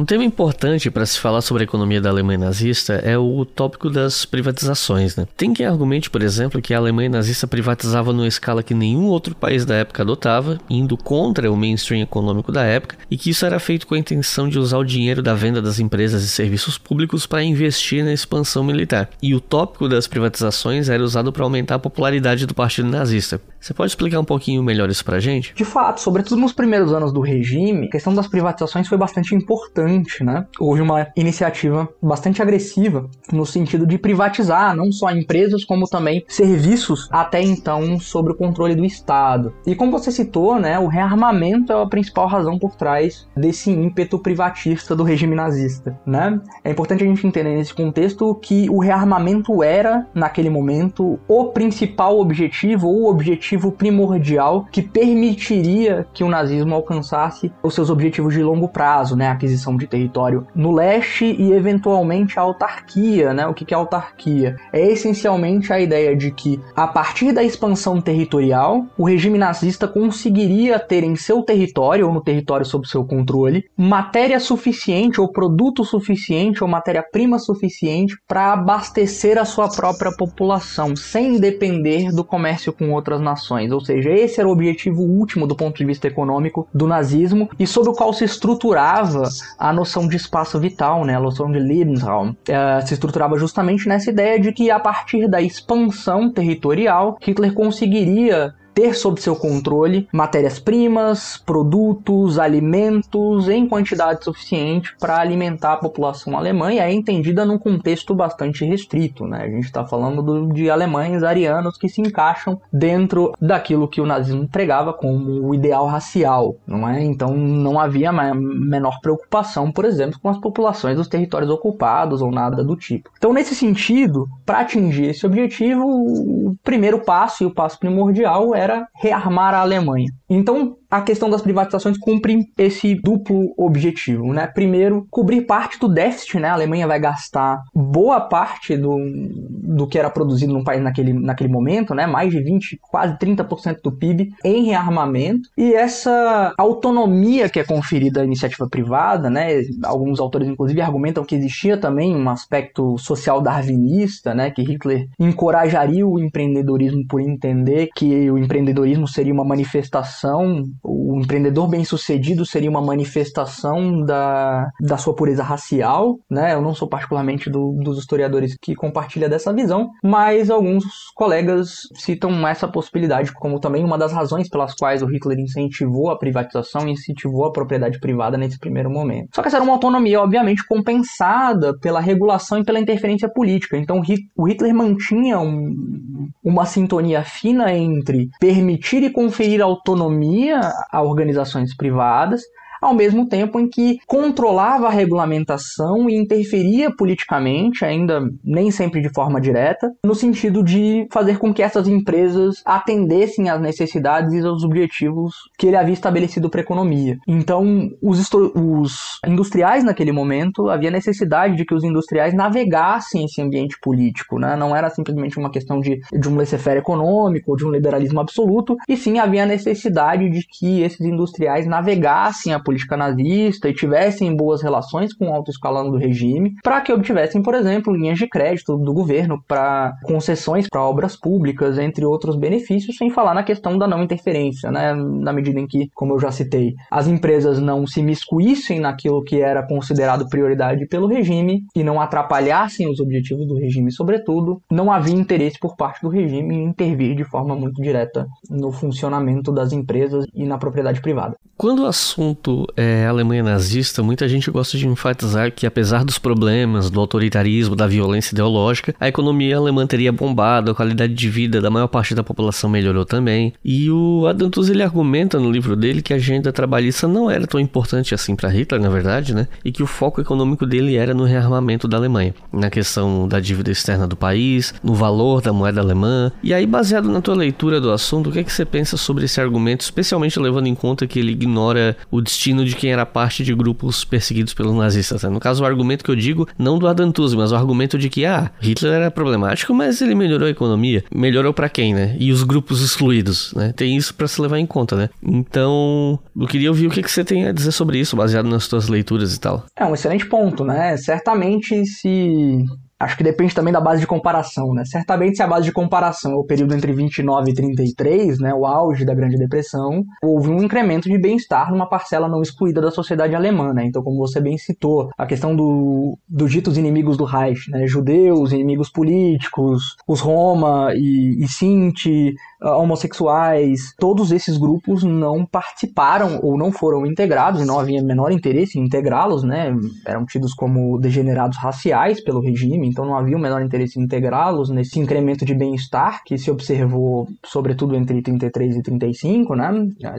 Um 0.00 0.04
tema 0.06 0.24
importante 0.24 0.90
para 0.90 1.04
se 1.04 1.20
falar 1.20 1.42
sobre 1.42 1.62
a 1.62 1.64
economia 1.64 2.00
da 2.00 2.08
Alemanha 2.08 2.38
nazista 2.38 2.94
é 2.94 3.18
o 3.18 3.44
tópico 3.44 3.90
das 3.90 4.24
privatizações. 4.24 5.14
Né? 5.14 5.28
Tem 5.36 5.52
quem 5.52 5.66
argumente, 5.66 6.08
por 6.08 6.22
exemplo, 6.22 6.62
que 6.62 6.72
a 6.72 6.78
Alemanha 6.78 7.10
nazista 7.10 7.46
privatizava 7.46 8.10
numa 8.10 8.26
escala 8.26 8.62
que 8.62 8.72
nenhum 8.72 9.08
outro 9.08 9.34
país 9.34 9.66
da 9.66 9.74
época 9.74 10.02
adotava, 10.02 10.58
indo 10.70 10.96
contra 10.96 11.52
o 11.52 11.56
mainstream 11.56 12.00
econômico 12.00 12.50
da 12.50 12.64
época, 12.64 12.96
e 13.10 13.18
que 13.18 13.28
isso 13.28 13.44
era 13.44 13.60
feito 13.60 13.86
com 13.86 13.94
a 13.94 13.98
intenção 13.98 14.48
de 14.48 14.58
usar 14.58 14.78
o 14.78 14.84
dinheiro 14.84 15.22
da 15.22 15.34
venda 15.34 15.60
das 15.60 15.78
empresas 15.78 16.24
e 16.24 16.28
serviços 16.28 16.78
públicos 16.78 17.26
para 17.26 17.44
investir 17.44 18.02
na 18.02 18.14
expansão 18.14 18.64
militar. 18.64 19.10
E 19.22 19.34
o 19.34 19.40
tópico 19.40 19.86
das 19.86 20.06
privatizações 20.06 20.88
era 20.88 21.04
usado 21.04 21.30
para 21.30 21.44
aumentar 21.44 21.74
a 21.74 21.78
popularidade 21.78 22.46
do 22.46 22.54
partido 22.54 22.88
nazista. 22.88 23.38
Você 23.60 23.74
pode 23.74 23.90
explicar 23.90 24.18
um 24.18 24.24
pouquinho 24.24 24.62
melhor 24.62 24.88
isso 24.88 25.04
para 25.04 25.20
gente? 25.20 25.52
De 25.54 25.64
fato, 25.66 26.00
sobretudo 26.00 26.40
nos 26.40 26.54
primeiros 26.54 26.90
anos 26.94 27.12
do 27.12 27.20
regime, 27.20 27.86
a 27.86 27.90
questão 27.90 28.14
das 28.14 28.26
privatizações 28.26 28.88
foi 28.88 28.96
bastante 28.96 29.34
importante 29.34 29.89
né? 30.22 30.46
Houve 30.58 30.80
uma 30.80 31.08
iniciativa 31.16 31.88
bastante 32.02 32.42
agressiva 32.42 33.08
no 33.32 33.44
sentido 33.44 33.86
de 33.86 33.98
privatizar 33.98 34.74
não 34.74 34.92
só 34.92 35.10
empresas, 35.10 35.64
como 35.64 35.86
também 35.86 36.24
serviços 36.28 37.08
até 37.10 37.42
então 37.42 37.98
sob 37.98 38.30
o 38.30 38.34
controle 38.34 38.74
do 38.74 38.84
Estado. 38.84 39.52
E 39.66 39.74
como 39.74 39.92
você 39.92 40.10
citou, 40.10 40.58
né, 40.58 40.78
o 40.78 40.86
rearmamento 40.86 41.72
é 41.72 41.82
a 41.82 41.86
principal 41.86 42.26
razão 42.26 42.58
por 42.58 42.76
trás 42.76 43.26
desse 43.36 43.70
ímpeto 43.70 44.18
privatista 44.18 44.94
do 44.94 45.02
regime 45.02 45.34
nazista, 45.34 45.98
né? 46.06 46.40
É 46.64 46.70
importante 46.70 47.04
a 47.04 47.06
gente 47.06 47.26
entender 47.26 47.56
nesse 47.56 47.74
contexto 47.74 48.34
que 48.34 48.68
o 48.70 48.78
rearmamento 48.78 49.62
era, 49.62 50.06
naquele 50.14 50.50
momento, 50.50 51.18
o 51.28 51.46
principal 51.46 52.18
objetivo 52.18 52.88
ou 52.88 53.02
o 53.02 53.10
objetivo 53.10 53.72
primordial 53.72 54.66
que 54.70 54.82
permitiria 54.82 56.06
que 56.12 56.24
o 56.24 56.28
nazismo 56.28 56.74
alcançasse 56.74 57.52
os 57.62 57.74
seus 57.74 57.90
objetivos 57.90 58.34
de 58.34 58.42
longo 58.42 58.68
prazo, 58.68 59.16
né? 59.16 59.28
A 59.28 59.32
aquisição 59.32 59.76
de 59.80 59.86
território 59.86 60.46
no 60.54 60.72
leste 60.72 61.24
e 61.24 61.52
eventualmente 61.52 62.38
a 62.38 62.42
autarquia, 62.42 63.32
né? 63.32 63.46
O 63.46 63.54
que 63.54 63.72
é 63.72 63.76
autarquia? 63.76 64.56
É 64.72 64.80
essencialmente 64.80 65.72
a 65.72 65.80
ideia 65.80 66.14
de 66.14 66.30
que 66.30 66.60
a 66.76 66.86
partir 66.86 67.32
da 67.32 67.42
expansão 67.42 68.00
territorial, 68.00 68.86
o 68.96 69.04
regime 69.04 69.38
nazista 69.38 69.88
conseguiria 69.88 70.78
ter 70.78 71.02
em 71.02 71.16
seu 71.16 71.42
território 71.42 72.06
ou 72.06 72.12
no 72.12 72.22
território 72.22 72.64
sob 72.64 72.86
seu 72.86 73.04
controle 73.04 73.64
matéria 73.76 74.38
suficiente 74.38 75.20
ou 75.20 75.32
produto 75.32 75.84
suficiente 75.84 76.62
ou 76.62 76.68
matéria-prima 76.68 77.38
suficiente 77.38 78.16
para 78.28 78.52
abastecer 78.52 79.38
a 79.38 79.44
sua 79.44 79.68
própria 79.68 80.12
população, 80.16 80.94
sem 80.94 81.38
depender 81.38 82.10
do 82.12 82.24
comércio 82.24 82.72
com 82.72 82.92
outras 82.92 83.20
nações. 83.20 83.72
Ou 83.72 83.80
seja, 83.80 84.10
esse 84.10 84.40
era 84.40 84.48
o 84.48 84.52
objetivo 84.52 85.02
último 85.02 85.46
do 85.46 85.56
ponto 85.56 85.76
de 85.76 85.84
vista 85.84 86.06
econômico 86.06 86.68
do 86.74 86.86
nazismo 86.86 87.48
e 87.58 87.66
sobre 87.66 87.90
o 87.90 87.94
qual 87.94 88.12
se 88.12 88.24
estruturava 88.24 89.28
a 89.60 89.74
noção 89.74 90.08
de 90.08 90.16
espaço 90.16 90.58
vital, 90.58 91.04
né, 91.04 91.14
a 91.14 91.20
noção 91.20 91.52
de 91.52 91.58
Lebensraum, 91.58 92.30
uh, 92.30 92.86
se 92.86 92.94
estruturava 92.94 93.38
justamente 93.38 93.86
nessa 93.86 94.10
ideia 94.10 94.40
de 94.40 94.52
que 94.52 94.70
a 94.70 94.80
partir 94.80 95.28
da 95.28 95.42
expansão 95.42 96.32
territorial, 96.32 97.18
Hitler 97.20 97.52
conseguiria 97.52 98.54
ter 98.80 98.94
sob 98.94 99.20
seu 99.20 99.36
controle 99.36 100.08
matérias-primas, 100.10 101.36
produtos, 101.44 102.38
alimentos 102.38 103.46
em 103.46 103.68
quantidade 103.68 104.24
suficiente 104.24 104.96
para 104.98 105.18
alimentar 105.18 105.74
a 105.74 105.76
população 105.76 106.34
alemã 106.34 106.72
e 106.72 106.78
é 106.78 106.90
entendida 106.90 107.44
num 107.44 107.58
contexto 107.58 108.14
bastante 108.14 108.64
restrito. 108.64 109.26
Né? 109.26 109.42
A 109.42 109.48
gente 109.50 109.66
está 109.66 109.86
falando 109.86 110.22
do, 110.22 110.46
de 110.46 110.70
alemães 110.70 111.22
arianos 111.22 111.76
que 111.76 111.90
se 111.90 112.00
encaixam 112.00 112.58
dentro 112.72 113.34
daquilo 113.38 113.86
que 113.86 114.00
o 114.00 114.06
nazismo 114.06 114.48
pregava 114.48 114.94
como 114.94 115.46
o 115.46 115.54
ideal 115.54 115.86
racial, 115.86 116.56
não 116.66 116.88
é? 116.88 117.04
Então 117.04 117.36
não 117.36 117.78
havia 117.78 118.10
menor 118.10 118.98
preocupação, 119.02 119.70
por 119.70 119.84
exemplo, 119.84 120.18
com 120.22 120.30
as 120.30 120.38
populações 120.38 120.96
dos 120.96 121.06
territórios 121.06 121.50
ocupados 121.50 122.22
ou 122.22 122.30
nada 122.30 122.64
do 122.64 122.76
tipo. 122.76 123.10
Então, 123.18 123.34
nesse 123.34 123.54
sentido, 123.54 124.26
para 124.46 124.60
atingir 124.60 125.10
esse 125.10 125.26
objetivo, 125.26 125.84
o 125.84 126.56
primeiro 126.64 127.00
passo 127.00 127.42
e 127.42 127.46
o 127.46 127.50
passo 127.50 127.78
primordial 127.78 128.54
era 128.54 128.69
rearmar 128.94 129.54
a 129.54 129.60
Alemanha. 129.60 130.08
Então, 130.28 130.76
a 130.90 131.00
questão 131.00 131.30
das 131.30 131.40
privatizações 131.40 131.96
cumpre 131.96 132.50
esse 132.58 132.94
duplo 132.96 133.54
objetivo, 133.56 134.32
né? 134.32 134.46
Primeiro, 134.46 135.06
cobrir 135.10 135.42
parte 135.42 135.78
do 135.78 135.88
déficit, 135.88 136.40
né? 136.40 136.48
A 136.48 136.54
Alemanha 136.54 136.86
vai 136.86 136.98
gastar 136.98 137.62
boa 137.74 138.20
parte 138.20 138.76
do, 138.76 138.96
do 138.98 139.86
que 139.86 139.98
era 139.98 140.10
produzido 140.10 140.52
no 140.52 140.64
país 140.64 140.82
naquele, 140.82 141.12
naquele 141.12 141.48
momento, 141.48 141.94
né? 141.94 142.06
Mais 142.06 142.32
de 142.32 142.42
20, 142.42 142.78
quase 142.82 143.16
30% 143.18 143.78
do 143.82 143.92
PIB 143.92 144.32
em 144.44 144.64
rearmamento. 144.64 145.48
E 145.56 145.72
essa 145.74 146.52
autonomia 146.58 147.48
que 147.48 147.60
é 147.60 147.64
conferida 147.64 148.22
à 148.22 148.24
iniciativa 148.24 148.68
privada, 148.68 149.30
né? 149.30 149.62
Alguns 149.84 150.18
autores, 150.18 150.48
inclusive, 150.48 150.80
argumentam 150.80 151.24
que 151.24 151.36
existia 151.36 151.76
também 151.76 152.16
um 152.16 152.28
aspecto 152.28 152.98
social 152.98 153.40
darwinista, 153.40 154.34
né? 154.34 154.50
Que 154.50 154.62
Hitler 154.62 155.06
encorajaria 155.18 156.06
o 156.06 156.18
empreendedorismo 156.18 157.06
por 157.06 157.20
entender 157.20 157.90
que 157.94 158.28
o 158.28 158.38
empreendedorismo 158.38 159.06
seria 159.06 159.32
uma 159.32 159.44
manifestação 159.44 160.64
o 160.82 161.20
empreendedor 161.20 161.68
bem-sucedido 161.68 162.44
seria 162.46 162.70
uma 162.70 162.80
manifestação 162.80 164.02
da, 164.04 164.68
da 164.80 164.96
sua 164.96 165.14
pureza 165.14 165.42
racial, 165.42 166.18
né? 166.30 166.54
Eu 166.54 166.62
não 166.62 166.74
sou 166.74 166.88
particularmente 166.88 167.50
do, 167.50 167.72
dos 167.82 167.98
historiadores 167.98 168.56
que 168.60 168.74
compartilha 168.74 169.28
dessa 169.28 169.52
visão, 169.52 169.90
mas 170.02 170.50
alguns 170.50 170.84
colegas 171.14 171.80
citam 171.94 172.46
essa 172.46 172.68
possibilidade 172.68 173.32
como 173.32 173.60
também 173.60 173.84
uma 173.84 173.98
das 173.98 174.12
razões 174.12 174.48
pelas 174.48 174.74
quais 174.74 175.02
o 175.02 175.06
Hitler 175.06 175.38
incentivou 175.38 176.10
a 176.10 176.18
privatização 176.18 176.88
e 176.88 176.92
incentivou 176.92 177.46
a 177.46 177.52
propriedade 177.52 177.98
privada 178.00 178.36
nesse 178.36 178.58
primeiro 178.58 178.90
momento. 178.90 179.28
Só 179.34 179.42
que 179.42 179.48
essa 179.48 179.56
era 179.56 179.64
uma 179.64 179.74
autonomia, 179.74 180.20
obviamente, 180.20 180.66
compensada 180.66 181.76
pela 181.78 182.00
regulação 182.00 182.58
e 182.58 182.64
pela 182.64 182.80
interferência 182.80 183.28
política. 183.28 183.76
Então 183.76 184.00
o 184.36 184.48
Hitler 184.48 184.74
mantinha 184.74 185.38
um, 185.38 186.28
uma 186.42 186.64
sintonia 186.64 187.22
fina 187.22 187.72
entre 187.72 188.28
permitir 188.40 189.02
e 189.02 189.10
conferir 189.10 189.60
autonomia 189.60 190.60
a 190.90 191.02
organizações 191.02 191.76
privadas, 191.76 192.42
ao 192.80 192.94
mesmo 192.94 193.26
tempo 193.28 193.58
em 193.60 193.68
que 193.68 193.98
controlava 194.06 194.86
a 194.86 194.90
regulamentação 194.90 196.08
e 196.08 196.16
interferia 196.16 196.90
politicamente, 196.94 197.84
ainda 197.84 198.20
nem 198.44 198.70
sempre 198.70 199.00
de 199.00 199.12
forma 199.12 199.40
direta, 199.40 199.92
no 200.04 200.14
sentido 200.14 200.62
de 200.62 201.06
fazer 201.12 201.38
com 201.38 201.52
que 201.52 201.62
essas 201.62 201.86
empresas 201.86 202.62
atendessem 202.64 203.48
às 203.48 203.60
necessidades 203.60 204.32
e 204.32 204.46
aos 204.46 204.64
objetivos 204.64 205.34
que 205.58 205.66
ele 205.66 205.76
havia 205.76 205.94
estabelecido 205.94 206.48
para 206.48 206.60
a 206.60 206.62
economia. 206.62 207.18
Então, 207.26 207.90
os, 208.02 208.28
os 208.32 209.18
industriais 209.26 209.84
naquele 209.84 210.12
momento, 210.12 210.68
havia 210.68 210.90
necessidade 210.90 211.56
de 211.56 211.64
que 211.64 211.74
os 211.74 211.84
industriais 211.84 212.34
navegassem 212.34 213.24
esse 213.24 213.40
ambiente 213.40 213.76
político, 213.80 214.38
né? 214.38 214.56
não 214.56 214.74
era 214.74 214.90
simplesmente 214.90 215.38
uma 215.38 215.50
questão 215.50 215.80
de, 215.80 216.00
de 216.12 216.28
um 216.28 216.36
laissez-faire 216.36 216.78
econômico 216.78 217.50
ou 217.50 217.56
de 217.56 217.66
um 217.66 217.70
liberalismo 217.70 218.20
absoluto, 218.20 218.76
e 218.88 218.96
sim 218.96 219.18
havia 219.18 219.46
necessidade 219.46 220.28
de 220.30 220.46
que 220.46 220.82
esses 220.82 221.00
industriais 221.00 221.66
navegassem 221.66 222.52
a 222.52 222.60
política 222.70 222.96
nazista 222.96 223.68
e 223.68 223.74
tivessem 223.74 224.36
boas 224.36 224.62
relações 224.62 225.12
com 225.12 225.28
o 225.28 225.34
alto 225.34 225.50
escalão 225.50 225.90
do 225.90 225.96
regime, 225.96 226.54
para 226.62 226.80
que 226.80 226.92
obtivessem, 226.92 227.42
por 227.42 227.54
exemplo, 227.54 227.92
linhas 227.92 228.16
de 228.16 228.28
crédito 228.28 228.76
do 228.76 228.92
governo 228.92 229.42
para 229.48 229.92
concessões 230.04 230.68
para 230.68 230.84
obras 230.84 231.16
públicas, 231.16 231.78
entre 231.78 232.04
outros 232.04 232.36
benefícios, 232.36 232.96
sem 232.96 233.10
falar 233.10 233.34
na 233.34 233.42
questão 233.42 233.76
da 233.76 233.88
não 233.88 234.04
interferência, 234.04 234.70
né? 234.70 234.94
Na 234.94 235.32
medida 235.32 235.58
em 235.58 235.66
que, 235.66 235.88
como 235.94 236.14
eu 236.14 236.20
já 236.20 236.30
citei, 236.30 236.74
as 236.92 237.08
empresas 237.08 237.58
não 237.58 237.86
se 237.88 238.00
miscuíssem 238.02 238.78
naquilo 238.78 239.24
que 239.24 239.40
era 239.40 239.66
considerado 239.66 240.28
prioridade 240.28 240.86
pelo 240.86 241.08
regime 241.08 241.64
e 241.74 241.82
não 241.82 242.00
atrapalhassem 242.00 242.88
os 242.88 243.00
objetivos 243.00 243.48
do 243.48 243.58
regime, 243.58 243.90
sobretudo, 243.90 244.62
não 244.70 244.92
havia 244.92 245.14
interesse 245.14 245.58
por 245.58 245.74
parte 245.74 246.02
do 246.02 246.08
regime 246.08 246.54
em 246.54 246.64
intervir 246.66 247.16
de 247.16 247.24
forma 247.24 247.56
muito 247.56 247.82
direta 247.82 248.28
no 248.48 248.70
funcionamento 248.70 249.50
das 249.50 249.72
empresas 249.72 250.24
e 250.32 250.44
na 250.44 250.56
propriedade 250.56 251.00
privada. 251.00 251.34
Quando 251.56 251.82
o 251.82 251.86
assunto 251.86 252.59
é 252.76 253.06
Alemanha 253.06 253.42
nazista, 253.42 254.02
muita 254.02 254.28
gente 254.28 254.50
gosta 254.50 254.76
de 254.78 254.86
enfatizar 254.86 255.52
que, 255.52 255.66
apesar 255.66 256.04
dos 256.04 256.18
problemas, 256.18 256.90
do 256.90 257.00
autoritarismo, 257.00 257.76
da 257.76 257.86
violência 257.86 258.34
ideológica, 258.34 258.94
a 258.98 259.08
economia 259.08 259.56
alemã 259.56 259.86
teria 259.86 260.12
bombado, 260.12 260.70
a 260.70 260.74
qualidade 260.74 261.14
de 261.14 261.28
vida 261.28 261.60
da 261.60 261.70
maior 261.70 261.88
parte 261.88 262.14
da 262.14 262.22
população 262.22 262.70
melhorou 262.70 263.04
também. 263.04 263.52
E 263.64 263.90
o 263.90 264.26
Adam 264.26 264.50
ele 264.70 264.82
argumenta 264.82 265.38
no 265.38 265.50
livro 265.50 265.74
dele 265.74 266.02
que 266.02 266.12
a 266.12 266.16
agenda 266.16 266.52
trabalhista 266.52 267.08
não 267.08 267.30
era 267.30 267.46
tão 267.46 267.58
importante 267.58 268.14
assim 268.14 268.36
para 268.36 268.48
Hitler, 268.48 268.80
na 268.80 268.88
verdade, 268.88 269.34
né? 269.34 269.48
E 269.64 269.72
que 269.72 269.82
o 269.82 269.86
foco 269.86 270.20
econômico 270.20 270.66
dele 270.66 270.96
era 270.96 271.14
no 271.14 271.24
rearmamento 271.24 271.88
da 271.88 271.96
Alemanha, 271.96 272.34
na 272.52 272.68
questão 272.68 273.26
da 273.26 273.40
dívida 273.40 273.70
externa 273.70 274.06
do 274.06 274.16
país, 274.16 274.74
no 274.82 274.94
valor 274.94 275.40
da 275.40 275.52
moeda 275.52 275.80
alemã. 275.80 276.30
E 276.42 276.52
aí, 276.52 276.66
baseado 276.66 277.08
na 277.08 277.20
tua 277.20 277.34
leitura 277.34 277.80
do 277.80 277.90
assunto, 277.90 278.28
o 278.28 278.32
que 278.32 278.40
é 278.40 278.44
que 278.44 278.52
você 278.52 278.64
pensa 278.64 278.96
sobre 278.96 279.24
esse 279.24 279.40
argumento, 279.40 279.82
especialmente 279.82 280.38
levando 280.38 280.66
em 280.66 280.74
conta 280.74 281.06
que 281.06 281.18
ele 281.18 281.32
ignora 281.32 281.96
o 282.10 282.20
destino 282.20 282.49
de 282.64 282.76
quem 282.76 282.92
era 282.92 283.06
parte 283.06 283.44
de 283.44 283.54
grupos 283.54 284.04
perseguidos 284.04 284.54
pelos 284.54 284.74
nazistas. 284.74 285.22
Né? 285.22 285.30
No 285.30 285.40
caso, 285.40 285.62
o 285.62 285.66
argumento 285.66 286.04
que 286.04 286.10
eu 286.10 286.16
digo, 286.16 286.48
não 286.58 286.78
do 286.78 286.86
Adam 286.86 287.10
Tooze, 287.12 287.36
mas 287.36 287.52
o 287.52 287.56
argumento 287.56 287.98
de 287.98 288.08
que, 288.08 288.24
ah, 288.24 288.50
Hitler 288.60 288.92
era 288.92 289.10
problemático, 289.10 289.72
mas 289.74 290.00
ele 290.00 290.14
melhorou 290.14 290.46
a 290.46 290.50
economia. 290.50 291.04
Melhorou 291.14 291.52
para 291.52 291.68
quem, 291.68 291.94
né? 291.94 292.16
E 292.18 292.32
os 292.32 292.42
grupos 292.42 292.82
excluídos, 292.82 293.52
né? 293.54 293.72
Tem 293.74 293.96
isso 293.96 294.14
para 294.14 294.28
se 294.28 294.40
levar 294.40 294.58
em 294.58 294.66
conta, 294.66 294.96
né? 294.96 295.08
Então, 295.22 296.18
eu 296.38 296.46
queria 296.46 296.70
ouvir 296.70 296.86
o 296.86 296.90
que, 296.90 297.02
que 297.02 297.10
você 297.10 297.24
tem 297.24 297.46
a 297.46 297.52
dizer 297.52 297.72
sobre 297.72 297.98
isso, 297.98 298.16
baseado 298.16 298.48
nas 298.48 298.64
suas 298.64 298.88
leituras 298.88 299.34
e 299.34 299.40
tal. 299.40 299.64
É 299.76 299.84
um 299.84 299.94
excelente 299.94 300.26
ponto, 300.26 300.64
né? 300.64 300.96
Certamente 300.96 301.84
se 301.86 302.64
Acho 303.00 303.16
que 303.16 303.24
depende 303.24 303.54
também 303.54 303.72
da 303.72 303.80
base 303.80 304.00
de 304.00 304.06
comparação, 304.06 304.74
né? 304.74 304.84
Certamente 304.84 305.36
se 305.36 305.42
a 305.42 305.46
base 305.46 305.64
de 305.64 305.72
comparação 305.72 306.32
é 306.32 306.36
o 306.36 306.44
período 306.44 306.74
entre 306.74 306.92
29 306.92 307.50
e 307.50 307.54
33, 307.54 308.38
né, 308.38 308.52
o 308.52 308.66
auge 308.66 309.06
da 309.06 309.14
Grande 309.14 309.38
Depressão, 309.38 310.04
houve 310.22 310.50
um 310.50 310.62
incremento 310.62 311.08
de 311.08 311.18
bem-estar 311.18 311.70
numa 311.70 311.88
parcela 311.88 312.28
não 312.28 312.42
excluída 312.42 312.80
da 312.80 312.90
sociedade 312.90 313.34
alemã, 313.34 313.72
né? 313.72 313.86
Então, 313.86 314.02
como 314.02 314.18
você 314.18 314.38
bem 314.38 314.58
citou, 314.58 315.08
a 315.16 315.24
questão 315.24 315.56
do, 315.56 316.18
dos 316.28 316.50
ditos 316.50 316.76
inimigos 316.76 317.16
do 317.16 317.24
Reich, 317.24 317.70
né? 317.70 317.86
Judeus, 317.86 318.52
inimigos 318.52 318.90
políticos, 318.90 319.96
os 320.06 320.20
Roma 320.20 320.92
e, 320.94 321.42
e 321.42 321.48
Sinti, 321.48 322.34
homossexuais, 322.62 323.94
todos 323.98 324.30
esses 324.32 324.58
grupos 324.58 325.02
não 325.02 325.46
participaram 325.46 326.40
ou 326.42 326.58
não 326.58 326.70
foram 326.70 327.06
integrados, 327.06 327.62
e 327.62 327.64
não 327.64 327.80
havia 327.80 328.02
menor 328.02 328.30
interesse 328.30 328.78
em 328.78 328.84
integrá-los, 328.84 329.42
né? 329.42 329.74
Eram 330.06 330.26
tidos 330.26 330.52
como 330.52 330.98
degenerados 330.98 331.56
raciais 331.56 332.22
pelo 332.22 332.40
regime, 332.40 332.89
então 332.90 333.04
não 333.04 333.16
havia 333.16 333.36
o 333.36 333.40
menor 333.40 333.62
interesse 333.62 333.98
em 333.98 334.10
integrá-los 334.10 334.70
nesse 334.70 334.98
incremento 334.98 335.44
de 335.44 335.54
bem-estar 335.54 336.22
que 336.24 336.36
se 336.36 336.50
observou, 336.50 337.28
sobretudo 337.44 337.94
entre 337.94 338.20
33 338.20 338.76
e 338.76 338.82
35, 338.82 339.54
né? 339.54 339.70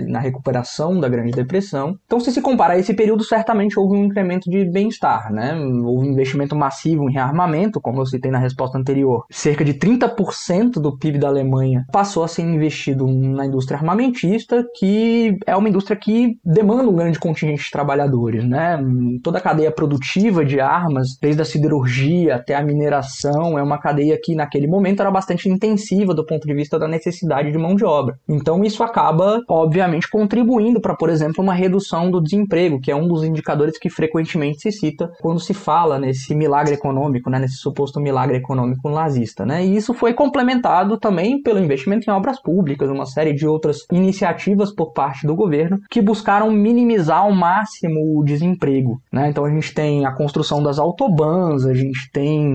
Na 0.08 0.20
recuperação 0.20 1.00
da 1.00 1.10
Grande 1.10 1.32
Depressão. 1.32 1.98
Então, 2.06 2.20
se 2.20 2.32
se 2.32 2.42
comparar 2.42 2.80
esse 2.80 2.94
período, 2.94 3.24
certamente 3.24 3.78
houve 3.78 3.98
um 3.98 4.06
incremento 4.06 4.50
de 4.50 4.64
bem-estar, 4.66 5.32
né? 5.32 5.54
Houve 5.84 6.08
um 6.08 6.12
investimento 6.12 6.56
massivo 6.56 7.10
em 7.10 7.14
rearmamento, 7.14 7.82
como 7.82 8.02
eu 8.02 8.06
citei 8.06 8.32
na 8.32 8.40
resposta 8.40 8.78
anterior. 8.78 9.26
Cerca 9.30 9.66
de 9.66 9.74
30% 9.74 10.74
do 10.74 10.98
PIB 10.98 11.20
da 11.20 11.28
Alemanha 11.28 11.86
passou 11.92 12.24
a 12.24 12.28
ser 12.28 12.44
investido 12.44 13.06
na 13.08 13.46
indústria 13.46 13.78
armamentista, 13.78 14.66
que 14.78 15.38
é 15.46 15.56
uma 15.56 15.70
indústria 15.70 15.98
que 15.98 16.38
demanda 16.46 16.90
um 16.90 16.96
grande 16.96 17.20
contingente 17.20 17.64
de 17.64 17.72
trabalhadores, 17.72 18.44
né? 18.48 18.80
Toda 19.24 19.40
a 19.40 19.42
cadeia 19.42 19.72
produtiva 19.72 20.46
de 20.46 20.60
armas, 20.60 21.18
desde 21.22 21.42
a 21.42 21.46
siderurgia 21.46 22.36
até 22.36 22.56
a 22.56 22.61
mineração, 22.64 23.58
é 23.58 23.64
uma 23.64 23.78
cadeia 23.78 24.18
que 24.22 24.36
naquele 24.36 24.68
momento 24.68 25.02
era 25.02 25.12
bastante 25.12 25.50
intensiva 25.50 26.14
do 26.14 26.26
ponto 26.26 26.48
de 26.48 26.54
vista 26.54 26.78
da 26.78 26.88
necessidade 26.88 27.52
de 27.52 27.58
mão 27.58 27.76
de 27.76 27.86
obra. 27.86 28.16
Então 28.28 28.64
isso 28.64 28.84
acaba, 28.84 29.42
obviamente, 29.48 30.10
contribuindo 30.10 30.82
para, 30.82 30.96
por 30.96 31.10
exemplo, 31.10 31.44
uma 31.44 31.54
redução 31.54 32.10
do 32.10 32.22
desemprego, 32.22 32.80
que 32.80 32.92
é 32.92 32.96
um 32.96 33.08
dos 33.08 33.24
indicadores 33.24 33.78
que 33.78 33.90
frequentemente 33.90 34.62
se 34.62 34.72
cita 34.72 35.12
quando 35.22 35.40
se 35.40 35.54
fala 35.54 36.00
nesse 36.00 36.36
milagre 36.36 36.74
econômico, 36.74 37.30
né? 37.30 37.40
nesse 37.40 37.58
suposto 37.58 38.00
milagre 38.00 38.38
econômico 38.38 38.90
nazista. 38.90 39.46
Né? 39.46 39.66
E 39.66 39.76
isso 39.76 39.94
foi 39.94 40.14
complementado 40.14 40.98
também 40.98 41.42
pelo 41.42 41.60
investimento 41.60 42.10
em 42.10 42.14
obras 42.14 42.42
públicas, 42.42 42.90
uma 42.90 43.06
série 43.06 43.34
de 43.34 43.48
outras 43.48 43.86
iniciativas 43.92 44.74
por 44.74 44.94
parte 44.94 45.26
do 45.26 45.36
governo 45.36 45.78
que 45.90 46.02
buscaram 46.02 46.52
minimizar 46.52 47.20
ao 47.20 47.32
máximo 47.32 48.20
o 48.20 48.24
desemprego. 48.24 49.02
Né? 49.12 49.30
Então 49.30 49.46
a 49.46 49.50
gente 49.50 49.74
tem 49.74 50.06
a 50.06 50.14
construção 50.14 50.62
das 50.62 50.80
autobans, 50.80 51.66
a 51.66 51.74
gente 51.74 52.10
tem, 52.12 52.51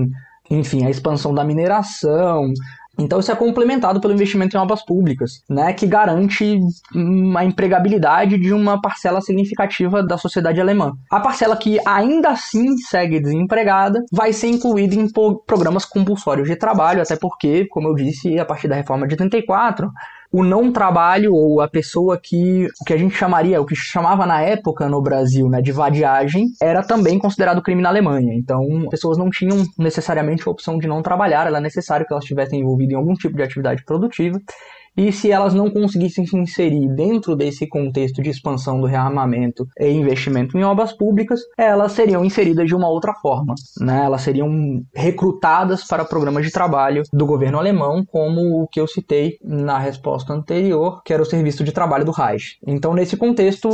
enfim, 0.49 0.85
a 0.85 0.89
expansão 0.89 1.33
da 1.33 1.43
mineração, 1.43 2.51
então 2.99 3.19
isso 3.19 3.31
é 3.31 3.35
complementado 3.35 4.01
pelo 4.01 4.13
investimento 4.13 4.57
em 4.57 4.59
obras 4.59 4.83
públicas, 4.83 5.43
né, 5.47 5.71
que 5.71 5.85
garante 5.85 6.59
a 7.35 7.45
empregabilidade 7.45 8.39
de 8.39 8.51
uma 8.51 8.81
parcela 8.81 9.21
significativa 9.21 10.01
da 10.01 10.17
sociedade 10.17 10.59
alemã. 10.59 10.93
A 11.11 11.19
parcela 11.19 11.55
que 11.55 11.79
ainda 11.85 12.29
assim 12.29 12.75
segue 12.77 13.19
desempregada 13.19 14.03
vai 14.11 14.33
ser 14.33 14.47
incluída 14.47 14.95
em 14.95 15.07
programas 15.45 15.85
compulsórios 15.85 16.47
de 16.47 16.55
trabalho, 16.55 17.01
até 17.01 17.15
porque, 17.15 17.67
como 17.67 17.87
eu 17.89 17.93
disse, 17.93 18.39
a 18.39 18.45
partir 18.45 18.67
da 18.67 18.75
reforma 18.75 19.07
de 19.07 19.13
84, 19.13 19.91
o 20.37 20.43
não 20.43 20.71
trabalho 20.71 21.33
ou 21.33 21.61
a 21.61 21.67
pessoa 21.67 22.15
que 22.15 22.67
o 22.79 22.85
que 22.85 22.93
a 22.93 22.97
gente 22.97 23.15
chamaria, 23.15 23.59
o 23.59 23.65
que 23.65 23.75
chamava 23.75 24.23
na 24.23 24.39
época 24.39 24.87
no 24.87 25.01
Brasil, 25.01 25.49
né, 25.49 25.63
de 25.63 25.71
vadiagem, 25.71 26.49
era 26.61 26.83
também 26.83 27.17
considerado 27.17 27.59
crime 27.59 27.81
na 27.81 27.89
Alemanha. 27.89 28.35
Então, 28.35 28.61
pessoas 28.91 29.17
não 29.17 29.31
tinham 29.31 29.65
necessariamente 29.79 30.43
a 30.47 30.51
opção 30.51 30.77
de 30.77 30.87
não 30.87 31.01
trabalhar, 31.01 31.47
era 31.47 31.59
necessário 31.59 32.05
que 32.05 32.13
elas 32.13 32.23
estivessem 32.23 32.59
envolvidas 32.59 32.93
em 32.93 32.97
algum 32.97 33.15
tipo 33.15 33.35
de 33.35 33.41
atividade 33.41 33.83
produtiva. 33.83 34.39
E 34.97 35.11
se 35.11 35.31
elas 35.31 35.53
não 35.53 35.69
conseguissem 35.69 36.25
se 36.25 36.35
inserir 36.35 36.87
dentro 36.95 37.35
desse 37.35 37.67
contexto 37.67 38.21
de 38.21 38.31
expansão 38.31 38.81
do 38.81 38.87
rearmamento 38.87 39.67
e 39.79 39.87
investimento 39.89 40.57
em 40.57 40.63
obras 40.63 40.91
públicas, 40.91 41.39
elas 41.55 41.91
seriam 41.91 42.25
inseridas 42.25 42.65
de 42.65 42.75
uma 42.75 42.89
outra 42.89 43.13
forma. 43.21 43.53
Né? 43.79 44.03
Elas 44.05 44.21
seriam 44.21 44.49
recrutadas 44.95 45.85
para 45.85 46.03
programas 46.03 46.45
de 46.45 46.51
trabalho 46.51 47.03
do 47.13 47.27
governo 47.27 47.59
alemão, 47.59 48.03
como 48.07 48.63
o 48.63 48.67
que 48.67 48.79
eu 48.79 48.87
citei 48.87 49.37
na 49.43 49.77
resposta 49.77 50.33
anterior, 50.33 51.01
que 51.03 51.13
era 51.13 51.21
o 51.21 51.25
serviço 51.25 51.63
de 51.63 51.71
trabalho 51.71 52.03
do 52.03 52.11
Reich. 52.11 52.57
Então, 52.65 52.95
nesse 52.95 53.15
contexto, 53.15 53.69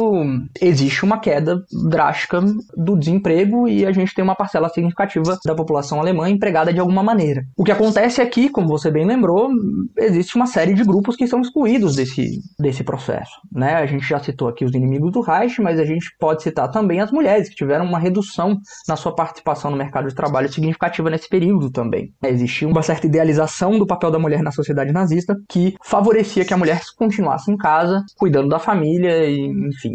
existe 0.61 1.05
uma 1.05 1.19
queda 1.19 1.63
drástica 1.89 2.41
do 2.76 2.97
desemprego 2.97 3.67
e 3.67 3.86
a 3.86 3.93
gente 3.93 4.13
tem 4.13 4.24
uma 4.24 4.36
parcela 4.36 4.67
significativa 4.67 5.38
da 5.45 5.55
população 5.55 6.01
alemã 6.01 6.30
empregada 6.30 6.74
de 6.74 6.82
alguma 6.82 7.01
maneira. 7.01 7.43
O 7.55 7.63
que 7.63 7.71
acontece 7.71 8.21
aqui, 8.21 8.49
como 8.49 8.67
você 8.67 8.91
bem 8.91 9.05
lembrou, 9.05 9.49
existe 9.97 10.36
uma 10.36 10.47
série 10.47 10.74
de 10.74 10.84
grupos 10.84 11.12
que 11.16 11.28
são 11.28 11.41
excluídos 11.41 11.95
desse, 11.95 12.39
desse 12.59 12.84
processo. 12.84 13.32
Né? 13.51 13.76
A 13.76 13.86
gente 13.86 14.07
já 14.07 14.20
citou 14.20 14.47
aqui 14.47 14.66
os 14.66 14.74
inimigos 14.74 15.11
do 15.11 15.22
Reich, 15.22 15.61
mas 15.61 15.80
a 15.80 15.86
gente 15.86 16.07
pode 16.20 16.43
citar 16.43 16.70
também 16.70 16.99
as 16.99 17.11
mulheres, 17.11 17.49
que 17.49 17.55
tiveram 17.55 17.86
uma 17.86 17.99
redução 17.99 18.57
na 18.88 18.95
sua 18.95 19.16
participação 19.16 19.72
no 19.72 19.78
mercado 19.78 20.07
de 20.07 20.16
trabalho 20.16 20.51
significativa 20.51 21.09
nesse 21.09 21.30
período 21.30 21.72
também. 21.72 22.14
Existia 22.24 22.68
uma 22.68 22.82
certa 22.82 23.07
idealização 23.07 23.78
do 23.78 23.88
papel 23.88 24.11
da 24.11 24.20
mulher 24.20 24.41
na 24.41 24.51
sociedade 24.51 24.91
nazista 24.91 25.36
que 25.49 25.76
favorecia 25.84 26.45
que 26.45 26.53
a 26.53 26.57
mulher 26.57 26.82
continuasse 26.97 27.51
em 27.51 27.57
casa, 27.57 28.03
cuidando 28.18 28.49
da 28.49 28.59
família, 28.59 29.26
e, 29.26 29.47
enfim, 29.47 29.91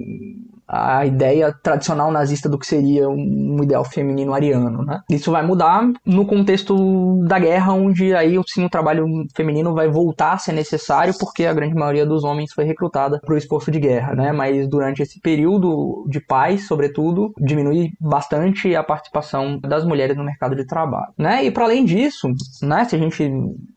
a 0.69 1.07
ideia 1.07 1.53
tradicional 1.63 2.13
nazista 2.13 2.49
do 2.49 2.59
que 2.59 2.67
seria 2.67 3.09
um 3.09 3.63
ideal 3.63 3.85
feminino 3.85 4.35
ariano, 4.35 4.85
né? 4.85 5.01
Isso 5.09 5.33
vai 5.33 5.45
mudar 5.45 5.89
no 6.05 6.27
contexto 6.27 7.25
da 7.27 7.39
guerra, 7.39 7.73
onde 7.73 8.15
aí 8.15 8.39
sim 8.47 8.65
o 8.65 8.71
trabalho 8.71 9.07
feminino 9.35 9.73
vai 9.73 9.89
voltar 9.89 10.33
a 10.33 10.39
ser 10.39 10.53
necessário, 10.53 11.15
porque 11.19 11.47
a 11.47 11.55
grande 11.55 11.75
maioria 11.75 12.05
dos 12.05 12.23
homens 12.23 12.53
foi 12.53 12.65
recrutada 12.65 13.19
para 13.25 13.35
o 13.35 13.39
esforço 13.39 13.71
de 13.71 13.81
guerra, 13.81 14.15
né? 14.15 14.33
Mas 14.33 14.69
durante 14.69 15.03
esse 15.03 15.19
período 15.21 16.05
de 16.09 16.21
paz, 16.21 16.67
sobretudo, 16.67 17.33
diminui 17.41 17.93
bastante 17.99 18.77
a 18.77 18.83
participação 18.83 19.59
das 19.61 19.85
mulheres 19.85 20.17
no 20.17 20.25
mercado 20.25 20.55
de 20.55 20.67
trabalho, 20.67 21.13
né? 21.17 21.45
E 21.45 21.51
para 21.51 21.65
além 21.65 21.85
disso, 21.85 22.29
né? 22.63 22.85
Se 22.85 22.95
a 22.95 22.99
gente 22.99 23.31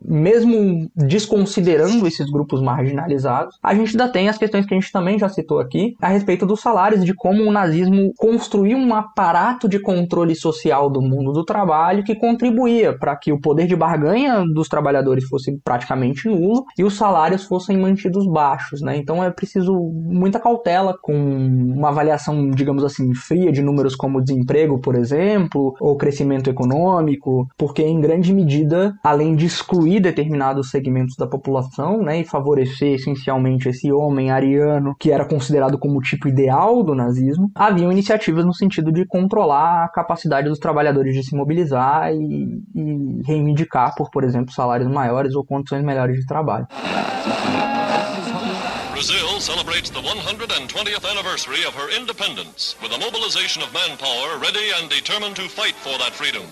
mesmo 0.04 0.90
desconsiderando 0.96 2.06
esses 2.06 2.30
grupos 2.30 2.62
marginalizados, 2.62 3.58
a 3.64 3.74
gente 3.74 3.92
ainda 3.92 4.10
tem 4.10 4.28
as 4.28 4.38
questões 4.38 4.66
que 4.66 4.74
a 4.74 4.80
gente 4.80 4.92
também 4.92 5.18
já 5.18 5.30
citou 5.30 5.60
aqui 5.60 5.96
a 6.02 6.10
respeito 6.10 6.46
do 6.46 6.58
salário 6.58 6.81
de 6.90 7.14
como 7.14 7.44
o 7.44 7.52
nazismo 7.52 8.12
construiu 8.18 8.78
um 8.78 8.94
aparato 8.94 9.70
de 9.70 9.80
controle 9.80 10.36
social 10.36 10.90
do 10.90 11.02
mundo 11.02 11.32
do 11.32 11.46
trabalho 11.46 12.04
que 12.04 12.16
contribuía 12.16 12.98
para 12.98 13.16
que 13.16 13.32
o 13.32 13.40
poder 13.40 13.68
de 13.68 13.76
barganha 13.76 14.44
dos 14.46 14.68
trabalhadores 14.68 15.26
fosse 15.26 15.58
praticamente 15.64 16.28
nulo 16.28 16.66
e 16.78 16.84
os 16.84 16.96
salários 16.96 17.46
fossem 17.46 17.78
mantidos 17.78 18.28
baixos, 18.28 18.82
né? 18.82 18.98
Então 18.98 19.24
é 19.24 19.30
preciso 19.30 19.74
muita 19.74 20.40
cautela 20.40 20.96
com 21.02 21.14
uma 21.14 21.90
avaliação, 21.90 22.50
digamos 22.50 22.84
assim, 22.84 23.14
fria 23.14 23.52
de 23.52 23.62
números 23.62 23.96
como 23.96 24.22
desemprego, 24.22 24.80
por 24.80 24.96
exemplo, 24.96 25.76
ou 25.80 25.96
crescimento 25.96 26.50
econômico, 26.50 27.48
porque 27.58 27.84
em 27.84 28.02
grande 28.02 28.34
medida, 28.34 28.94
além 29.04 29.36
de 29.36 29.46
excluir 29.46 30.00
determinados 30.00 30.70
segmentos 30.70 31.16
da 31.16 31.28
população, 31.28 32.02
né, 32.02 32.22
e 32.22 32.26
favorecer 32.26 32.96
essencialmente 32.96 33.70
esse 33.70 33.92
homem 33.92 34.32
ariano 34.32 34.96
que 35.00 35.12
era 35.12 35.26
considerado 35.26 35.78
como 35.78 36.00
o 36.00 36.02
tipo 36.02 36.28
ideal 36.28 36.71
do 36.84 36.96
nazismo, 36.96 37.52
haviam 37.54 37.92
iniciativas 37.92 38.46
no 38.46 38.54
sentido 38.54 38.92
de 38.92 39.06
controlar 39.06 39.84
a 39.84 39.90
capacidade 39.90 40.48
dos 40.48 40.60
trabalhadores 40.60 41.14
de 41.14 41.24
se 41.24 41.36
mobilizar 41.36 42.14
e, 42.14 42.64
e 42.74 43.22
reivindicar 43.28 43.94
por, 43.96 44.10
por 44.10 44.24
exemplo, 44.24 44.54
salários 44.54 44.90
maiores 44.90 45.36
ou 45.36 45.44
condições 45.44 45.84
melhores 45.84 46.18
de 46.18 46.26
trabalho. 46.26 46.68
Brazil 48.94 49.42
celebrates 49.42 49.90
the 49.90 50.00
120th 50.00 51.06
anniversary 51.10 51.66
of 51.66 51.74
her 51.74 51.90
independence 51.90 52.76
with 52.82 52.94
a 52.94 53.00
mobilization 53.00 53.64
of 53.64 53.74
manpower 53.74 54.38
ready 54.40 54.72
and 54.80 54.90
determined 54.90 55.36
to 55.36 55.50
fight 55.50 55.76
for 55.76 55.98
that 55.98 56.14
freedom. 56.14 56.46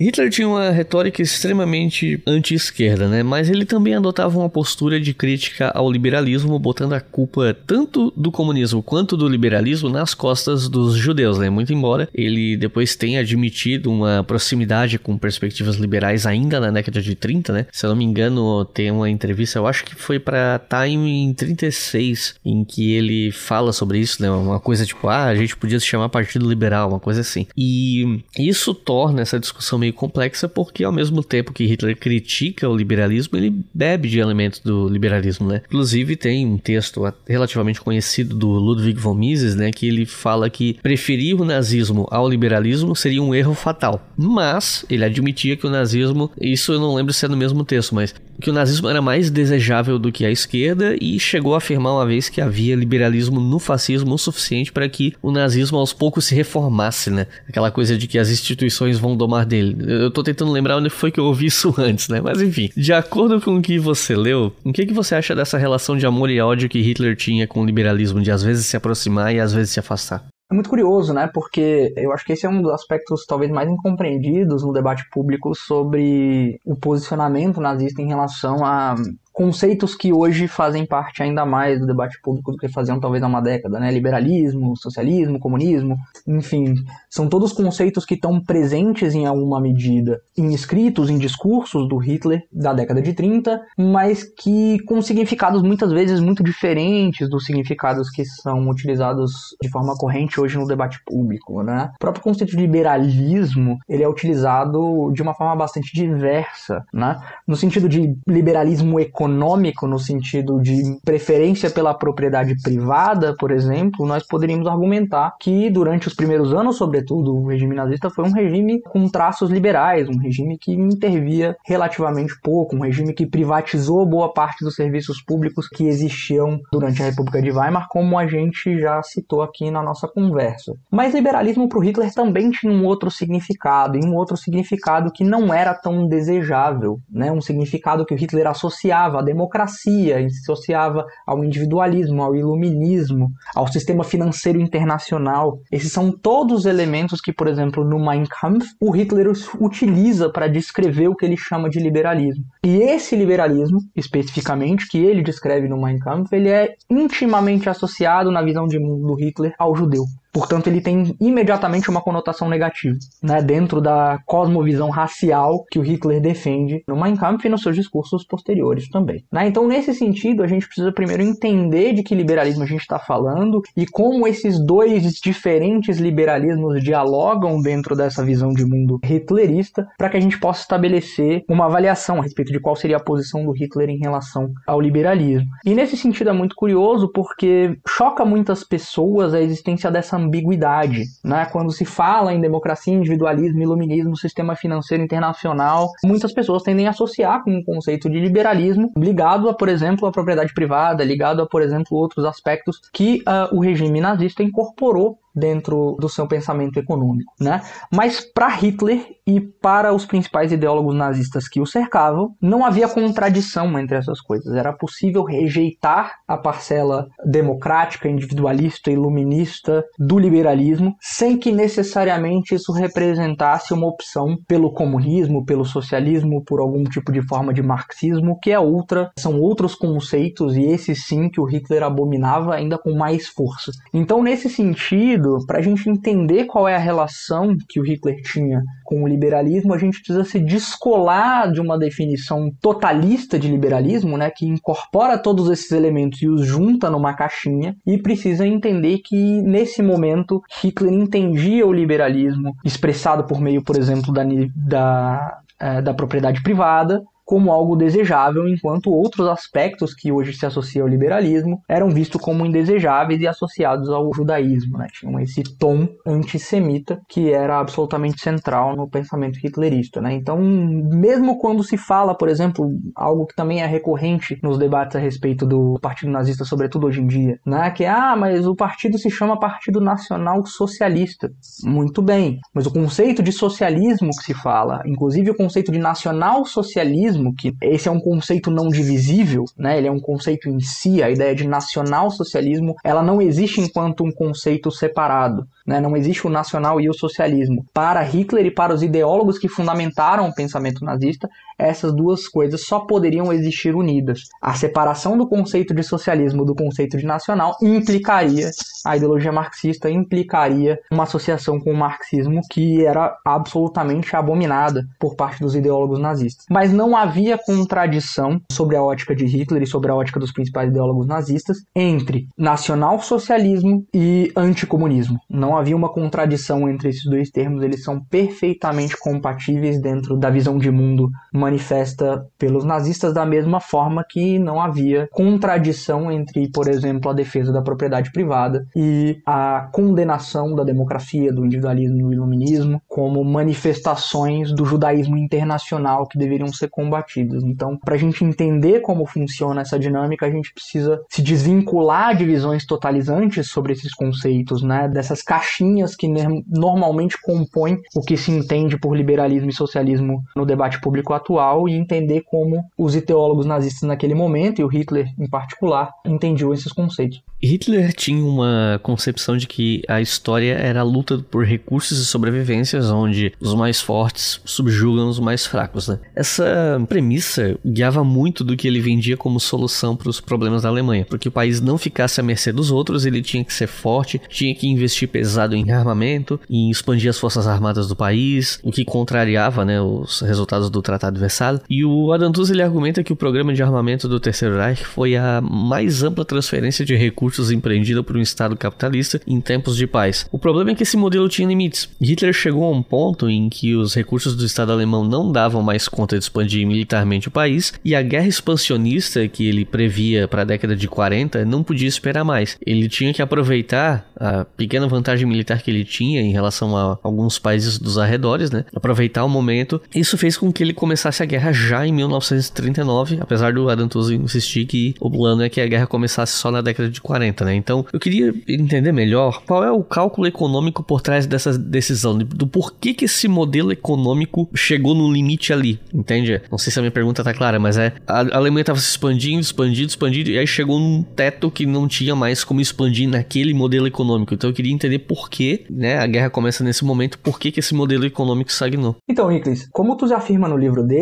Hitler 0.00 0.30
tinha 0.30 0.48
uma 0.48 0.70
retórica 0.70 1.22
extremamente 1.22 2.20
anti-esquerda, 2.26 3.06
né? 3.06 3.22
Mas 3.22 3.48
ele 3.48 3.64
também 3.64 3.94
adotava 3.94 4.36
uma 4.38 4.48
postura 4.48 5.00
de 5.00 5.14
crítica 5.14 5.70
ao 5.74 5.90
liberalismo, 5.90 6.58
botando 6.58 6.94
a 6.94 7.00
culpa 7.00 7.56
tanto 7.66 8.12
do 8.16 8.32
comunismo 8.32 8.82
quanto 8.82 9.16
do 9.16 9.28
liberalismo 9.28 9.88
nas 9.88 10.14
costas 10.14 10.68
dos 10.68 10.96
judeus, 10.96 11.38
né? 11.38 11.48
Muito 11.50 11.72
embora 11.72 12.08
ele 12.12 12.56
depois 12.56 12.96
tenha 12.96 13.20
admitido 13.20 13.90
uma 13.90 14.24
proximidade 14.24 14.98
com 14.98 15.16
perspectivas 15.16 15.76
liberais 15.76 16.26
ainda 16.26 16.58
na 16.58 16.70
década 16.70 17.00
de 17.00 17.14
30, 17.14 17.52
né? 17.52 17.66
Se 17.70 17.86
eu 17.86 17.90
não 17.90 17.96
me 17.96 18.04
engano, 18.04 18.64
tem 18.64 18.90
uma 18.90 19.08
entrevista, 19.08 19.58
eu 19.58 19.66
acho 19.66 19.84
que 19.84 19.94
foi 19.94 20.18
para 20.18 20.60
Time 20.68 21.10
em 21.10 21.32
36, 21.32 22.34
em 22.44 22.64
que 22.64 22.92
ele 22.92 23.30
fala 23.30 23.72
sobre 23.72 23.98
isso, 23.98 24.20
né? 24.20 24.30
Uma 24.30 24.58
coisa 24.58 24.84
tipo, 24.84 25.08
ah, 25.08 25.24
a 25.24 25.34
gente 25.34 25.56
podia 25.56 25.78
se 25.78 25.86
chamar 25.86 26.08
Partido 26.08 26.48
Liberal, 26.48 26.88
uma 26.88 27.00
coisa 27.00 27.20
assim. 27.20 27.46
E 27.56 27.81
e 27.82 28.20
isso 28.38 28.74
torna 28.74 29.22
essa 29.22 29.40
discussão 29.40 29.78
meio 29.78 29.92
complexa 29.92 30.48
porque 30.48 30.84
ao 30.84 30.92
mesmo 30.92 31.22
tempo 31.22 31.52
que 31.52 31.66
Hitler 31.66 31.96
critica 31.96 32.68
o 32.68 32.76
liberalismo, 32.76 33.36
ele 33.36 33.54
bebe 33.72 34.08
de 34.08 34.18
elementos 34.18 34.60
do 34.60 34.88
liberalismo, 34.88 35.48
né? 35.48 35.62
Inclusive 35.66 36.16
tem 36.16 36.46
um 36.46 36.58
texto 36.58 37.02
relativamente 37.26 37.80
conhecido 37.80 38.36
do 38.36 38.48
Ludwig 38.48 38.98
von 38.98 39.14
Mises, 39.14 39.54
né, 39.54 39.70
que 39.70 39.86
ele 39.86 40.06
fala 40.06 40.48
que 40.48 40.74
preferir 40.82 41.40
o 41.40 41.44
nazismo 41.44 42.06
ao 42.10 42.28
liberalismo 42.28 42.94
seria 42.94 43.22
um 43.22 43.34
erro 43.34 43.54
fatal. 43.54 44.06
Mas 44.16 44.84
ele 44.88 45.04
admitia 45.04 45.56
que 45.56 45.66
o 45.66 45.70
nazismo, 45.70 46.30
isso 46.40 46.72
eu 46.72 46.80
não 46.80 46.94
lembro 46.94 47.12
se 47.12 47.24
é 47.24 47.28
no 47.28 47.36
mesmo 47.36 47.64
texto, 47.64 47.94
mas 47.94 48.14
que 48.42 48.50
o 48.50 48.52
nazismo 48.52 48.88
era 48.88 49.00
mais 49.00 49.30
desejável 49.30 49.98
do 49.98 50.12
que 50.12 50.24
a 50.24 50.30
esquerda 50.30 50.96
e 51.00 51.18
chegou 51.18 51.54
a 51.54 51.58
afirmar 51.58 51.94
uma 51.94 52.06
vez 52.06 52.28
que 52.28 52.40
havia 52.40 52.76
liberalismo 52.76 53.40
no 53.40 53.58
fascismo 53.58 54.14
o 54.14 54.18
suficiente 54.18 54.72
para 54.72 54.88
que 54.88 55.14
o 55.22 55.30
nazismo 55.30 55.78
aos 55.78 55.92
poucos 55.92 56.26
se 56.26 56.34
reformasse, 56.34 57.10
né? 57.10 57.26
Aquela 57.48 57.70
coisa 57.70 57.96
de 57.96 58.06
que 58.06 58.18
as 58.18 58.28
instituições 58.28 58.98
vão 58.98 59.16
domar 59.16 59.46
dele. 59.46 59.76
Eu 59.86 60.10
tô 60.10 60.22
tentando 60.22 60.52
lembrar 60.52 60.76
onde 60.76 60.90
foi 60.90 61.10
que 61.10 61.20
eu 61.20 61.24
ouvi 61.24 61.46
isso 61.46 61.74
antes, 61.78 62.08
né? 62.08 62.20
Mas 62.20 62.42
enfim, 62.42 62.70
de 62.76 62.92
acordo 62.92 63.40
com 63.40 63.56
o 63.56 63.62
que 63.62 63.78
você 63.78 64.16
leu, 64.16 64.52
o 64.64 64.72
que, 64.72 64.84
que 64.84 64.92
você 64.92 65.14
acha 65.14 65.34
dessa 65.34 65.56
relação 65.56 65.96
de 65.96 66.04
amor 66.04 66.28
e 66.28 66.40
ódio 66.40 66.68
que 66.68 66.80
Hitler 66.80 67.16
tinha 67.16 67.46
com 67.46 67.62
o 67.62 67.64
liberalismo, 67.64 68.20
de 68.20 68.30
às 68.30 68.42
vezes 68.42 68.66
se 68.66 68.76
aproximar 68.76 69.34
e 69.34 69.40
às 69.40 69.52
vezes 69.52 69.70
se 69.70 69.80
afastar? 69.80 70.31
É 70.52 70.54
muito 70.54 70.68
curioso, 70.68 71.14
né? 71.14 71.30
Porque 71.32 71.94
eu 71.96 72.12
acho 72.12 72.26
que 72.26 72.34
esse 72.34 72.44
é 72.44 72.48
um 72.48 72.60
dos 72.60 72.70
aspectos 72.72 73.24
talvez 73.24 73.50
mais 73.50 73.70
incompreendidos 73.70 74.62
no 74.62 74.70
debate 74.70 75.08
público 75.08 75.54
sobre 75.54 76.60
o 76.62 76.76
posicionamento 76.76 77.58
nazista 77.58 78.02
em 78.02 78.06
relação 78.06 78.62
a 78.62 78.94
conceitos 79.32 79.94
que 79.94 80.12
hoje 80.12 80.46
fazem 80.46 80.84
parte 80.84 81.22
ainda 81.22 81.46
mais 81.46 81.80
do 81.80 81.86
debate 81.86 82.20
público 82.20 82.52
do 82.52 82.58
que 82.58 82.68
faziam 82.68 83.00
talvez 83.00 83.22
há 83.22 83.26
uma 83.26 83.40
década, 83.40 83.80
né? 83.80 83.90
Liberalismo, 83.90 84.76
socialismo, 84.76 85.40
comunismo, 85.40 85.96
enfim, 86.26 86.74
são 87.08 87.28
todos 87.28 87.52
conceitos 87.52 88.04
que 88.04 88.14
estão 88.14 88.40
presentes 88.40 89.14
em 89.14 89.26
alguma 89.26 89.60
medida 89.60 90.20
em 90.36 90.52
escritos, 90.52 91.08
em 91.08 91.18
discursos 91.18 91.88
do 91.88 91.96
Hitler 91.96 92.42
da 92.52 92.72
década 92.74 93.00
de 93.00 93.14
30, 93.14 93.60
mas 93.78 94.22
que 94.24 94.78
com 94.80 95.00
significados 95.00 95.62
muitas 95.62 95.90
vezes 95.92 96.20
muito 96.20 96.42
diferentes 96.42 97.28
dos 97.28 97.44
significados 97.44 98.10
que 98.10 98.24
são 98.24 98.68
utilizados 98.68 99.56
de 99.62 99.70
forma 99.70 99.96
corrente 99.96 100.40
hoje 100.40 100.58
no 100.58 100.66
debate 100.66 101.00
público, 101.06 101.62
né? 101.62 101.90
O 101.96 101.98
próprio 101.98 102.22
conceito 102.22 102.50
de 102.50 102.56
liberalismo, 102.56 103.78
ele 103.88 104.02
é 104.02 104.08
utilizado 104.08 105.10
de 105.12 105.22
uma 105.22 105.34
forma 105.34 105.56
bastante 105.56 105.92
diversa, 105.94 106.84
né? 106.92 107.18
No 107.46 107.56
sentido 107.56 107.88
de 107.88 108.14
liberalismo 108.26 109.00
econômico 109.00 109.21
econômico, 109.22 109.86
no 109.86 109.98
sentido 109.98 110.60
de 110.60 110.98
preferência 111.04 111.70
pela 111.70 111.94
propriedade 111.94 112.54
privada, 112.60 113.34
por 113.38 113.50
exemplo, 113.50 114.06
nós 114.06 114.26
poderíamos 114.26 114.66
argumentar 114.66 115.34
que 115.40 115.70
durante 115.70 116.08
os 116.08 116.14
primeiros 116.14 116.52
anos, 116.52 116.76
sobretudo, 116.76 117.34
o 117.34 117.46
regime 117.46 117.76
nazista 117.76 118.10
foi 118.10 118.24
um 118.24 118.32
regime 118.32 118.80
com 118.82 119.08
traços 119.08 119.50
liberais, 119.50 120.08
um 120.08 120.18
regime 120.18 120.58
que 120.58 120.72
intervia 120.72 121.56
relativamente 121.64 122.34
pouco, 122.42 122.76
um 122.76 122.80
regime 122.80 123.14
que 123.14 123.26
privatizou 123.26 124.04
boa 124.04 124.32
parte 124.32 124.64
dos 124.64 124.74
serviços 124.74 125.22
públicos 125.22 125.68
que 125.68 125.86
existiam 125.86 126.58
durante 126.72 127.02
a 127.02 127.06
República 127.06 127.40
de 127.40 127.52
Weimar, 127.52 127.86
como 127.88 128.18
a 128.18 128.26
gente 128.26 128.78
já 128.78 129.02
citou 129.02 129.42
aqui 129.42 129.70
na 129.70 129.82
nossa 129.82 130.08
conversa. 130.08 130.74
Mas 130.90 131.14
liberalismo 131.14 131.68
para 131.68 131.78
o 131.78 131.82
Hitler 131.82 132.12
também 132.12 132.50
tinha 132.50 132.72
um 132.72 132.84
outro 132.84 133.10
significado, 133.10 133.96
e 133.96 134.04
um 134.04 134.14
outro 134.14 134.36
significado 134.36 135.12
que 135.12 135.24
não 135.24 135.52
era 135.52 135.74
tão 135.74 136.06
desejável, 136.08 136.98
né? 137.10 137.30
um 137.30 137.40
significado 137.40 138.04
que 138.04 138.14
o 138.14 138.16
Hitler 138.16 138.46
associava 138.46 139.11
associava 139.12 139.18
à 139.18 139.22
democracia, 139.22 140.26
associava 140.26 141.06
ao 141.26 141.44
individualismo, 141.44 142.22
ao 142.22 142.34
iluminismo, 142.34 143.30
ao 143.54 143.68
sistema 143.68 144.02
financeiro 144.02 144.60
internacional. 144.60 145.58
Esses 145.70 145.92
são 145.92 146.10
todos 146.10 146.64
elementos 146.64 147.20
que, 147.20 147.32
por 147.32 147.46
exemplo, 147.46 147.84
no 147.84 147.98
Mein 147.98 148.24
Kampf, 148.24 148.66
o 148.80 148.90
Hitler 148.90 149.32
utiliza 149.60 150.30
para 150.30 150.48
descrever 150.48 151.08
o 151.08 151.14
que 151.14 151.26
ele 151.26 151.36
chama 151.36 151.68
de 151.68 151.78
liberalismo. 151.78 152.44
E 152.64 152.78
esse 152.82 153.16
liberalismo, 153.16 153.80
especificamente, 153.96 154.88
que 154.88 154.98
ele 154.98 155.20
descreve 155.20 155.68
no 155.68 155.80
Mein 155.80 155.98
Kampf, 155.98 156.32
ele 156.32 156.48
é 156.48 156.76
intimamente 156.88 157.68
associado 157.68 158.30
na 158.30 158.40
visão 158.40 158.68
de 158.68 158.78
mundo 158.78 159.04
do 159.08 159.14
Hitler 159.14 159.52
ao 159.58 159.74
judeu. 159.74 160.04
Portanto, 160.32 160.66
ele 160.68 160.80
tem 160.80 161.14
imediatamente 161.20 161.90
uma 161.90 162.00
conotação 162.00 162.48
negativa, 162.48 162.96
né, 163.22 163.42
dentro 163.42 163.82
da 163.82 164.18
cosmovisão 164.24 164.88
racial 164.88 165.62
que 165.70 165.78
o 165.78 165.82
Hitler 165.82 166.22
defende 166.22 166.82
no 166.88 166.96
Mein 166.96 167.16
Kampf 167.16 167.44
e 167.44 167.50
nos 167.50 167.60
seus 167.60 167.76
discursos 167.76 168.24
posteriores 168.24 168.88
também. 168.88 169.22
Né? 169.30 169.46
Então, 169.46 169.68
nesse 169.68 169.92
sentido, 169.92 170.42
a 170.42 170.46
gente 170.46 170.66
precisa 170.66 170.90
primeiro 170.90 171.22
entender 171.22 171.92
de 171.92 172.02
que 172.02 172.14
liberalismo 172.14 172.62
a 172.62 172.66
gente 172.66 172.80
está 172.80 172.98
falando 172.98 173.60
e 173.76 173.86
como 173.86 174.26
esses 174.26 174.58
dois 174.58 175.02
diferentes 175.20 175.98
liberalismos 175.98 176.82
dialogam 176.82 177.60
dentro 177.60 177.94
dessa 177.94 178.24
visão 178.24 178.54
de 178.54 178.64
mundo 178.64 179.00
hitlerista, 179.04 179.86
para 179.98 180.08
que 180.08 180.16
a 180.16 180.20
gente 180.20 180.40
possa 180.40 180.62
estabelecer 180.62 181.44
uma 181.46 181.66
avaliação 181.66 182.20
a 182.20 182.22
respeito 182.22 182.51
de 182.52 182.60
qual 182.60 182.76
seria 182.76 182.98
a 182.98 183.02
posição 183.02 183.44
do 183.44 183.52
Hitler 183.52 183.88
em 183.88 183.98
relação 183.98 184.52
ao 184.66 184.80
liberalismo. 184.80 185.48
E 185.64 185.74
nesse 185.74 185.96
sentido 185.96 186.30
é 186.30 186.32
muito 186.32 186.54
curioso 186.54 187.08
porque 187.12 187.76
choca 187.88 188.24
muitas 188.24 188.62
pessoas 188.62 189.34
a 189.34 189.40
existência 189.40 189.90
dessa 189.90 190.16
ambiguidade. 190.16 191.02
Né? 191.24 191.46
Quando 191.46 191.72
se 191.72 191.84
fala 191.84 192.32
em 192.32 192.40
democracia, 192.40 192.94
individualismo, 192.94 193.62
iluminismo, 193.62 194.16
sistema 194.16 194.54
financeiro 194.54 195.02
internacional, 195.02 195.88
muitas 196.04 196.32
pessoas 196.32 196.62
tendem 196.62 196.86
a 196.86 196.90
associar 196.90 197.42
com 197.42 197.58
o 197.58 197.64
conceito 197.64 198.08
de 198.08 198.20
liberalismo 198.20 198.92
ligado 198.96 199.48
a, 199.48 199.54
por 199.54 199.68
exemplo, 199.68 200.06
a 200.06 200.12
propriedade 200.12 200.52
privada, 200.52 201.04
ligado 201.04 201.42
a, 201.42 201.46
por 201.46 201.62
exemplo, 201.62 201.96
outros 201.96 202.24
aspectos 202.24 202.80
que 202.92 203.22
uh, 203.26 203.56
o 203.56 203.60
regime 203.60 204.00
nazista 204.00 204.42
incorporou 204.42 205.18
dentro 205.34 205.96
do 205.98 206.08
seu 206.08 206.26
pensamento 206.26 206.78
econômico, 206.78 207.32
né? 207.40 207.62
Mas 207.90 208.20
para 208.20 208.48
Hitler 208.48 209.06
e 209.26 209.40
para 209.40 209.92
os 209.94 210.04
principais 210.04 210.52
ideólogos 210.52 210.94
nazistas 210.94 211.48
que 211.48 211.60
o 211.60 211.66
cercavam, 211.66 212.34
não 212.40 212.64
havia 212.64 212.88
contradição 212.88 213.78
entre 213.78 213.96
essas 213.96 214.20
coisas. 214.20 214.54
Era 214.54 214.72
possível 214.72 215.22
rejeitar 215.22 216.12
a 216.26 216.36
parcela 216.36 217.06
democrática, 217.24 218.08
individualista, 218.08 218.90
iluminista 218.90 219.84
do 219.98 220.18
liberalismo, 220.18 220.96
sem 221.00 221.38
que 221.38 221.52
necessariamente 221.52 222.54
isso 222.54 222.72
representasse 222.72 223.72
uma 223.72 223.86
opção 223.86 224.36
pelo 224.46 224.72
comunismo, 224.72 225.44
pelo 225.44 225.64
socialismo, 225.64 226.42
por 226.44 226.60
algum 226.60 226.84
tipo 226.84 227.12
de 227.12 227.22
forma 227.26 227.54
de 227.54 227.62
marxismo, 227.62 228.38
que 228.40 228.50
é 228.50 228.58
outra, 228.58 229.10
são 229.18 229.40
outros 229.40 229.74
conceitos 229.74 230.56
e 230.56 230.64
esses 230.64 231.06
sim 231.06 231.28
que 231.28 231.40
o 231.40 231.44
Hitler 231.44 231.82
abominava 231.82 232.54
ainda 232.54 232.76
com 232.76 232.92
mais 232.94 233.28
força. 233.28 233.70
Então, 233.94 234.22
nesse 234.22 234.48
sentido, 234.48 235.21
sentido, 235.22 235.46
para 235.46 235.58
a 235.58 235.62
gente 235.62 235.88
entender 235.88 236.44
qual 236.44 236.68
é 236.68 236.74
a 236.74 236.78
relação 236.78 237.56
que 237.68 237.80
o 237.80 237.84
Hitler 237.84 238.20
tinha 238.22 238.62
com 238.84 239.02
o 239.02 239.08
liberalismo, 239.08 239.72
a 239.72 239.78
gente 239.78 239.98
precisa 239.98 240.24
se 240.24 240.38
descolar 240.38 241.50
de 241.50 241.60
uma 241.60 241.78
definição 241.78 242.50
totalista 242.60 243.38
de 243.38 243.48
liberalismo, 243.48 244.18
né, 244.18 244.30
que 244.30 244.46
incorpora 244.46 245.16
todos 245.16 245.48
esses 245.50 245.70
elementos 245.70 246.20
e 246.20 246.28
os 246.28 246.46
junta 246.46 246.90
numa 246.90 247.14
caixinha, 247.14 247.76
e 247.86 247.96
precisa 247.96 248.46
entender 248.46 248.98
que 248.98 249.40
nesse 249.42 249.82
momento 249.82 250.42
Hitler 250.62 250.92
entendia 250.92 251.66
o 251.66 251.72
liberalismo 251.72 252.54
expressado 252.64 253.24
por 253.24 253.40
meio, 253.40 253.62
por 253.62 253.76
exemplo, 253.76 254.12
da, 254.12 254.24
da, 254.54 255.38
é, 255.60 255.82
da 255.82 255.94
propriedade 255.94 256.42
privada, 256.42 257.02
como 257.32 257.50
algo 257.50 257.74
desejável, 257.74 258.46
enquanto 258.46 258.90
outros 258.90 259.26
aspectos 259.26 259.94
que 259.94 260.12
hoje 260.12 260.34
se 260.34 260.44
associam 260.44 260.84
ao 260.84 260.90
liberalismo 260.90 261.62
eram 261.66 261.88
vistos 261.88 262.20
como 262.20 262.44
indesejáveis 262.44 263.22
e 263.22 263.26
associados 263.26 263.88
ao 263.88 264.12
judaísmo. 264.14 264.76
Né? 264.76 264.86
Tinham 264.92 265.18
esse 265.18 265.42
tom 265.42 265.88
antissemita 266.06 267.00
que 267.08 267.32
era 267.32 267.58
absolutamente 267.58 268.20
central 268.20 268.76
no 268.76 268.86
pensamento 268.86 269.38
hitlerista. 269.42 269.98
Né? 270.02 270.12
Então, 270.12 270.36
mesmo 270.38 271.38
quando 271.38 271.64
se 271.64 271.78
fala, 271.78 272.14
por 272.14 272.28
exemplo, 272.28 272.70
algo 272.94 273.24
que 273.24 273.34
também 273.34 273.62
é 273.62 273.66
recorrente 273.66 274.38
nos 274.42 274.58
debates 274.58 274.96
a 274.96 274.98
respeito 275.00 275.46
do 275.46 275.78
Partido 275.80 276.12
Nazista, 276.12 276.44
sobretudo 276.44 276.86
hoje 276.86 277.00
em 277.00 277.06
dia, 277.06 277.40
né? 277.46 277.70
que 277.70 277.84
é, 277.84 277.88
ah, 277.88 278.14
mas 278.14 278.46
o 278.46 278.54
partido 278.54 278.98
se 278.98 279.08
chama 279.08 279.40
Partido 279.40 279.80
Nacional 279.80 280.44
Socialista. 280.44 281.32
Muito 281.64 282.02
bem, 282.02 282.40
mas 282.52 282.66
o 282.66 282.70
conceito 282.70 283.22
de 283.22 283.32
socialismo 283.32 284.10
que 284.10 284.22
se 284.22 284.34
fala, 284.34 284.82
inclusive 284.84 285.30
o 285.30 285.34
conceito 285.34 285.72
de 285.72 285.78
nacional 285.78 286.44
socialismo, 286.44 287.21
que 287.30 287.54
esse 287.60 287.88
é 287.88 287.90
um 287.90 288.00
conceito 288.00 288.50
não 288.50 288.68
divisível, 288.68 289.44
né? 289.58 289.76
Ele 289.76 289.88
é 289.88 289.92
um 289.92 290.00
conceito 290.00 290.48
em 290.48 290.58
si, 290.60 291.02
a 291.02 291.10
ideia 291.10 291.34
de 291.34 291.46
nacional 291.46 292.10
socialismo, 292.10 292.74
ela 292.82 293.02
não 293.02 293.20
existe 293.20 293.60
enquanto 293.60 294.02
um 294.02 294.10
conceito 294.10 294.70
separado. 294.70 295.46
Né? 295.66 295.80
Não 295.80 295.96
existe 295.96 296.26
o 296.26 296.30
nacional 296.30 296.80
e 296.80 296.88
o 296.88 296.94
socialismo. 296.94 297.64
Para 297.72 298.00
Hitler 298.02 298.46
e 298.46 298.50
para 298.50 298.74
os 298.74 298.82
ideólogos 298.82 299.38
que 299.38 299.48
fundamentaram 299.48 300.28
o 300.28 300.34
pensamento 300.34 300.84
nazista, 300.84 301.28
essas 301.58 301.94
duas 301.94 302.28
coisas 302.28 302.64
só 302.64 302.80
poderiam 302.80 303.32
existir 303.32 303.74
unidas. 303.74 304.20
A 304.40 304.54
separação 304.54 305.16
do 305.16 305.28
conceito 305.28 305.74
de 305.74 305.82
socialismo 305.82 306.44
do 306.44 306.54
conceito 306.54 306.96
de 306.96 307.04
nacional 307.04 307.56
implicaria, 307.62 308.50
a 308.84 308.96
ideologia 308.96 309.32
marxista 309.32 309.90
implicaria 309.90 310.78
uma 310.90 311.04
associação 311.04 311.60
com 311.60 311.72
o 311.72 311.76
marxismo 311.76 312.40
que 312.50 312.84
era 312.84 313.16
absolutamente 313.24 314.14
abominada 314.16 314.84
por 314.98 315.14
parte 315.14 315.40
dos 315.40 315.54
ideólogos 315.54 316.00
nazistas. 316.00 316.46
Mas 316.50 316.72
não 316.72 316.96
havia 316.96 317.38
contradição 317.38 318.40
sobre 318.50 318.76
a 318.76 318.82
ótica 318.82 319.14
de 319.14 319.26
Hitler 319.26 319.62
e 319.62 319.66
sobre 319.66 319.90
a 319.90 319.94
ótica 319.94 320.18
dos 320.18 320.32
principais 320.32 320.70
ideólogos 320.70 321.06
nazistas 321.06 321.58
entre 321.74 322.26
nacional-socialismo 322.36 323.84
e 323.94 324.32
anticomunismo. 324.36 325.18
Não 325.28 325.56
havia 325.56 325.76
uma 325.76 325.92
contradição 325.92 326.68
entre 326.68 326.88
esses 326.88 327.04
dois 327.04 327.30
termos, 327.30 327.62
eles 327.62 327.82
são 327.82 328.00
perfeitamente 328.00 328.96
compatíveis 328.98 329.80
dentro 329.80 330.16
da 330.16 330.30
visão 330.30 330.58
de 330.58 330.70
mundo 330.70 331.10
manifesta 331.42 332.24
pelos 332.38 332.64
nazistas, 332.64 333.12
da 333.12 333.26
mesma 333.26 333.60
forma 333.60 334.04
que 334.08 334.38
não 334.38 334.60
havia 334.60 335.08
contradição 335.12 336.10
entre, 336.10 336.48
por 336.50 336.68
exemplo, 336.68 337.10
a 337.10 337.14
defesa 337.14 337.52
da 337.52 337.60
propriedade 337.60 338.12
privada 338.12 338.64
e 338.76 339.20
a 339.26 339.68
condenação 339.72 340.54
da 340.54 340.62
democracia, 340.62 341.32
do 341.32 341.44
individualismo 341.44 341.98
do 341.98 342.12
iluminismo 342.12 342.80
como 342.88 343.24
manifestações 343.24 344.52
do 344.52 344.64
judaísmo 344.64 345.16
internacional 345.16 346.06
que 346.06 346.18
deveriam 346.18 346.48
ser 346.48 346.68
combatidas. 346.68 347.42
Então, 347.42 347.76
para 347.84 347.96
a 347.96 347.98
gente 347.98 348.24
entender 348.24 348.80
como 348.80 349.04
funciona 349.04 349.62
essa 349.62 349.78
dinâmica, 349.78 350.26
a 350.26 350.30
gente 350.30 350.52
precisa 350.54 351.00
se 351.08 351.22
desvincular 351.22 352.16
de 352.16 352.24
visões 352.24 352.64
totalizantes 352.64 353.48
sobre 353.48 353.72
esses 353.72 353.92
conceitos, 353.94 354.62
né, 354.62 354.88
dessas 354.88 355.22
caixinhas 355.22 355.96
que 355.96 356.08
normalmente 356.48 357.20
compõem 357.20 357.80
o 357.94 358.00
que 358.00 358.16
se 358.16 358.30
entende 358.30 358.78
por 358.78 358.96
liberalismo 358.96 359.50
e 359.50 359.54
socialismo 359.54 360.22
no 360.36 360.46
debate 360.46 360.80
público 360.80 361.12
atual 361.12 361.31
e 361.68 361.72
entender 361.72 362.22
como 362.22 362.64
os 362.76 362.94
ideólogos 362.94 363.46
nazistas 363.46 363.88
naquele 363.88 364.14
momento, 364.14 364.60
e 364.60 364.64
o 364.64 364.68
Hitler 364.68 365.06
em 365.18 365.28
particular, 365.28 365.90
entendiam 366.06 366.52
esses 366.52 366.72
conceitos. 366.72 367.22
Hitler 367.42 367.92
tinha 367.92 368.24
uma 368.24 368.78
concepção 368.82 369.36
de 369.36 369.48
que 369.48 369.82
a 369.88 370.00
história 370.00 370.54
era 370.54 370.80
a 370.80 370.84
luta 370.84 371.18
por 371.18 371.44
recursos 371.44 371.98
e 371.98 372.06
sobrevivências, 372.06 372.88
onde 372.88 373.32
os 373.40 373.52
mais 373.54 373.80
fortes 373.80 374.40
subjugam 374.44 375.08
os 375.08 375.18
mais 375.18 375.44
fracos. 375.44 375.88
Né? 375.88 375.98
Essa 376.14 376.80
premissa 376.88 377.58
guiava 377.66 378.04
muito 378.04 378.44
do 378.44 378.56
que 378.56 378.68
ele 378.68 378.80
vendia 378.80 379.16
como 379.16 379.40
solução 379.40 379.96
para 379.96 380.08
os 380.08 380.20
problemas 380.20 380.62
da 380.62 380.68
Alemanha, 380.68 381.04
porque 381.08 381.28
o 381.28 381.32
país 381.32 381.60
não 381.60 381.76
ficasse 381.76 382.20
à 382.20 382.22
mercê 382.22 382.52
dos 382.52 382.70
outros, 382.70 383.04
ele 383.04 383.20
tinha 383.20 383.44
que 383.44 383.52
ser 383.52 383.66
forte, 383.66 384.20
tinha 384.28 384.54
que 384.54 384.68
investir 384.68 385.08
pesado 385.08 385.56
em 385.56 385.70
armamento, 385.72 386.38
em 386.48 386.70
expandir 386.70 387.10
as 387.10 387.18
forças 387.18 387.48
armadas 387.48 387.88
do 387.88 387.96
país, 387.96 388.60
o 388.62 388.70
que 388.70 388.84
contrariava 388.84 389.64
né, 389.64 389.80
os 389.80 390.20
resultados 390.20 390.70
do 390.70 390.80
Tratado 390.80 391.18
E 391.68 391.84
o 391.84 392.12
Adam 392.12 392.32
Tooze, 392.32 392.52
ele 392.52 392.62
argumenta 392.62 393.02
que 393.02 393.12
o 393.12 393.16
programa 393.16 393.52
de 393.52 393.62
armamento 393.62 394.08
do 394.08 394.20
Terceiro 394.20 394.56
Reich 394.56 394.84
foi 394.84 395.16
a 395.16 395.40
mais 395.40 396.02
ampla 396.02 396.24
transferência 396.24 396.84
de 396.84 396.94
recursos 396.94 397.50
empreendida 397.50 398.02
por 398.02 398.16
um 398.16 398.20
Estado 398.20 398.56
capitalista 398.56 399.20
em 399.26 399.40
tempos 399.40 399.76
de 399.76 399.86
paz. 399.86 400.26
O 400.30 400.38
problema 400.38 400.70
é 400.70 400.74
que 400.74 400.82
esse 400.82 400.96
modelo 400.96 401.28
tinha 401.28 401.48
limites. 401.48 401.88
Hitler 402.00 402.32
chegou 402.32 402.64
a 402.64 402.70
um 402.70 402.82
ponto 402.82 403.28
em 403.28 403.48
que 403.48 403.74
os 403.74 403.94
recursos 403.94 404.36
do 404.36 404.44
Estado 404.44 404.72
alemão 404.72 405.04
não 405.04 405.30
davam 405.30 405.62
mais 405.62 405.88
conta 405.88 406.16
de 406.16 406.24
expandir 406.24 406.66
militarmente 406.66 407.28
o 407.28 407.30
país 407.30 407.72
e 407.84 407.94
a 407.94 408.02
guerra 408.02 408.28
expansionista 408.28 409.26
que 409.28 409.46
ele 409.46 409.64
previa 409.64 410.26
para 410.28 410.42
a 410.42 410.44
década 410.44 410.76
de 410.76 410.88
40 410.88 411.44
não 411.44 411.62
podia 411.62 411.88
esperar 411.88 412.24
mais. 412.24 412.56
Ele 412.64 412.88
tinha 412.88 413.12
que 413.12 413.20
aproveitar 413.20 414.10
a 414.16 414.44
pequena 414.44 414.86
vantagem 414.86 415.26
militar 415.26 415.60
que 415.60 415.70
ele 415.70 415.84
tinha 415.84 416.20
em 416.20 416.32
relação 416.32 416.76
a 416.76 416.98
alguns 417.02 417.38
países 417.38 417.78
dos 417.78 417.98
arredores, 417.98 418.50
né? 418.50 418.64
Aproveitar 418.74 419.24
o 419.24 419.28
momento. 419.28 419.82
Isso 419.94 420.16
fez 420.16 420.36
com 420.36 420.52
que 420.52 420.62
ele 420.62 420.72
começasse 420.72 421.11
a 421.20 421.26
guerra 421.26 421.52
já 421.52 421.86
em 421.86 421.92
1939, 421.92 423.18
apesar 423.20 423.52
do 423.52 423.88
Tooze 423.88 424.14
insistir 424.14 424.66
que 424.66 424.94
o 425.00 425.10
plano 425.10 425.42
é 425.42 425.48
que 425.48 425.60
a 425.60 425.66
guerra 425.66 425.86
começasse 425.86 426.32
só 426.32 426.50
na 426.50 426.60
década 426.60 426.88
de 426.88 427.00
40. 427.00 427.22
40, 427.32 427.44
né? 427.44 427.54
Então, 427.54 427.84
eu 427.92 428.00
queria 428.00 428.34
entender 428.48 428.92
melhor 428.92 429.42
qual 429.46 429.62
é 429.62 429.70
o 429.70 429.82
cálculo 429.84 430.26
econômico 430.26 430.82
por 430.82 431.00
trás 431.00 431.26
dessa 431.26 431.56
decisão, 431.56 432.16
do 432.18 432.46
porquê 432.46 432.94
que 432.94 433.04
esse 433.04 433.28
modelo 433.28 433.70
econômico 433.72 434.48
chegou 434.54 434.94
no 434.94 435.12
limite 435.12 435.52
ali, 435.52 435.78
entende? 435.92 436.40
Não 436.50 436.58
sei 436.58 436.72
se 436.72 436.78
a 436.78 436.82
minha 436.82 436.90
pergunta 436.90 437.22
tá 437.22 437.32
clara, 437.32 437.58
mas 437.58 437.76
é 437.76 437.92
a 438.06 438.36
Alemanha 438.36 438.64
tava 438.64 438.78
se 438.78 438.90
expandindo, 438.90 439.40
expandindo, 439.40 439.88
expandindo, 439.88 440.30
e 440.30 440.38
aí 440.38 440.46
chegou 440.46 440.78
num 440.78 441.02
teto 441.02 441.50
que 441.50 441.66
não 441.66 441.86
tinha 441.86 442.16
mais 442.16 442.44
como 442.44 442.60
expandir 442.60 443.08
naquele 443.08 443.54
modelo 443.54 443.86
econômico. 443.86 444.34
Então 444.34 444.50
eu 444.50 444.54
queria 444.54 444.72
entender 444.72 445.00
por 445.00 445.28
que, 445.28 445.64
né, 445.70 445.98
a 445.98 446.06
guerra 446.06 446.30
começa 446.30 446.64
nesse 446.64 446.84
momento, 446.84 447.18
por 447.18 447.38
que 447.38 447.52
que 447.52 447.60
esse 447.60 447.74
modelo 447.74 448.04
econômico 448.04 448.50
estagnou. 448.50 448.96
Então, 449.08 449.30
Iclis, 449.30 449.68
como 449.70 449.96
tu 449.96 450.08
já 450.08 450.16
afirma 450.16 450.48
no 450.48 450.56
livro 450.56 450.82
dele, 450.82 451.01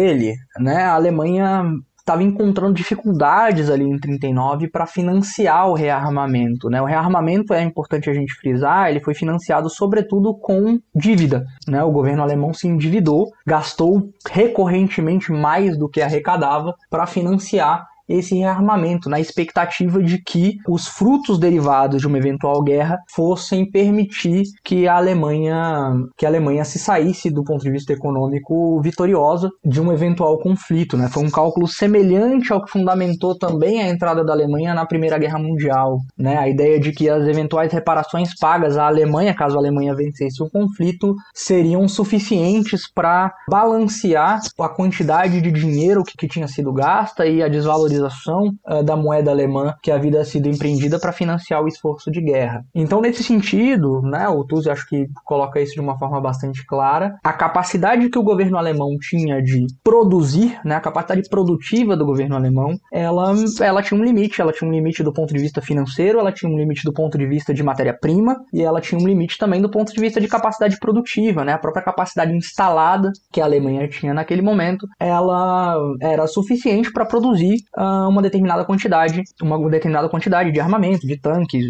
né, 0.58 0.84
a 0.84 0.94
Alemanha 0.94 1.64
estava 2.10 2.22
encontrando 2.22 2.74
dificuldades 2.74 3.70
ali 3.70 3.84
em 3.84 3.98
39 3.98 4.68
para 4.68 4.86
financiar 4.86 5.68
o 5.68 5.74
rearmamento. 5.74 6.68
Né? 6.68 6.82
O 6.82 6.84
rearmamento, 6.84 7.54
é 7.54 7.62
importante 7.62 8.10
a 8.10 8.14
gente 8.14 8.34
frisar, 8.34 8.90
ele 8.90 9.00
foi 9.00 9.14
financiado 9.14 9.70
sobretudo 9.70 10.34
com 10.34 10.80
dívida. 10.94 11.44
Né? 11.68 11.82
O 11.84 11.92
governo 11.92 12.22
alemão 12.22 12.52
se 12.52 12.66
endividou, 12.66 13.30
gastou 13.46 14.10
recorrentemente 14.28 15.30
mais 15.30 15.76
do 15.76 15.88
que 15.88 16.02
arrecadava 16.02 16.74
para 16.90 17.06
financiar 17.06 17.86
esse 18.10 18.34
rearmamento, 18.34 19.08
na 19.08 19.20
expectativa 19.20 20.02
de 20.02 20.18
que 20.18 20.56
os 20.68 20.86
frutos 20.88 21.38
derivados 21.38 22.00
de 22.00 22.06
uma 22.06 22.18
eventual 22.18 22.62
guerra 22.62 22.98
fossem 23.08 23.70
permitir 23.70 24.42
que 24.64 24.88
a 24.88 24.96
Alemanha, 24.96 25.92
que 26.16 26.26
a 26.26 26.28
Alemanha 26.28 26.64
se 26.64 26.78
saísse 26.78 27.30
do 27.30 27.44
ponto 27.44 27.62
de 27.62 27.70
vista 27.70 27.92
econômico 27.92 28.80
vitoriosa 28.82 29.48
de 29.64 29.80
um 29.80 29.92
eventual 29.92 30.38
conflito, 30.38 30.96
né? 30.96 31.08
Foi 31.08 31.24
um 31.24 31.30
cálculo 31.30 31.68
semelhante 31.68 32.52
ao 32.52 32.64
que 32.64 32.70
fundamentou 32.70 33.38
também 33.38 33.80
a 33.80 33.88
entrada 33.88 34.24
da 34.24 34.32
Alemanha 34.32 34.74
na 34.74 34.84
Primeira 34.84 35.18
Guerra 35.18 35.38
Mundial, 35.38 35.98
né? 36.18 36.36
A 36.36 36.48
ideia 36.48 36.80
de 36.80 36.90
que 36.90 37.08
as 37.08 37.26
eventuais 37.26 37.72
reparações 37.72 38.34
pagas 38.38 38.76
à 38.76 38.86
Alemanha, 38.86 39.34
caso 39.34 39.56
a 39.56 39.60
Alemanha 39.60 39.94
vencesse 39.94 40.42
o 40.42 40.50
conflito, 40.50 41.14
seriam 41.32 41.86
suficientes 41.86 42.90
para 42.92 43.32
balancear 43.48 44.40
a 44.58 44.68
quantidade 44.68 45.40
de 45.40 45.52
dinheiro 45.52 46.02
que, 46.02 46.16
que, 46.16 46.28
tinha 46.28 46.48
sido 46.48 46.72
gasta 46.72 47.26
e 47.26 47.42
a 47.42 47.48
desvalorização 47.48 47.99
uh, 48.08 48.82
da 48.82 48.96
moeda 48.96 49.30
alemã 49.30 49.74
que 49.82 49.90
havia 49.90 50.24
sido 50.24 50.48
empreendida 50.48 50.98
para 50.98 51.12
financiar 51.12 51.62
o 51.62 51.68
esforço 51.68 52.10
de 52.10 52.20
guerra. 52.20 52.64
Então, 52.74 53.00
nesse 53.00 53.22
sentido, 53.22 54.00
né, 54.02 54.28
o 54.28 54.44
Tuzi 54.44 54.70
acho 54.70 54.88
que 54.88 55.06
coloca 55.24 55.60
isso 55.60 55.74
de 55.74 55.80
uma 55.80 55.98
forma 55.98 56.20
bastante 56.20 56.64
clara, 56.66 57.16
a 57.24 57.32
capacidade 57.32 58.08
que 58.08 58.18
o 58.18 58.22
governo 58.22 58.58
alemão 58.58 58.96
tinha 59.00 59.42
de 59.42 59.66
produzir, 59.82 60.58
né, 60.64 60.76
a 60.76 60.80
capacidade 60.80 61.28
produtiva 61.28 61.96
do 61.96 62.04
governo 62.04 62.36
alemão, 62.36 62.76
ela, 62.92 63.34
ela 63.60 63.82
tinha 63.82 63.98
um 63.98 64.04
limite, 64.04 64.40
ela 64.40 64.52
tinha 64.52 64.68
um 64.68 64.72
limite 64.72 65.02
do 65.02 65.12
ponto 65.12 65.32
de 65.32 65.40
vista 65.40 65.60
financeiro, 65.60 66.18
ela 66.18 66.32
tinha 66.32 66.50
um 66.50 66.56
limite 66.56 66.84
do 66.84 66.92
ponto 66.92 67.16
de 67.16 67.26
vista 67.26 67.52
de 67.52 67.62
matéria-prima 67.62 68.36
e 68.52 68.62
ela 68.62 68.80
tinha 68.80 69.00
um 69.00 69.06
limite 69.06 69.38
também 69.38 69.60
do 69.60 69.70
ponto 69.70 69.92
de 69.92 70.00
vista 70.00 70.20
de 70.20 70.28
capacidade 70.28 70.78
produtiva, 70.78 71.44
né, 71.44 71.52
a 71.52 71.58
própria 71.58 71.84
capacidade 71.84 72.32
instalada 72.32 73.10
que 73.32 73.40
a 73.40 73.44
Alemanha 73.44 73.88
tinha 73.88 74.14
naquele 74.14 74.42
momento, 74.42 74.86
ela 74.98 75.76
era 76.00 76.26
suficiente 76.26 76.92
para 76.92 77.04
produzir 77.04 77.56
uh, 77.76 77.89
uma 78.08 78.22
determinada 78.22 78.64
quantidade, 78.64 79.22
uma 79.42 79.58
determinada 79.70 80.08
quantidade 80.08 80.52
de 80.52 80.60
armamento, 80.60 81.06
de 81.06 81.16
tanques, 81.18 81.64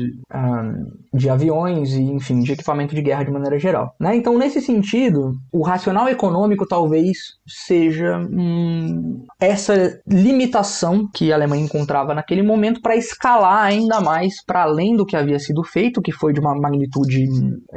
de 1.13 1.29
aviões 1.29 1.93
e, 1.93 2.03
enfim, 2.03 2.41
de 2.41 2.53
equipamento 2.53 2.95
de 2.95 3.03
guerra 3.03 3.25
de 3.25 3.31
maneira 3.31 3.59
geral. 3.59 3.95
Né? 3.99 4.17
Então, 4.17 4.39
nesse 4.39 4.61
sentido, 4.61 5.35
o 5.53 5.63
racional 5.63 6.09
econômico 6.09 6.67
talvez 6.67 7.19
seja 7.47 8.19
hum, 8.19 9.25
essa 9.39 10.01
limitação 10.07 11.09
que 11.13 11.33
a 11.33 11.37
Alemanha 11.37 11.65
encontrava 11.65 12.15
naquele 12.15 12.43
momento 12.43 12.81
para 12.81 12.97
escalar 12.97 13.65
ainda 13.65 14.01
mais 14.01 14.45
para 14.45 14.63
além 14.63 14.97
do 14.97 15.07
que 15.07 15.17
havia 15.17 15.39
sido 15.39 15.63
feito, 15.63 16.03
que 16.03 16.13
foi 16.13 16.33
de 16.33 16.41
uma 16.41 16.55
magnitude 16.55 17.27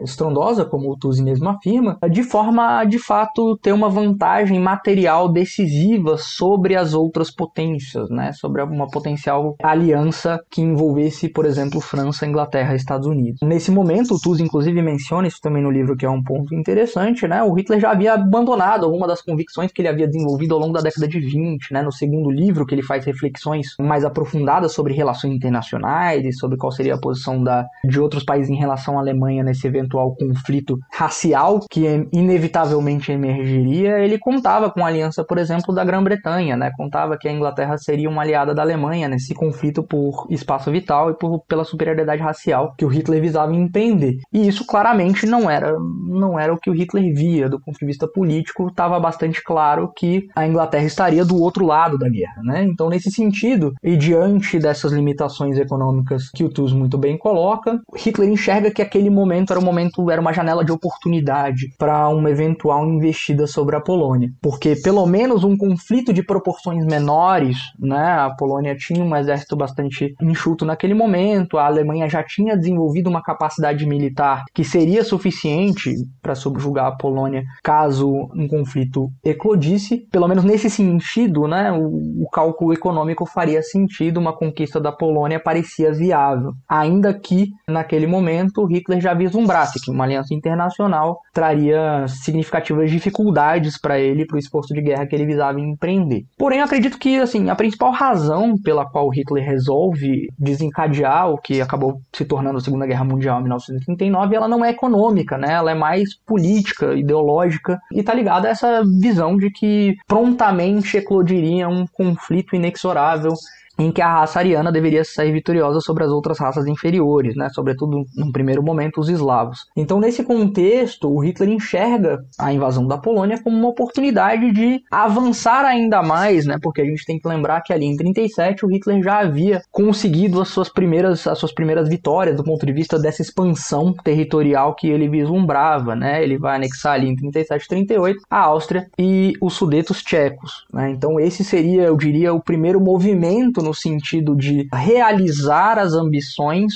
estrondosa, 0.03 0.65
como 0.65 0.91
o 0.91 0.97
Tuzi 0.97 1.23
mesmo 1.23 1.49
afirma, 1.49 1.97
de 2.09 2.23
forma 2.23 2.79
a, 2.79 2.83
de 2.83 2.99
fato, 2.99 3.57
ter 3.57 3.71
uma 3.71 3.89
vantagem 3.89 4.59
material 4.59 5.29
decisiva 5.29 6.17
sobre 6.17 6.75
as 6.75 6.93
outras 6.93 7.31
potências, 7.31 8.09
né? 8.09 8.22
Sobre 8.31 8.61
uma 8.61 8.87
potencial 8.87 9.55
aliança 9.61 10.39
que 10.49 10.61
envolvesse, 10.61 11.29
por 11.29 11.45
exemplo, 11.45 11.81
França, 11.81 12.25
Inglaterra 12.25 12.73
e 12.73 12.77
Estados 12.77 13.07
Unidos. 13.07 13.39
Nesse 13.43 13.71
momento, 13.71 14.15
o 14.15 14.19
Tuzi, 14.19 14.43
inclusive, 14.43 14.81
menciona 14.81 15.27
isso 15.27 15.39
também 15.41 15.63
no 15.63 15.71
livro, 15.71 15.97
que 15.97 16.05
é 16.05 16.09
um 16.09 16.23
ponto 16.23 16.53
interessante, 16.55 17.27
né? 17.27 17.43
O 17.43 17.53
Hitler 17.53 17.79
já 17.79 17.91
havia 17.91 18.13
abandonado 18.13 18.85
alguma 18.85 19.07
das 19.07 19.21
convicções 19.21 19.71
que 19.71 19.81
ele 19.81 19.89
havia 19.89 20.07
desenvolvido 20.07 20.53
ao 20.53 20.59
longo 20.59 20.73
da 20.73 20.81
década 20.81 21.07
de 21.07 21.19
20, 21.19 21.73
né? 21.73 21.81
No 21.81 21.91
segundo 21.91 22.29
livro, 22.29 22.65
que 22.65 22.75
ele 22.75 22.83
faz 22.83 23.05
reflexões 23.05 23.75
mais 23.79 24.05
aprofundadas 24.05 24.73
sobre 24.73 24.93
relações 24.93 25.33
internacionais 25.33 26.23
e 26.25 26.31
sobre 26.31 26.57
qual 26.57 26.71
seria 26.71 26.95
a 26.95 26.99
posição 26.99 27.43
da, 27.43 27.65
de 27.83 27.99
outros 27.99 28.23
países 28.23 28.49
em 28.49 28.57
relação 28.57 28.97
à 28.97 29.01
Alemanha 29.01 29.43
nesse 29.43 29.67
eventual 29.67 30.15
conflito 30.15 30.77
racial 30.91 31.59
que 31.69 32.07
inevitavelmente 32.11 33.11
emergiria, 33.11 33.99
ele 33.99 34.17
contava 34.17 34.69
com 34.69 34.83
a 34.83 34.87
aliança, 34.87 35.23
por 35.23 35.37
exemplo, 35.37 35.73
da 35.73 35.83
Grã-Bretanha, 35.83 36.55
né? 36.55 36.71
Contava 36.77 37.17
que 37.17 37.27
a 37.27 37.31
Inglaterra 37.31 37.77
seria 37.77 38.09
uma 38.13 38.21
aliada 38.21 38.53
da 38.53 38.61
Alemanha 38.61 39.07
nesse 39.07 39.33
conflito 39.33 39.83
por 39.83 40.27
espaço 40.29 40.71
vital 40.71 41.09
e 41.09 41.13
por, 41.13 41.43
pela 41.47 41.63
superioridade 41.63 42.21
racial 42.21 42.73
que 42.77 42.85
o 42.85 42.87
Hitler 42.87 43.21
visava 43.21 43.53
empreender. 43.53 44.19
E 44.31 44.47
isso 44.47 44.65
claramente 44.65 45.25
não 45.25 45.49
era, 45.49 45.77
não 45.79 46.39
era 46.39 46.53
o 46.53 46.57
que 46.57 46.69
o 46.69 46.73
Hitler 46.73 47.13
via 47.13 47.49
do 47.49 47.59
ponto 47.59 47.77
de 47.77 47.85
vista 47.85 48.07
político, 48.07 48.67
estava 48.67 48.99
bastante 48.99 49.43
claro 49.43 49.91
que 49.95 50.27
a 50.35 50.47
Inglaterra 50.47 50.85
estaria 50.85 51.25
do 51.25 51.39
outro 51.39 51.65
lado 51.65 51.97
da 51.97 52.09
guerra, 52.09 52.41
né? 52.43 52.63
Então, 52.63 52.89
nesse 52.89 53.11
sentido, 53.11 53.73
e 53.83 53.97
diante 53.97 54.59
dessas 54.59 54.91
limitações 54.91 55.57
econômicas 55.57 56.29
que 56.29 56.43
o 56.43 56.49
Tuz 56.49 56.71
muito 56.73 56.97
bem 56.97 57.17
coloca, 57.17 57.79
Hitler 57.95 58.29
enxerga 58.29 58.71
que 58.71 58.81
aquele 58.81 59.09
momento 59.09 59.51
era 59.51 59.59
um 59.59 59.65
momento, 59.65 60.09
era 60.09 60.21
uma 60.21 60.33
janela 60.33 60.63
de 60.63 60.71
oportunidade 60.71 61.73
para 61.77 62.07
uma 62.09 62.29
eventual 62.29 62.85
investida 62.87 63.47
sobre 63.47 63.75
a 63.75 63.81
Polônia, 63.81 64.29
porque 64.41 64.75
pelo 64.75 65.05
menos 65.05 65.43
um 65.43 65.57
conflito 65.57 66.13
de 66.13 66.23
proporções 66.23 66.85
menores, 66.85 67.57
né? 67.79 68.02
A 68.03 68.29
Polônia 68.31 68.75
tinha 68.75 69.03
um 69.03 69.15
exército 69.15 69.55
bastante 69.55 70.15
enxuto 70.21 70.65
naquele 70.65 70.93
momento, 70.93 71.57
a 71.57 71.65
Alemanha 71.65 72.09
já 72.09 72.23
tinha 72.23 72.57
desenvolvido 72.57 73.09
uma 73.09 73.21
capacidade 73.21 73.85
militar 73.85 74.43
que 74.53 74.63
seria 74.63 75.03
suficiente 75.03 75.93
para 76.21 76.35
subjugar 76.35 76.87
a 76.87 76.95
Polônia 76.95 77.43
caso 77.63 78.29
um 78.35 78.47
conflito 78.47 79.09
eclodisse. 79.23 80.07
Pelo 80.11 80.27
menos 80.27 80.43
nesse 80.43 80.69
sentido, 80.69 81.47
né, 81.47 81.71
o, 81.71 82.23
o 82.23 82.29
cálculo 82.31 82.73
econômico 82.73 83.25
faria 83.25 83.61
sentido, 83.61 84.19
uma 84.19 84.33
conquista 84.35 84.79
da 84.79 84.91
Polônia 84.91 85.39
parecia 85.39 85.93
viável, 85.93 86.53
ainda 86.67 87.13
que 87.13 87.49
naquele 87.67 88.07
momento 88.07 88.65
Hitler 88.65 89.01
já 89.01 89.13
vislumbrasse 89.13 89.79
que 89.79 89.91
uma 89.91 90.03
aliança 90.03 90.33
internacional 90.33 91.19
traria 91.33 92.05
significativas 92.07 92.91
dificuldades 92.91 93.79
para 93.79 93.99
ele, 93.99 94.25
para 94.25 94.35
o 94.35 94.39
esforço 94.39 94.73
de 94.73 94.81
guerra 94.81 95.05
que 95.05 95.15
ele 95.15 95.25
visava 95.25 95.59
empreender. 95.59 96.25
Porém, 96.37 96.61
acredito 96.61 96.97
que 96.97 97.19
assim 97.19 97.49
a 97.49 97.55
principal 97.55 97.92
razão 97.93 98.57
pela 98.57 98.85
qual 98.85 99.09
Hitler 99.09 99.45
resolve 99.45 100.27
desencadear 100.37 101.29
o 101.29 101.37
que 101.37 101.61
acabou 101.61 102.01
se 102.13 102.25
tornando 102.25 102.57
a 102.57 102.61
Segunda 102.61 102.85
Guerra 102.85 103.03
Mundial 103.03 103.39
em 103.39 103.43
1939, 103.43 104.35
ela 104.35 104.47
não 104.47 104.63
é 104.63 104.71
econômica, 104.71 105.37
né? 105.37 105.53
Ela 105.53 105.71
é 105.71 105.75
mais 105.75 106.15
política, 106.25 106.93
ideológica 106.93 107.79
e 107.91 107.99
está 107.99 108.13
ligada 108.13 108.47
a 108.47 108.51
essa 108.51 108.83
visão 108.83 109.37
de 109.37 109.49
que 109.49 109.95
prontamente 110.07 110.97
eclodiria 110.97 111.69
um 111.69 111.85
conflito 111.87 112.55
inexorável 112.55 113.33
em 113.77 113.91
que 113.91 114.01
a 114.01 114.11
raça 114.19 114.39
ariana 114.39 114.71
deveria 114.71 115.03
sair 115.03 115.31
vitoriosa 115.31 115.79
sobre 115.81 116.03
as 116.03 116.11
outras 116.11 116.39
raças 116.39 116.67
inferiores, 116.67 117.35
né? 117.35 117.49
sobretudo, 117.49 118.03
no 118.15 118.31
primeiro 118.31 118.61
momento, 118.61 118.99
os 118.99 119.09
eslavos. 119.09 119.65
Então, 119.75 119.99
nesse 119.99 120.23
contexto, 120.23 121.09
o 121.09 121.19
Hitler 121.19 121.49
enxerga 121.49 122.23
a 122.37 122.53
invasão 122.53 122.87
da 122.87 122.97
Polônia 122.97 123.41
como 123.41 123.57
uma 123.57 123.69
oportunidade 123.69 124.51
de 124.51 124.81
avançar 124.91 125.65
ainda 125.65 126.01
mais, 126.03 126.45
né? 126.45 126.57
porque 126.61 126.81
a 126.81 126.85
gente 126.85 127.05
tem 127.05 127.19
que 127.19 127.27
lembrar 127.27 127.61
que 127.61 127.73
ali 127.73 127.85
em 127.85 127.95
37 127.95 128.65
o 128.65 128.69
Hitler 128.69 129.01
já 129.01 129.19
havia 129.19 129.61
conseguido 129.71 130.41
as 130.41 130.49
suas 130.49 130.69
primeiras, 130.69 131.25
as 131.25 131.37
suas 131.37 131.53
primeiras 131.53 131.89
vitórias 131.89 132.37
do 132.37 132.43
ponto 132.43 132.65
de 132.65 132.73
vista 132.73 132.99
dessa 132.99 133.21
expansão 133.21 133.93
territorial 134.03 134.75
que 134.75 134.87
ele 134.87 135.09
vislumbrava. 135.09 135.95
Né? 135.95 136.23
Ele 136.23 136.37
vai 136.37 136.55
anexar 136.55 136.93
ali 136.93 137.07
em 137.07 137.15
37 137.15 137.63
e 137.63 137.67
38 137.67 138.19
a 138.29 138.39
Áustria 138.39 138.87
e 138.99 139.33
os 139.41 139.53
sudetos 139.53 140.03
tchecos. 140.03 140.65
Né? 140.71 140.91
Então, 140.91 141.19
esse 141.19 141.43
seria, 141.43 141.83
eu 141.83 141.97
diria, 141.97 142.33
o 142.33 142.41
primeiro 142.41 142.79
movimento 142.79 143.62
no 143.63 143.73
sentido 143.73 144.35
de 144.35 144.67
realizar 144.71 145.79
as 145.79 145.93
ambições 145.93 146.73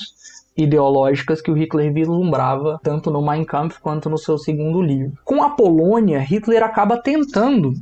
ideológicas 0.58 1.40
que 1.40 1.52
o 1.52 1.54
Hitler 1.54 1.94
vislumbrava 1.94 2.80
tanto 2.82 3.12
no 3.12 3.22
Mein 3.22 3.46
Kampf 3.46 3.80
quanto 3.80 4.10
no 4.10 4.18
seu 4.18 4.38
segundo 4.38 4.82
livro. 4.82 5.14
Com 5.24 5.44
a 5.44 5.52
Polônia, 5.52 6.20
Hitler 6.20 6.64
acaba 6.64 6.98
tentando 6.98 7.74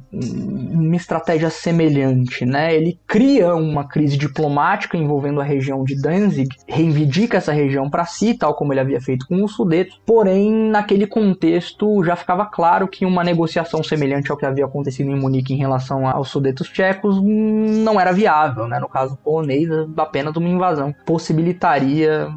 uma 0.85 0.95
estratégia 0.95 1.49
semelhante, 1.49 2.45
né? 2.45 2.75
Ele 2.75 2.99
cria 3.07 3.55
uma 3.55 3.87
crise 3.87 4.17
diplomática 4.17 4.97
envolvendo 4.97 5.41
a 5.41 5.43
região 5.43 5.83
de 5.83 5.99
Danzig, 5.99 6.49
reivindica 6.67 7.37
essa 7.37 7.51
região 7.51 7.89
para 7.89 8.05
si, 8.05 8.33
tal 8.33 8.53
como 8.55 8.73
ele 8.73 8.79
havia 8.79 9.01
feito 9.01 9.27
com 9.27 9.43
os 9.43 9.53
Sudetos. 9.53 9.99
Porém, 10.05 10.51
naquele 10.51 11.07
contexto 11.07 12.03
já 12.03 12.15
ficava 12.15 12.45
claro 12.45 12.87
que 12.87 13.05
uma 13.05 13.23
negociação 13.23 13.83
semelhante 13.83 14.31
ao 14.31 14.37
que 14.37 14.45
havia 14.45 14.65
acontecido 14.65 15.09
em 15.09 15.19
Munique 15.19 15.53
em 15.53 15.57
relação 15.57 16.07
aos 16.07 16.29
Sudetos 16.29 16.69
tchecos 16.69 17.21
não 17.21 17.99
era 17.99 18.11
viável, 18.11 18.67
né? 18.67 18.79
No 18.79 18.89
caso 18.89 19.17
polonês, 19.17 19.69
apenas 19.97 20.35
uma 20.35 20.49
invasão 20.49 20.93
possibilitaria 21.05 22.27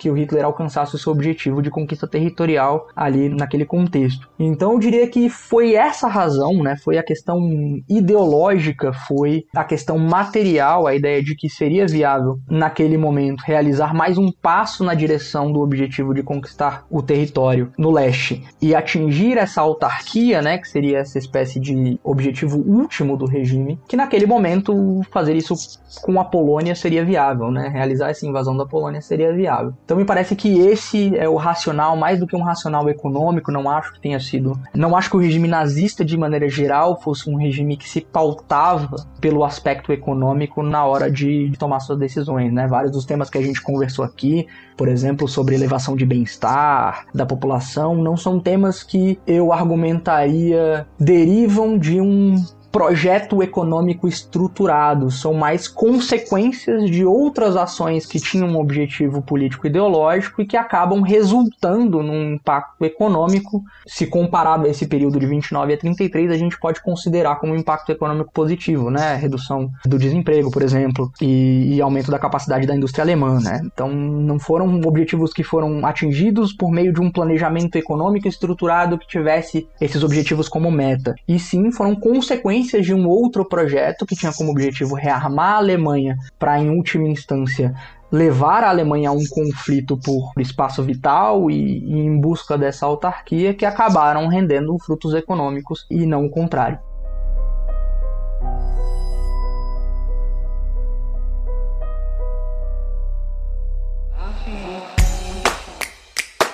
que 0.00 0.08
o 0.08 0.14
Hitler 0.14 0.44
alcançasse 0.44 0.94
o 0.94 0.98
seu 0.98 1.12
objetivo 1.12 1.60
de 1.60 1.70
conquista 1.70 2.08
territorial 2.08 2.88
ali 2.96 3.28
naquele 3.28 3.66
contexto. 3.66 4.28
Então 4.38 4.72
eu 4.72 4.78
diria 4.78 5.06
que 5.06 5.28
foi 5.28 5.74
essa 5.74 6.08
razão, 6.08 6.54
né? 6.62 6.74
Foi 6.82 6.96
a 6.96 7.02
questão 7.02 7.38
ideológica, 7.86 8.94
foi 8.94 9.44
a 9.54 9.62
questão 9.62 9.98
material, 9.98 10.86
a 10.86 10.94
ideia 10.94 11.22
de 11.22 11.36
que 11.36 11.50
seria 11.50 11.86
viável 11.86 12.38
naquele 12.48 12.96
momento 12.96 13.42
realizar 13.42 13.94
mais 13.94 14.16
um 14.16 14.32
passo 14.32 14.82
na 14.82 14.94
direção 14.94 15.52
do 15.52 15.60
objetivo 15.60 16.14
de 16.14 16.22
conquistar 16.22 16.86
o 16.90 17.02
território 17.02 17.70
no 17.76 17.90
leste 17.90 18.42
e 18.62 18.74
atingir 18.74 19.36
essa 19.36 19.60
autarquia, 19.60 20.40
né, 20.40 20.56
que 20.56 20.68
seria 20.68 20.98
essa 20.98 21.18
espécie 21.18 21.60
de 21.60 22.00
objetivo 22.02 22.58
último 22.58 23.16
do 23.16 23.26
regime, 23.26 23.78
que 23.86 23.96
naquele 23.96 24.26
momento 24.26 25.02
fazer 25.10 25.36
isso 25.36 25.54
com 26.02 26.18
a 26.18 26.24
Polônia 26.24 26.74
seria 26.74 27.04
viável, 27.04 27.50
né? 27.50 27.68
Realizar 27.68 28.08
essa 28.08 28.26
invasão 28.26 28.56
da 28.56 28.64
Polônia 28.64 29.02
seria 29.02 29.32
viável. 29.32 29.74
Então 29.90 29.98
me 29.98 30.04
parece 30.04 30.36
que 30.36 30.60
esse 30.60 31.16
é 31.16 31.28
o 31.28 31.34
racional, 31.34 31.96
mais 31.96 32.20
do 32.20 32.24
que 32.24 32.36
um 32.36 32.42
racional 32.44 32.88
econômico, 32.88 33.50
não 33.50 33.68
acho 33.68 33.92
que 33.92 34.00
tenha 34.00 34.20
sido. 34.20 34.56
Não 34.72 34.96
acho 34.96 35.10
que 35.10 35.16
o 35.16 35.18
regime 35.18 35.48
nazista, 35.48 36.04
de 36.04 36.16
maneira 36.16 36.48
geral, 36.48 37.02
fosse 37.02 37.28
um 37.28 37.34
regime 37.34 37.76
que 37.76 37.88
se 37.88 38.00
pautava 38.00 39.04
pelo 39.20 39.42
aspecto 39.42 39.92
econômico 39.92 40.62
na 40.62 40.84
hora 40.84 41.10
de 41.10 41.50
tomar 41.58 41.80
suas 41.80 41.98
decisões, 41.98 42.52
né? 42.52 42.68
Vários 42.68 42.92
dos 42.92 43.04
temas 43.04 43.28
que 43.28 43.38
a 43.38 43.42
gente 43.42 43.60
conversou 43.60 44.04
aqui, 44.04 44.46
por 44.76 44.86
exemplo, 44.86 45.26
sobre 45.26 45.56
elevação 45.56 45.96
de 45.96 46.06
bem-estar 46.06 47.06
da 47.12 47.26
população, 47.26 47.96
não 47.96 48.16
são 48.16 48.38
temas 48.38 48.84
que 48.84 49.18
eu 49.26 49.52
argumentaria 49.52 50.86
derivam 51.00 51.76
de 51.76 52.00
um 52.00 52.36
projeto 52.70 53.42
econômico 53.42 54.06
estruturado, 54.06 55.10
são 55.10 55.34
mais 55.34 55.66
consequências 55.66 56.88
de 56.88 57.04
outras 57.04 57.56
ações 57.56 58.06
que 58.06 58.20
tinham 58.20 58.48
um 58.48 58.58
objetivo 58.58 59.20
político 59.22 59.66
ideológico 59.66 60.40
e 60.40 60.46
que 60.46 60.56
acabam 60.56 61.02
resultando 61.02 62.02
num 62.02 62.34
impacto 62.34 62.84
econômico. 62.84 63.62
Se 63.86 64.06
comparado 64.06 64.66
a 64.66 64.68
esse 64.68 64.86
período 64.86 65.18
de 65.18 65.26
29 65.26 65.72
a 65.72 65.76
33, 65.76 66.30
a 66.30 66.36
gente 66.36 66.58
pode 66.58 66.80
considerar 66.80 67.36
como 67.36 67.52
um 67.52 67.56
impacto 67.56 67.90
econômico 67.90 68.32
positivo, 68.32 68.90
né? 68.90 69.16
Redução 69.16 69.70
do 69.84 69.98
desemprego, 69.98 70.50
por 70.50 70.62
exemplo, 70.62 71.10
e, 71.20 71.74
e 71.74 71.82
aumento 71.82 72.10
da 72.10 72.18
capacidade 72.18 72.66
da 72.66 72.76
indústria 72.76 73.02
alemã, 73.02 73.40
né? 73.40 73.60
Então, 73.64 73.88
não 73.90 74.38
foram 74.38 74.80
objetivos 74.86 75.32
que 75.32 75.42
foram 75.42 75.84
atingidos 75.84 76.52
por 76.52 76.70
meio 76.70 76.92
de 76.92 77.00
um 77.00 77.10
planejamento 77.10 77.76
econômico 77.76 78.28
estruturado 78.28 78.98
que 78.98 79.08
tivesse 79.08 79.68
esses 79.80 80.04
objetivos 80.04 80.48
como 80.48 80.70
meta, 80.70 81.14
e 81.26 81.38
sim 81.38 81.72
foram 81.72 81.96
consequências 81.96 82.59
de 82.62 82.94
um 82.94 83.08
outro 83.08 83.44
projeto 83.44 84.04
que 84.06 84.16
tinha 84.16 84.32
como 84.32 84.50
objetivo 84.50 84.94
rearmar 84.94 85.54
a 85.54 85.56
Alemanha 85.56 86.16
para, 86.38 86.58
em 86.58 86.70
última 86.70 87.08
instância, 87.08 87.74
levar 88.10 88.64
a 88.64 88.68
Alemanha 88.68 89.10
a 89.10 89.12
um 89.12 89.26
conflito 89.28 89.96
por 89.96 90.32
espaço 90.38 90.82
vital 90.82 91.50
e, 91.50 91.78
e 91.78 91.98
em 91.98 92.20
busca 92.20 92.58
dessa 92.58 92.86
autarquia 92.86 93.54
que 93.54 93.64
acabaram 93.64 94.28
rendendo 94.28 94.76
frutos 94.78 95.14
econômicos 95.14 95.86
e 95.90 96.04
não 96.06 96.26
o 96.26 96.30
contrário. 96.30 96.78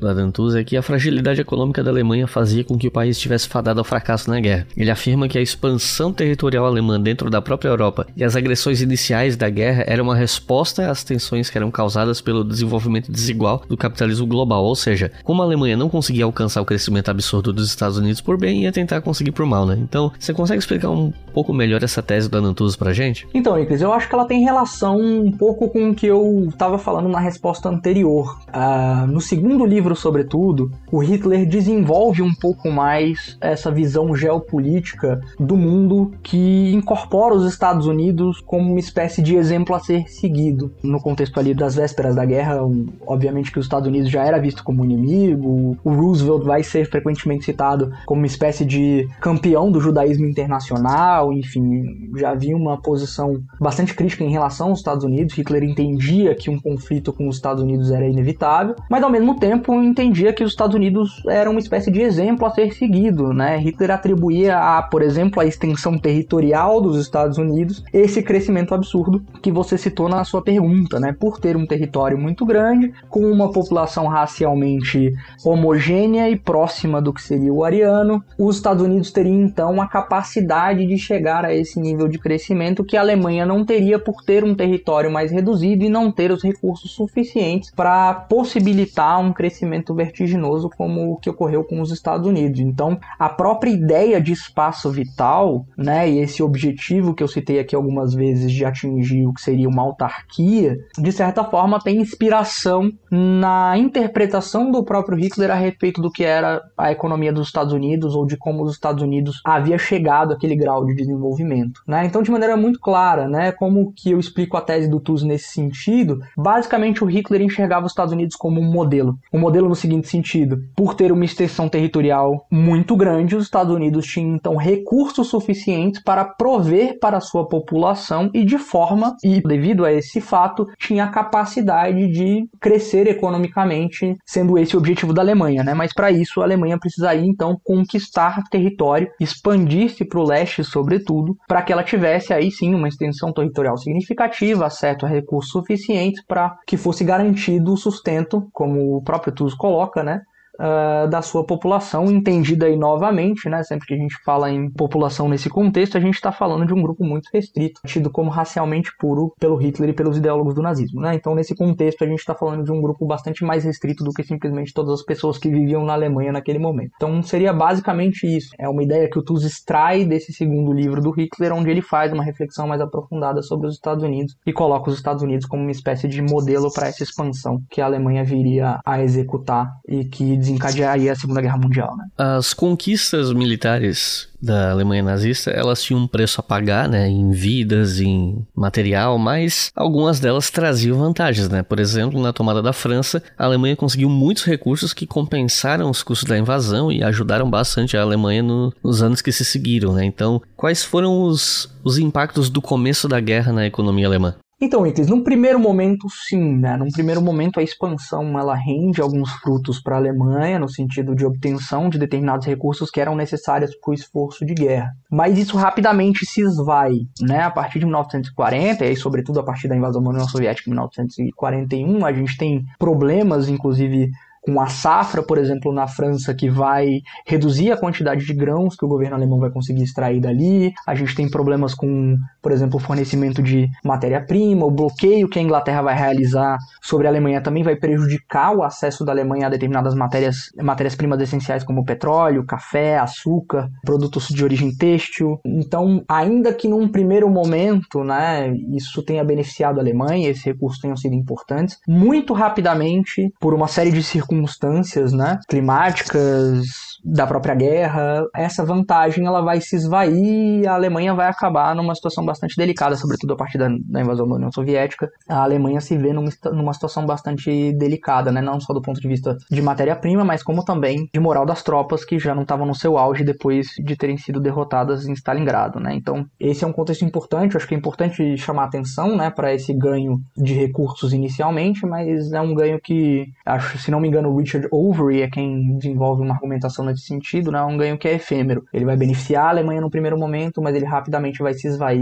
do 0.00 0.08
Adantus 0.08 0.54
é 0.54 0.64
que 0.64 0.76
a 0.76 0.82
fragilidade 0.82 1.40
econômica 1.40 1.84
da 1.84 1.90
Alemanha 1.90 2.26
fazia 2.26 2.64
com 2.64 2.78
que 2.78 2.88
o 2.88 2.90
país 2.90 3.16
estivesse 3.16 3.46
fadado 3.46 3.80
ao 3.80 3.84
fracasso 3.84 4.30
na 4.30 4.40
guerra. 4.40 4.66
Ele 4.76 4.90
afirma 4.90 5.28
que 5.28 5.38
a 5.38 5.42
expansão 5.42 6.12
territorial 6.12 6.64
alemã 6.64 6.98
dentro 6.98 7.28
da 7.28 7.42
própria 7.42 7.68
Europa 7.68 8.06
e 8.16 8.24
as 8.24 8.34
agressões 8.34 8.80
iniciais 8.80 9.36
da 9.36 9.48
guerra 9.50 9.84
eram 9.86 10.04
uma 10.04 10.16
resposta 10.16 10.90
às 10.90 11.04
tensões 11.04 11.50
que 11.50 11.58
eram 11.58 11.70
causadas 11.70 12.20
pelo 12.20 12.42
desenvolvimento 12.42 13.12
desigual 13.12 13.62
do 13.68 13.76
capitalismo 13.76 14.26
global, 14.26 14.64
ou 14.64 14.74
seja, 14.74 15.12
como 15.22 15.42
a 15.42 15.44
Alemanha 15.44 15.76
não 15.76 15.88
conseguia 15.88 16.24
alcançar 16.24 16.62
o 16.62 16.64
crescimento 16.64 17.10
absurdo 17.10 17.52
dos 17.52 17.68
Estados 17.68 17.98
Unidos 17.98 18.20
por 18.20 18.38
bem, 18.38 18.62
ia 18.62 18.72
tentar 18.72 19.02
conseguir 19.02 19.32
por 19.32 19.44
mal, 19.44 19.66
né? 19.66 19.76
Então, 19.78 20.10
você 20.18 20.32
consegue 20.32 20.60
explicar 20.60 20.90
um 20.90 21.12
pouco 21.34 21.52
melhor 21.52 21.82
essa 21.82 22.02
tese 22.02 22.28
do 22.28 22.38
Adantus 22.38 22.76
pra 22.76 22.92
gente? 22.92 23.28
Então, 23.34 23.56
Nicolas, 23.56 23.82
eu 23.82 23.92
acho 23.92 24.08
que 24.08 24.14
ela 24.14 24.24
tem 24.24 24.42
relação 24.42 24.98
um 24.98 25.30
pouco 25.30 25.68
com 25.68 25.90
o 25.90 25.94
que 25.94 26.06
eu 26.06 26.46
estava 26.48 26.78
falando 26.78 27.08
na 27.08 27.20
resposta 27.20 27.68
anterior. 27.68 28.38
Uh, 28.48 29.06
no 29.06 29.20
segundo 29.20 29.66
livro, 29.66 29.89
sobretudo, 29.94 30.70
o 30.90 30.98
Hitler 30.98 31.46
desenvolve 31.46 32.22
um 32.22 32.34
pouco 32.34 32.70
mais 32.70 33.36
essa 33.40 33.70
visão 33.70 34.14
geopolítica 34.14 35.20
do 35.38 35.56
mundo 35.56 36.12
que 36.22 36.72
incorpora 36.72 37.34
os 37.34 37.50
Estados 37.50 37.86
Unidos 37.86 38.40
como 38.40 38.70
uma 38.70 38.80
espécie 38.80 39.22
de 39.22 39.36
exemplo 39.36 39.74
a 39.74 39.80
ser 39.80 40.08
seguido. 40.08 40.72
No 40.82 41.00
contexto 41.00 41.38
ali 41.38 41.54
das 41.54 41.74
vésperas 41.74 42.16
da 42.16 42.24
guerra, 42.24 42.60
obviamente 43.06 43.52
que 43.52 43.58
os 43.58 43.66
Estados 43.66 43.88
Unidos 43.88 44.10
já 44.10 44.24
era 44.24 44.38
visto 44.38 44.64
como 44.64 44.84
inimigo, 44.84 45.76
o 45.84 45.90
Roosevelt 45.90 46.44
vai 46.44 46.62
ser 46.62 46.88
frequentemente 46.88 47.44
citado 47.44 47.92
como 48.06 48.20
uma 48.20 48.26
espécie 48.26 48.64
de 48.64 49.08
campeão 49.20 49.70
do 49.70 49.80
judaísmo 49.80 50.26
internacional, 50.26 51.32
enfim, 51.32 52.10
já 52.16 52.30
havia 52.30 52.56
uma 52.56 52.80
posição 52.80 53.40
bastante 53.60 53.94
crítica 53.94 54.24
em 54.24 54.30
relação 54.30 54.68
aos 54.68 54.78
Estados 54.78 55.04
Unidos. 55.04 55.34
Hitler 55.34 55.62
entendia 55.62 56.34
que 56.34 56.50
um 56.50 56.58
conflito 56.58 57.12
com 57.12 57.28
os 57.28 57.36
Estados 57.36 57.62
Unidos 57.62 57.90
era 57.90 58.06
inevitável, 58.06 58.74
mas 58.88 59.02
ao 59.02 59.10
mesmo 59.10 59.38
tempo 59.38 59.79
entendia 59.82 60.32
que 60.32 60.44
os 60.44 60.50
Estados 60.50 60.74
Unidos 60.74 61.22
eram 61.26 61.52
uma 61.52 61.60
espécie 61.60 61.90
de 61.90 62.00
exemplo 62.00 62.46
a 62.46 62.50
ser 62.50 62.72
seguido, 62.74 63.32
né? 63.32 63.58
Hitler 63.58 63.90
atribuía 63.90 64.58
a, 64.58 64.82
por 64.82 65.02
exemplo, 65.02 65.40
a 65.40 65.46
extensão 65.46 65.98
territorial 65.98 66.80
dos 66.80 67.00
Estados 67.00 67.38
Unidos 67.38 67.84
esse 67.92 68.22
crescimento 68.22 68.74
absurdo 68.74 69.22
que 69.42 69.50
você 69.50 69.76
citou 69.76 70.08
na 70.08 70.24
sua 70.24 70.42
pergunta, 70.42 71.00
né? 71.00 71.14
Por 71.18 71.38
ter 71.38 71.56
um 71.56 71.66
território 71.66 72.18
muito 72.18 72.44
grande, 72.44 72.92
com 73.08 73.20
uma 73.20 73.50
população 73.50 74.06
racialmente 74.06 75.12
homogênea 75.44 76.28
e 76.28 76.36
próxima 76.36 77.00
do 77.00 77.12
que 77.12 77.22
seria 77.22 77.52
o 77.52 77.64
ariano, 77.64 78.22
os 78.38 78.56
Estados 78.56 78.82
Unidos 78.82 79.10
teriam 79.10 79.40
então 79.40 79.80
a 79.80 79.88
capacidade 79.88 80.86
de 80.86 80.98
chegar 80.98 81.44
a 81.44 81.54
esse 81.54 81.80
nível 81.80 82.08
de 82.08 82.18
crescimento 82.18 82.84
que 82.84 82.96
a 82.96 83.00
Alemanha 83.00 83.46
não 83.46 83.64
teria 83.64 83.98
por 83.98 84.22
ter 84.24 84.44
um 84.44 84.54
território 84.54 85.10
mais 85.10 85.30
reduzido 85.30 85.84
e 85.84 85.88
não 85.88 86.10
ter 86.10 86.30
os 86.30 86.42
recursos 86.42 86.92
suficientes 86.92 87.70
para 87.70 88.14
possibilitar 88.14 89.20
um 89.20 89.32
crescimento 89.32 89.69
vertiginoso 89.94 90.70
como 90.76 91.12
o 91.12 91.16
que 91.16 91.30
ocorreu 91.30 91.64
com 91.64 91.80
os 91.80 91.90
Estados 91.90 92.26
Unidos. 92.26 92.60
Então, 92.60 92.98
a 93.18 93.28
própria 93.28 93.70
ideia 93.70 94.20
de 94.20 94.32
espaço 94.32 94.90
vital, 94.90 95.64
né, 95.76 96.08
e 96.08 96.18
esse 96.18 96.42
objetivo 96.42 97.14
que 97.14 97.22
eu 97.22 97.28
citei 97.28 97.58
aqui 97.58 97.74
algumas 97.74 98.14
vezes 98.14 98.52
de 98.52 98.64
atingir 98.64 99.26
o 99.26 99.32
que 99.32 99.40
seria 99.40 99.68
uma 99.68 99.82
autarquia, 99.82 100.76
de 100.98 101.12
certa 101.12 101.44
forma 101.44 101.80
tem 101.80 102.00
inspiração 102.00 102.90
na 103.10 103.76
interpretação 103.76 104.70
do 104.70 104.84
próprio 104.84 105.18
Hitler 105.18 105.50
a 105.50 105.54
respeito 105.54 106.00
do 106.00 106.10
que 106.10 106.24
era 106.24 106.60
a 106.76 106.92
economia 106.92 107.32
dos 107.32 107.46
Estados 107.46 107.72
Unidos 107.72 108.14
ou 108.14 108.26
de 108.26 108.36
como 108.36 108.62
os 108.62 108.72
Estados 108.72 109.02
Unidos 109.02 109.40
havia 109.44 109.78
chegado 109.78 110.32
àquele 110.32 110.56
grau 110.56 110.84
de 110.84 110.94
desenvolvimento, 110.94 111.80
né? 111.86 112.04
Então, 112.04 112.22
de 112.22 112.30
maneira 112.30 112.56
muito 112.56 112.80
clara, 112.80 113.28
né, 113.28 113.52
como 113.52 113.92
que 113.94 114.10
eu 114.10 114.18
explico 114.18 114.56
a 114.56 114.60
tese 114.60 114.88
do 114.88 115.00
Tuz 115.00 115.22
nesse 115.22 115.48
sentido, 115.48 116.20
basicamente 116.36 117.02
o 117.02 117.06
Hitler 117.06 117.42
enxergava 117.42 117.86
os 117.86 117.92
Estados 117.92 118.12
Unidos 118.12 118.36
como 118.36 118.60
um 118.60 118.70
modelo, 118.70 119.18
um 119.32 119.38
modelo 119.38 119.59
no 119.68 119.74
seguinte 119.74 120.08
sentido: 120.08 120.58
por 120.76 120.94
ter 120.94 121.12
uma 121.12 121.24
extensão 121.24 121.68
territorial 121.68 122.46
muito 122.50 122.96
grande, 122.96 123.36
os 123.36 123.44
Estados 123.44 123.74
Unidos 123.74 124.06
tinham 124.06 124.34
então 124.34 124.56
recursos 124.56 125.28
suficientes 125.28 126.02
para 126.02 126.24
prover 126.24 126.98
para 126.98 127.20
sua 127.20 127.48
população 127.48 128.30
e 128.34 128.44
de 128.44 128.58
forma, 128.58 129.16
e 129.22 129.40
devido 129.40 129.84
a 129.84 129.92
esse 129.92 130.20
fato, 130.20 130.66
tinha 130.78 131.04
a 131.04 131.08
capacidade 131.08 132.08
de 132.08 132.48
crescer 132.60 133.06
economicamente, 133.06 134.16
sendo 134.24 134.58
esse 134.58 134.76
o 134.76 134.78
objetivo 134.78 135.12
da 135.12 135.22
Alemanha, 135.22 135.62
né? 135.62 135.74
Mas 135.74 135.92
para 135.92 136.10
isso 136.10 136.40
a 136.40 136.44
Alemanha 136.44 136.78
precisaria 136.78 137.26
então 137.26 137.56
conquistar 137.62 138.42
território, 138.50 139.08
expandir-se 139.20 140.04
para 140.04 140.20
o 140.20 140.24
leste, 140.24 140.64
sobretudo, 140.64 141.36
para 141.46 141.62
que 141.62 141.72
ela 141.72 141.82
tivesse 141.82 142.32
aí 142.32 142.50
sim 142.50 142.74
uma 142.74 142.88
extensão 142.88 143.32
territorial 143.32 143.76
significativa, 143.76 144.66
acesso 144.66 145.06
a 145.06 145.08
recursos 145.08 145.50
suficientes 145.50 146.22
para 146.26 146.56
que 146.66 146.76
fosse 146.76 147.04
garantido 147.04 147.72
o 147.72 147.76
sustento, 147.76 148.48
como 148.52 148.96
o 148.96 149.02
próprio 149.02 149.32
Coloca, 149.54 150.02
né? 150.02 150.22
Uh, 150.60 151.08
da 151.08 151.22
sua 151.22 151.44
população, 151.44 152.04
entendida 152.10 152.66
aí 152.66 152.76
novamente, 152.76 153.48
né? 153.48 153.62
Sempre 153.62 153.86
que 153.86 153.94
a 153.94 153.96
gente 153.96 154.16
fala 154.22 154.50
em 154.50 154.70
população 154.70 155.28
nesse 155.28 155.48
contexto, 155.48 155.96
a 155.96 156.00
gente 156.00 156.14
está 156.14 156.30
falando 156.30 156.66
de 156.66 156.74
um 156.74 156.82
grupo 156.82 157.04
muito 157.04 157.28
restrito, 157.32 157.80
tido 157.86 158.10
como 158.10 158.30
racialmente 158.30 158.90
puro 158.98 159.32
pelo 159.40 159.56
Hitler 159.56 159.90
e 159.90 159.94
pelos 159.94 160.18
ideólogos 160.18 160.54
do 160.54 160.62
nazismo, 160.62 161.00
né? 161.00 161.14
Então, 161.14 161.34
nesse 161.34 161.54
contexto, 161.54 162.04
a 162.04 162.06
gente 162.06 162.18
está 162.18 162.34
falando 162.34 162.62
de 162.62 162.70
um 162.70 162.80
grupo 162.80 163.06
bastante 163.06 163.44
mais 163.44 163.64
restrito 163.64 164.04
do 164.04 164.12
que 164.12 164.22
simplesmente 164.22 164.74
todas 164.74 164.92
as 164.92 165.04
pessoas 165.04 165.38
que 165.38 165.48
viviam 165.48 165.84
na 165.84 165.94
Alemanha 165.94 166.32
naquele 166.32 166.58
momento. 166.58 166.92
Então, 166.96 167.22
seria 167.22 167.52
basicamente 167.52 168.26
isso. 168.26 168.50
É 168.58 168.68
uma 168.68 168.82
ideia 168.82 169.08
que 169.08 169.18
o 169.18 169.22
Tuz 169.22 169.44
extrai 169.44 170.04
desse 170.04 170.32
segundo 170.32 170.72
livro 170.72 171.00
do 171.00 171.10
Hitler, 171.10 171.52
onde 171.52 171.70
ele 171.70 171.82
faz 171.82 172.12
uma 172.12 172.22
reflexão 172.22 172.66
mais 172.66 172.80
aprofundada 172.80 173.42
sobre 173.42 173.66
os 173.66 173.74
Estados 173.74 174.04
Unidos 174.04 174.36
e 174.46 174.52
coloca 174.52 174.90
os 174.90 174.96
Estados 174.96 175.22
Unidos 175.22 175.46
como 175.46 175.62
uma 175.62 175.70
espécie 175.70 176.08
de 176.08 176.20
modelo 176.20 176.72
para 176.72 176.88
essa 176.88 177.02
expansão 177.02 177.62
que 177.70 177.80
a 177.80 177.86
Alemanha 177.86 178.24
viria 178.24 178.78
a 178.84 179.02
executar 179.02 179.70
e 179.88 180.04
que 180.04 180.36
desencadearia 180.50 181.12
a 181.12 181.16
Segunda 181.16 181.40
Guerra 181.40 181.56
Mundial. 181.56 181.96
Né? 181.96 182.04
As 182.18 182.52
conquistas 182.52 183.32
militares 183.32 184.28
da 184.42 184.70
Alemanha 184.70 185.02
nazista, 185.02 185.50
elas 185.50 185.82
tinham 185.82 186.00
um 186.00 186.06
preço 186.06 186.40
a 186.40 186.42
pagar, 186.42 186.88
né, 186.88 187.06
em 187.08 187.30
vidas, 187.30 188.00
em 188.00 188.46
material, 188.54 189.18
mas 189.18 189.70
algumas 189.76 190.18
delas 190.18 190.50
traziam 190.50 190.98
vantagens, 190.98 191.48
né? 191.48 191.62
Por 191.62 191.78
exemplo, 191.78 192.20
na 192.20 192.32
tomada 192.32 192.62
da 192.62 192.72
França, 192.72 193.22
a 193.38 193.44
Alemanha 193.44 193.76
conseguiu 193.76 194.08
muitos 194.08 194.44
recursos 194.44 194.94
que 194.94 195.06
compensaram 195.06 195.90
os 195.90 196.02
custos 196.02 196.28
da 196.28 196.38
invasão 196.38 196.90
e 196.90 197.02
ajudaram 197.02 197.50
bastante 197.50 197.96
a 197.96 198.02
Alemanha 198.02 198.42
no, 198.42 198.72
nos 198.82 199.02
anos 199.02 199.20
que 199.20 199.30
se 199.30 199.44
seguiram, 199.44 199.92
né? 199.92 200.04
Então, 200.06 200.40
quais 200.56 200.82
foram 200.82 201.22
os, 201.22 201.68
os 201.84 201.98
impactos 201.98 202.48
do 202.48 202.62
começo 202.62 203.06
da 203.06 203.20
guerra 203.20 203.52
na 203.52 203.66
economia 203.66 204.06
alemã? 204.06 204.34
Então, 204.62 204.86
Iclis, 204.86 205.08
num 205.08 205.24
primeiro 205.24 205.58
momento, 205.58 206.06
sim, 206.10 206.58
né? 206.58 206.76
Num 206.76 206.90
primeiro 206.90 207.22
momento, 207.22 207.58
a 207.58 207.62
expansão 207.62 208.38
ela 208.38 208.54
rende 208.54 209.00
alguns 209.00 209.30
frutos 209.36 209.80
para 209.80 209.94
a 209.94 209.98
Alemanha, 209.98 210.58
no 210.58 210.68
sentido 210.68 211.14
de 211.14 211.24
obtenção 211.24 211.88
de 211.88 211.98
determinados 211.98 212.46
recursos 212.46 212.90
que 212.90 213.00
eram 213.00 213.16
necessários 213.16 213.74
para 213.74 213.90
o 213.90 213.94
esforço 213.94 214.44
de 214.44 214.52
guerra. 214.52 214.90
Mas 215.10 215.38
isso 215.38 215.56
rapidamente 215.56 216.26
se 216.26 216.42
esvai, 216.42 216.92
né? 217.22 217.40
A 217.40 217.50
partir 217.50 217.78
de 217.78 217.86
1940, 217.86 218.84
e 218.84 218.88
aí, 218.88 218.96
sobretudo 218.96 219.40
a 219.40 219.44
partir 219.44 219.66
da 219.66 219.76
invasão 219.76 220.02
da 220.02 220.10
União 220.10 220.28
Soviética 220.28 220.68
em 220.68 220.72
1941, 220.72 222.04
a 222.04 222.12
gente 222.12 222.36
tem 222.36 222.62
problemas, 222.78 223.48
inclusive 223.48 224.10
com 224.40 224.60
a 224.60 224.66
safra, 224.66 225.22
por 225.22 225.38
exemplo, 225.38 225.72
na 225.72 225.86
França, 225.86 226.34
que 226.34 226.48
vai 226.48 227.02
reduzir 227.26 227.70
a 227.70 227.76
quantidade 227.76 228.24
de 228.24 228.32
grãos 228.32 228.74
que 228.74 228.84
o 228.84 228.88
governo 228.88 229.16
alemão 229.16 229.38
vai 229.38 229.50
conseguir 229.50 229.82
extrair 229.82 230.20
dali. 230.20 230.72
A 230.86 230.94
gente 230.94 231.14
tem 231.14 231.30
problemas 231.30 231.74
com, 231.74 232.16
por 232.40 232.50
exemplo, 232.50 232.76
o 232.76 232.80
fornecimento 232.80 233.42
de 233.42 233.68
matéria-prima, 233.84 234.64
o 234.64 234.70
bloqueio 234.70 235.28
que 235.28 235.38
a 235.38 235.42
Inglaterra 235.42 235.82
vai 235.82 235.94
realizar 235.94 236.56
sobre 236.80 237.06
a 237.06 237.10
Alemanha 237.10 237.42
também 237.42 237.62
vai 237.62 237.76
prejudicar 237.76 238.56
o 238.56 238.62
acesso 238.62 239.04
da 239.04 239.12
Alemanha 239.12 239.46
a 239.46 239.50
determinadas 239.50 239.94
matérias, 239.94 240.50
matérias-primas 240.56 241.20
essenciais 241.20 241.62
como 241.62 241.84
petróleo, 241.84 242.44
café, 242.44 242.98
açúcar, 242.98 243.68
produtos 243.84 244.28
de 244.28 244.42
origem 244.42 244.74
têxtil. 244.74 245.38
Então, 245.44 246.02
ainda 246.08 246.52
que 246.52 246.68
num 246.68 246.88
primeiro 246.88 247.28
momento, 247.28 248.02
né, 248.02 248.54
isso 248.74 249.02
tenha 249.02 249.24
beneficiado 249.24 249.78
a 249.78 249.82
Alemanha, 249.82 250.28
esses 250.28 250.44
recursos 250.44 250.80
tenham 250.80 250.96
sido 250.96 251.14
importantes, 251.14 251.78
muito 251.86 252.32
rapidamente, 252.32 253.32
por 253.38 253.52
uma 253.52 253.68
série 253.68 253.90
de 253.90 254.02
circunstâncias 254.02 254.30
circunstâncias 254.40 255.12
né, 255.12 255.38
climáticas, 255.48 256.89
da 257.04 257.26
própria 257.26 257.54
guerra, 257.54 258.24
essa 258.34 258.64
vantagem 258.64 259.26
ela 259.26 259.40
vai 259.40 259.60
se 259.60 259.76
esvair 259.76 260.60
e 260.60 260.66
a 260.66 260.74
Alemanha 260.74 261.14
vai 261.14 261.28
acabar 261.28 261.74
numa 261.74 261.94
situação 261.94 262.24
bastante 262.24 262.56
delicada, 262.56 262.96
sobretudo 262.96 263.32
a 263.32 263.36
partir 263.36 263.58
da, 263.58 263.68
da 263.68 264.00
invasão 264.00 264.28
da 264.28 264.34
União 264.34 264.52
Soviética. 264.52 265.08
A 265.28 265.42
Alemanha 265.42 265.80
se 265.80 265.96
vê 265.96 266.12
numa, 266.12 266.30
numa 266.52 266.72
situação 266.72 267.06
bastante 267.06 267.72
delicada, 267.72 268.30
né? 268.30 268.40
não 268.40 268.60
só 268.60 268.72
do 268.72 268.82
ponto 268.82 269.00
de 269.00 269.08
vista 269.08 269.36
de 269.50 269.62
matéria-prima, 269.62 270.24
mas 270.24 270.42
como 270.42 270.64
também 270.64 271.08
de 271.12 271.20
moral 271.20 271.46
das 271.46 271.62
tropas 271.62 272.04
que 272.04 272.18
já 272.18 272.34
não 272.34 272.42
estavam 272.42 272.66
no 272.66 272.74
seu 272.74 272.98
auge 272.98 273.24
depois 273.24 273.68
de 273.84 273.96
terem 273.96 274.16
sido 274.16 274.40
derrotadas 274.40 275.06
em 275.06 275.12
Stalingrado. 275.12 275.80
Né? 275.80 275.94
Então, 275.94 276.26
esse 276.38 276.64
é 276.64 276.66
um 276.66 276.72
contexto 276.72 277.04
importante, 277.04 277.56
acho 277.56 277.66
que 277.66 277.74
é 277.74 277.78
importante 277.78 278.36
chamar 278.36 278.64
atenção 278.64 279.16
né, 279.16 279.30
para 279.30 279.54
esse 279.54 279.72
ganho 279.72 280.20
de 280.36 280.54
recursos 280.54 281.12
inicialmente, 281.12 281.86
mas 281.86 282.32
é 282.32 282.40
um 282.40 282.54
ganho 282.54 282.80
que, 282.80 283.26
acho, 283.44 283.78
se 283.78 283.90
não 283.90 284.00
me 284.00 284.08
engano, 284.08 284.36
Richard 284.36 284.68
Overy 284.70 285.22
é 285.22 285.28
quem 285.28 285.76
desenvolve 285.76 286.22
uma 286.22 286.34
argumentação 286.34 286.89
nesse 286.90 287.06
sentido, 287.06 287.50
né? 287.50 287.58
É 287.58 287.62
um 287.62 287.76
ganho 287.76 287.98
que 287.98 288.08
é 288.08 288.14
efêmero. 288.14 288.64
Ele 288.72 288.84
vai 288.84 288.96
beneficiar 288.96 289.46
a 289.46 289.50
Alemanha 289.50 289.80
no 289.80 289.90
primeiro 289.90 290.18
momento, 290.18 290.60
mas 290.62 290.74
ele 290.74 290.84
rapidamente 290.84 291.42
vai 291.42 291.54
se 291.54 291.66
esvair 291.66 292.00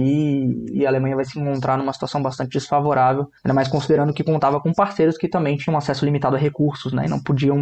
e 0.72 0.84
a 0.84 0.88
Alemanha 0.88 1.16
vai 1.16 1.24
se 1.24 1.38
encontrar 1.38 1.76
numa 1.76 1.92
situação 1.92 2.22
bastante 2.22 2.52
desfavorável, 2.52 3.28
ainda 3.44 3.54
mais 3.54 3.68
considerando 3.68 4.12
que 4.12 4.24
contava 4.24 4.60
com 4.60 4.72
parceiros 4.72 5.16
que 5.16 5.28
também 5.28 5.56
tinham 5.56 5.76
acesso 5.76 6.04
limitado 6.04 6.36
a 6.36 6.38
recursos, 6.38 6.92
né? 6.92 7.04
E 7.06 7.08
não 7.08 7.20
podiam 7.20 7.58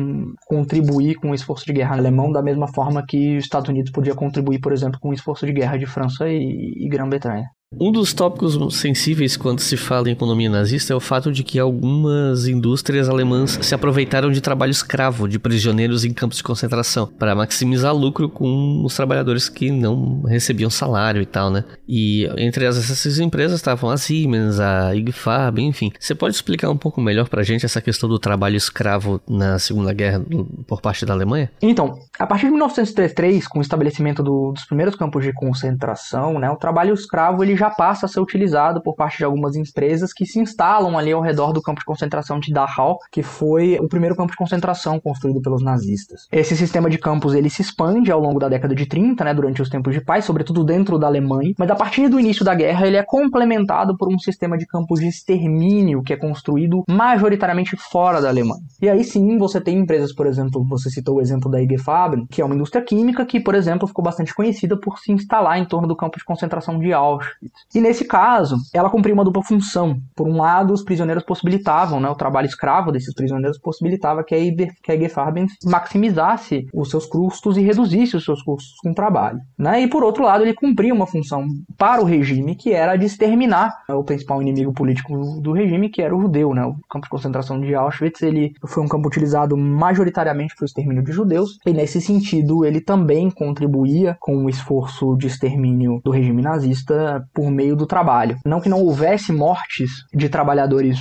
contribuir 0.46 1.16
com 1.16 1.30
o 1.30 1.34
esforço 1.34 1.66
de 1.66 1.72
guerra 1.72 1.96
alemão 1.96 2.30
da 2.30 2.42
mesma 2.42 2.68
forma 2.68 3.04
que 3.06 3.36
os 3.36 3.44
Estados 3.44 3.68
Unidos 3.68 3.90
podia 3.90 4.14
contribuir, 4.14 4.60
por 4.60 4.72
exemplo, 4.72 4.98
com 5.00 5.10
o 5.10 5.14
esforço 5.14 5.46
de 5.46 5.52
guerra 5.52 5.76
de 5.76 5.86
França 5.86 6.28
e, 6.28 6.74
e 6.76 6.88
Grã-Bretanha. 6.88 7.46
Um 7.74 7.90
dos 7.90 8.14
tópicos 8.14 8.56
sensíveis 8.76 9.36
quando 9.36 9.58
se 9.58 9.76
fala 9.76 10.08
em 10.08 10.12
economia 10.12 10.48
nazista 10.48 10.92
é 10.92 10.96
o 10.96 11.00
fato 11.00 11.32
de 11.32 11.42
que 11.42 11.58
algumas 11.58 12.46
indústrias 12.46 13.08
alemãs 13.08 13.58
se 13.60 13.74
aproveitaram 13.74 14.30
de 14.30 14.40
trabalho 14.40 14.70
escravo 14.70 15.28
de 15.28 15.36
prisioneiros 15.36 16.04
em 16.04 16.12
campos 16.12 16.36
de 16.38 16.44
concentração 16.44 17.08
para 17.18 17.34
maximizar 17.34 17.92
lucro 17.92 18.28
com 18.28 18.84
os 18.84 18.94
trabalhadores 18.94 19.48
que 19.48 19.72
não 19.72 20.22
recebiam 20.22 20.70
salário 20.70 21.20
e 21.20 21.26
tal, 21.26 21.50
né? 21.50 21.64
E 21.88 22.28
entre 22.38 22.64
essas 22.64 23.18
empresas 23.18 23.58
estavam 23.58 23.90
a 23.90 23.96
Siemens, 23.96 24.60
a 24.60 24.94
IG 24.94 25.10
Farben, 25.10 25.66
enfim. 25.66 25.92
Você 25.98 26.14
pode 26.14 26.36
explicar 26.36 26.70
um 26.70 26.76
pouco 26.76 27.00
melhor 27.00 27.28
para 27.28 27.40
a 27.40 27.44
gente 27.44 27.66
essa 27.66 27.82
questão 27.82 28.08
do 28.08 28.18
trabalho 28.18 28.56
escravo 28.56 29.20
na 29.28 29.58
Segunda 29.58 29.92
Guerra 29.92 30.24
por 30.68 30.80
parte 30.80 31.04
da 31.04 31.14
Alemanha? 31.14 31.50
Então, 31.60 31.98
a 32.18 32.26
partir 32.26 32.46
de 32.46 32.52
1933, 32.52 33.46
com 33.46 33.58
o 33.58 33.62
estabelecimento 33.62 34.22
do, 34.22 34.52
dos 34.52 34.64
primeiros 34.64 34.94
campos 34.94 35.24
de 35.24 35.32
concentração, 35.32 36.38
né, 36.38 36.50
o 36.50 36.56
trabalho 36.56 36.94
escravo 36.94 37.42
ele 37.42 37.56
já 37.56 37.70
passa 37.70 38.06
a 38.06 38.08
ser 38.08 38.20
utilizado 38.20 38.80
por 38.80 38.94
parte 38.94 39.18
de 39.18 39.24
algumas 39.24 39.56
empresas 39.56 40.12
que 40.12 40.24
se 40.24 40.38
instalam 40.38 40.96
ali 40.96 41.12
ao 41.12 41.20
redor 41.20 41.52
do 41.52 41.60
campo 41.60 41.80
de 41.80 41.84
concentração 41.84 42.40
de 42.40 42.52
Dachau, 42.52 42.98
que 43.10 43.22
foi 43.22 43.78
o 43.80 43.88
primeiro 43.88 44.16
campo 44.16 44.30
de 44.30 44.36
concentração 44.36 44.98
construído 44.98 45.40
pelos 45.40 45.62
nazistas. 45.62 46.26
Esse 46.32 46.56
sistema 46.56 46.88
de 46.88 46.98
campos 46.98 47.34
ele 47.34 47.50
se 47.50 47.62
expande 47.62 48.10
ao 48.10 48.20
longo 48.20 48.38
da 48.38 48.48
década 48.48 48.74
de 48.74 48.86
30, 48.86 49.24
né, 49.24 49.34
durante 49.34 49.60
os 49.60 49.68
tempos 49.68 49.92
de 49.92 50.00
paz, 50.00 50.24
sobretudo 50.24 50.64
dentro 50.64 50.98
da 50.98 51.06
Alemanha, 51.06 51.52
mas 51.58 51.70
a 51.70 51.74
partir 51.74 52.08
do 52.08 52.18
início 52.18 52.44
da 52.44 52.54
guerra 52.54 52.86
ele 52.86 52.96
é 52.96 53.02
complementado 53.02 53.96
por 53.96 54.08
um 54.08 54.18
sistema 54.18 54.56
de 54.56 54.66
campos 54.66 55.00
de 55.00 55.08
extermínio 55.08 56.02
que 56.02 56.12
é 56.12 56.16
construído 56.16 56.84
majoritariamente 56.88 57.76
fora 57.76 58.20
da 58.20 58.28
Alemanha. 58.28 58.62
E 58.80 58.88
aí 58.88 59.04
sim 59.04 59.36
você 59.38 59.60
tem 59.60 59.78
empresas, 59.78 60.14
por 60.14 60.26
exemplo, 60.26 60.64
você 60.64 60.88
citou 60.90 61.16
o 61.16 61.20
exemplo 61.20 61.50
da 61.50 61.60
IG 61.60 61.78
Farben, 61.78 62.05
que 62.30 62.40
é 62.40 62.44
uma 62.44 62.54
indústria 62.54 62.84
química 62.84 63.24
que, 63.24 63.40
por 63.40 63.54
exemplo, 63.54 63.86
ficou 63.88 64.04
bastante 64.04 64.34
conhecida 64.34 64.76
por 64.76 64.98
se 64.98 65.12
instalar 65.12 65.58
em 65.58 65.64
torno 65.64 65.88
do 65.88 65.96
campo 65.96 66.18
de 66.18 66.24
concentração 66.24 66.78
de 66.78 66.92
Auschwitz. 66.92 67.66
E 67.74 67.80
nesse 67.80 68.04
caso, 68.04 68.56
ela 68.72 68.90
cumpria 68.90 69.14
uma 69.14 69.24
dupla 69.24 69.42
função. 69.42 69.98
Por 70.14 70.28
um 70.28 70.40
lado, 70.40 70.72
os 70.72 70.82
prisioneiros 70.82 71.24
possibilitavam, 71.24 72.00
né, 72.00 72.08
o 72.08 72.14
trabalho 72.14 72.46
escravo 72.46 72.92
desses 72.92 73.14
prisioneiros 73.14 73.58
possibilitava 73.58 74.24
que 74.24 74.34
a, 74.34 74.38
IG, 74.38 74.68
que 74.82 74.92
a 74.92 74.94
IG 74.94 75.08
Farben 75.08 75.46
maximizasse 75.64 76.66
os 76.72 76.90
seus 76.90 77.06
custos 77.06 77.56
e 77.56 77.62
reduzisse 77.62 78.16
os 78.16 78.24
seus 78.24 78.42
custos 78.42 78.74
com 78.82 78.90
o 78.90 78.94
trabalho. 78.94 79.40
Né? 79.58 79.82
E 79.82 79.88
por 79.88 80.04
outro 80.04 80.24
lado, 80.24 80.42
ele 80.42 80.54
cumpria 80.54 80.94
uma 80.94 81.06
função 81.06 81.46
para 81.76 82.02
o 82.02 82.04
regime 82.04 82.54
que 82.54 82.72
era 82.72 82.96
de 82.96 83.06
exterminar 83.06 83.72
o 83.88 84.04
principal 84.04 84.40
inimigo 84.42 84.72
político 84.72 85.40
do 85.40 85.52
regime, 85.52 85.88
que 85.88 86.02
era 86.02 86.16
o 86.16 86.20
judeu. 86.20 86.54
Né? 86.54 86.64
O 86.64 86.76
campo 86.88 87.06
de 87.06 87.10
concentração 87.10 87.60
de 87.60 87.74
Auschwitz 87.74 88.22
ele 88.22 88.54
foi 88.66 88.82
um 88.82 88.88
campo 88.88 89.08
utilizado 89.08 89.56
majoritariamente 89.56 90.54
para 90.54 90.64
o 90.64 90.66
extermínio 90.66 91.02
de 91.02 91.12
judeus, 91.12 91.58
e 91.66 91.72
nesse 91.72 91.95
sentido 92.00 92.64
ele 92.64 92.80
também 92.80 93.30
contribuía 93.30 94.16
com 94.20 94.44
o 94.44 94.50
esforço 94.50 95.16
de 95.16 95.26
extermínio 95.26 96.00
do 96.04 96.10
regime 96.10 96.42
nazista 96.42 97.26
por 97.34 97.50
meio 97.50 97.76
do 97.76 97.86
trabalho. 97.86 98.36
Não 98.44 98.60
que 98.60 98.68
não 98.68 98.82
houvesse 98.82 99.32
mortes 99.32 99.90
de 100.14 100.28
trabalhadores 100.28 100.98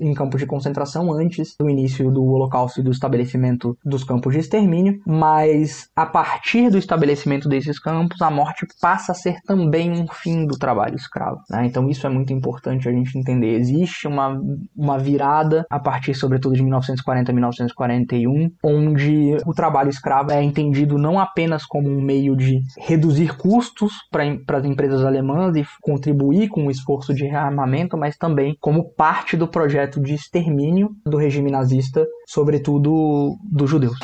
em 0.00 0.14
campos 0.14 0.40
de 0.40 0.46
concentração 0.46 1.12
antes 1.12 1.54
do 1.58 1.68
início 1.68 2.10
do 2.10 2.24
Holocausto 2.24 2.80
e 2.80 2.82
do 2.82 2.90
estabelecimento 2.90 3.76
dos 3.84 4.04
campos 4.04 4.32
de 4.32 4.40
extermínio, 4.40 5.00
mas 5.06 5.88
a 5.94 6.04
partir 6.04 6.70
do 6.70 6.78
estabelecimento 6.78 7.48
desses 7.48 7.78
campos, 7.78 8.20
a 8.20 8.30
morte 8.30 8.66
passa 8.80 9.12
a 9.12 9.14
ser 9.14 9.36
também 9.46 9.90
um 9.92 10.06
fim 10.08 10.46
do 10.46 10.58
trabalho 10.58 10.96
escravo. 10.96 11.40
Né? 11.50 11.66
Então 11.66 11.88
isso 11.88 12.06
é 12.06 12.10
muito 12.10 12.32
importante 12.32 12.88
a 12.88 12.92
gente 12.92 13.16
entender. 13.16 13.54
Existe 13.54 14.06
uma, 14.06 14.40
uma 14.76 14.98
virada 14.98 15.64
a 15.70 15.78
partir, 15.78 16.14
sobretudo, 16.14 16.54
de 16.54 16.62
1940 16.62 17.30
a 17.30 17.34
1941, 17.34 18.50
onde 18.62 19.36
o 19.46 19.54
trabalho 19.54 19.90
escravo 19.90 20.32
é 20.32 20.42
entendido 20.42 20.98
não 20.98 21.18
apenas 21.18 21.64
como 21.64 21.88
um 21.88 22.00
meio 22.00 22.36
de 22.36 22.60
reduzir 22.78 23.36
custos 23.36 23.92
para 24.10 24.58
as 24.58 24.64
empresas 24.64 25.04
alemãs 25.04 25.56
e 25.56 25.64
contribuir 25.80 26.48
com 26.48 26.66
o 26.66 26.70
esforço 26.70 27.14
de 27.14 27.24
rearmamento, 27.24 27.96
mas 27.96 28.16
também 28.16 28.56
como 28.60 28.92
parte 28.94 29.36
do 29.36 29.46
projeto 29.46 29.67
projeto 29.68 30.00
de 30.00 30.14
extermínio 30.14 30.96
do 31.04 31.18
regime 31.18 31.50
nazista, 31.50 32.06
sobretudo 32.26 33.36
dos 33.44 33.68
judeus. 33.68 33.98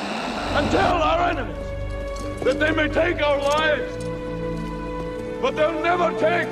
Until 0.55 1.03
our 1.03 1.31
enemies, 1.31 1.57
that 2.45 2.59
they 2.59 2.71
may 2.71 2.91
take 2.91 3.25
our 3.25 3.39
lives, 3.39 3.91
but 5.41 5.57
they'll 5.57 5.81
never 5.81 6.13
take 6.19 6.51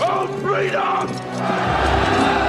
our 0.00 0.28
freedom! 0.38 2.39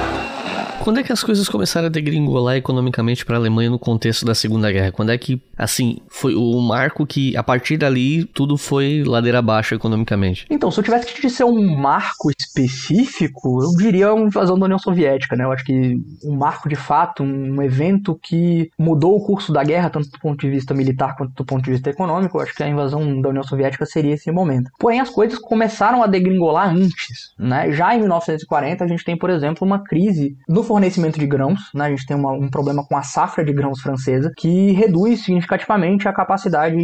Quando 0.82 0.98
é 0.98 1.04
que 1.04 1.12
as 1.12 1.22
coisas 1.22 1.48
começaram 1.48 1.86
a 1.86 1.88
degringolar 1.88 2.56
economicamente 2.56 3.24
para 3.24 3.36
a 3.36 3.38
Alemanha 3.38 3.70
no 3.70 3.78
contexto 3.78 4.26
da 4.26 4.34
Segunda 4.34 4.70
Guerra? 4.72 4.90
Quando 4.90 5.12
é 5.12 5.16
que, 5.16 5.40
assim, 5.56 5.98
foi 6.08 6.34
o 6.34 6.60
marco 6.60 7.06
que, 7.06 7.36
a 7.36 7.42
partir 7.42 7.76
dali, 7.76 8.24
tudo 8.24 8.56
foi 8.56 9.04
ladeira 9.06 9.38
abaixo 9.38 9.76
economicamente? 9.76 10.44
Então, 10.50 10.72
se 10.72 10.80
eu 10.80 10.82
tivesse 10.82 11.06
que 11.06 11.14
te 11.14 11.22
dizer 11.22 11.44
um 11.44 11.76
marco 11.76 12.32
específico, 12.36 13.62
eu 13.62 13.70
diria 13.76 14.10
a 14.10 14.18
invasão 14.18 14.58
da 14.58 14.64
União 14.64 14.78
Soviética, 14.78 15.36
né? 15.36 15.44
Eu 15.44 15.52
acho 15.52 15.64
que 15.64 16.02
um 16.24 16.34
marco 16.34 16.68
de 16.68 16.74
fato, 16.74 17.22
um 17.22 17.62
evento 17.62 18.18
que 18.20 18.68
mudou 18.76 19.14
o 19.14 19.24
curso 19.24 19.52
da 19.52 19.62
guerra, 19.62 19.88
tanto 19.88 20.10
do 20.10 20.18
ponto 20.18 20.40
de 20.40 20.50
vista 20.50 20.74
militar 20.74 21.16
quanto 21.16 21.32
do 21.32 21.44
ponto 21.44 21.62
de 21.62 21.70
vista 21.70 21.90
econômico, 21.90 22.38
eu 22.38 22.42
acho 22.42 22.56
que 22.56 22.62
a 22.64 22.68
invasão 22.68 23.20
da 23.20 23.28
União 23.28 23.44
Soviética 23.44 23.86
seria 23.86 24.14
esse 24.14 24.32
momento. 24.32 24.68
Porém, 24.80 24.98
as 24.98 25.10
coisas 25.10 25.38
começaram 25.38 26.02
a 26.02 26.08
degringolar 26.08 26.74
antes, 26.74 27.32
né? 27.38 27.70
Já 27.70 27.94
em 27.94 28.00
1940, 28.00 28.82
a 28.82 28.88
gente 28.88 29.04
tem, 29.04 29.16
por 29.16 29.30
exemplo, 29.30 29.64
uma 29.64 29.78
crise 29.84 30.36
no 30.48 30.64
fornecimento 30.72 31.18
de 31.18 31.26
grãos, 31.26 31.60
né? 31.74 31.84
A 31.84 31.90
gente 31.90 32.06
tem 32.06 32.16
uma, 32.16 32.32
um 32.32 32.48
problema 32.48 32.82
com 32.82 32.96
a 32.96 33.02
safra 33.02 33.44
de 33.44 33.52
grãos 33.52 33.82
francesa, 33.82 34.32
que 34.34 34.72
reduz 34.72 35.22
significativamente 35.22 36.08
a 36.08 36.14
capacidade 36.14 36.78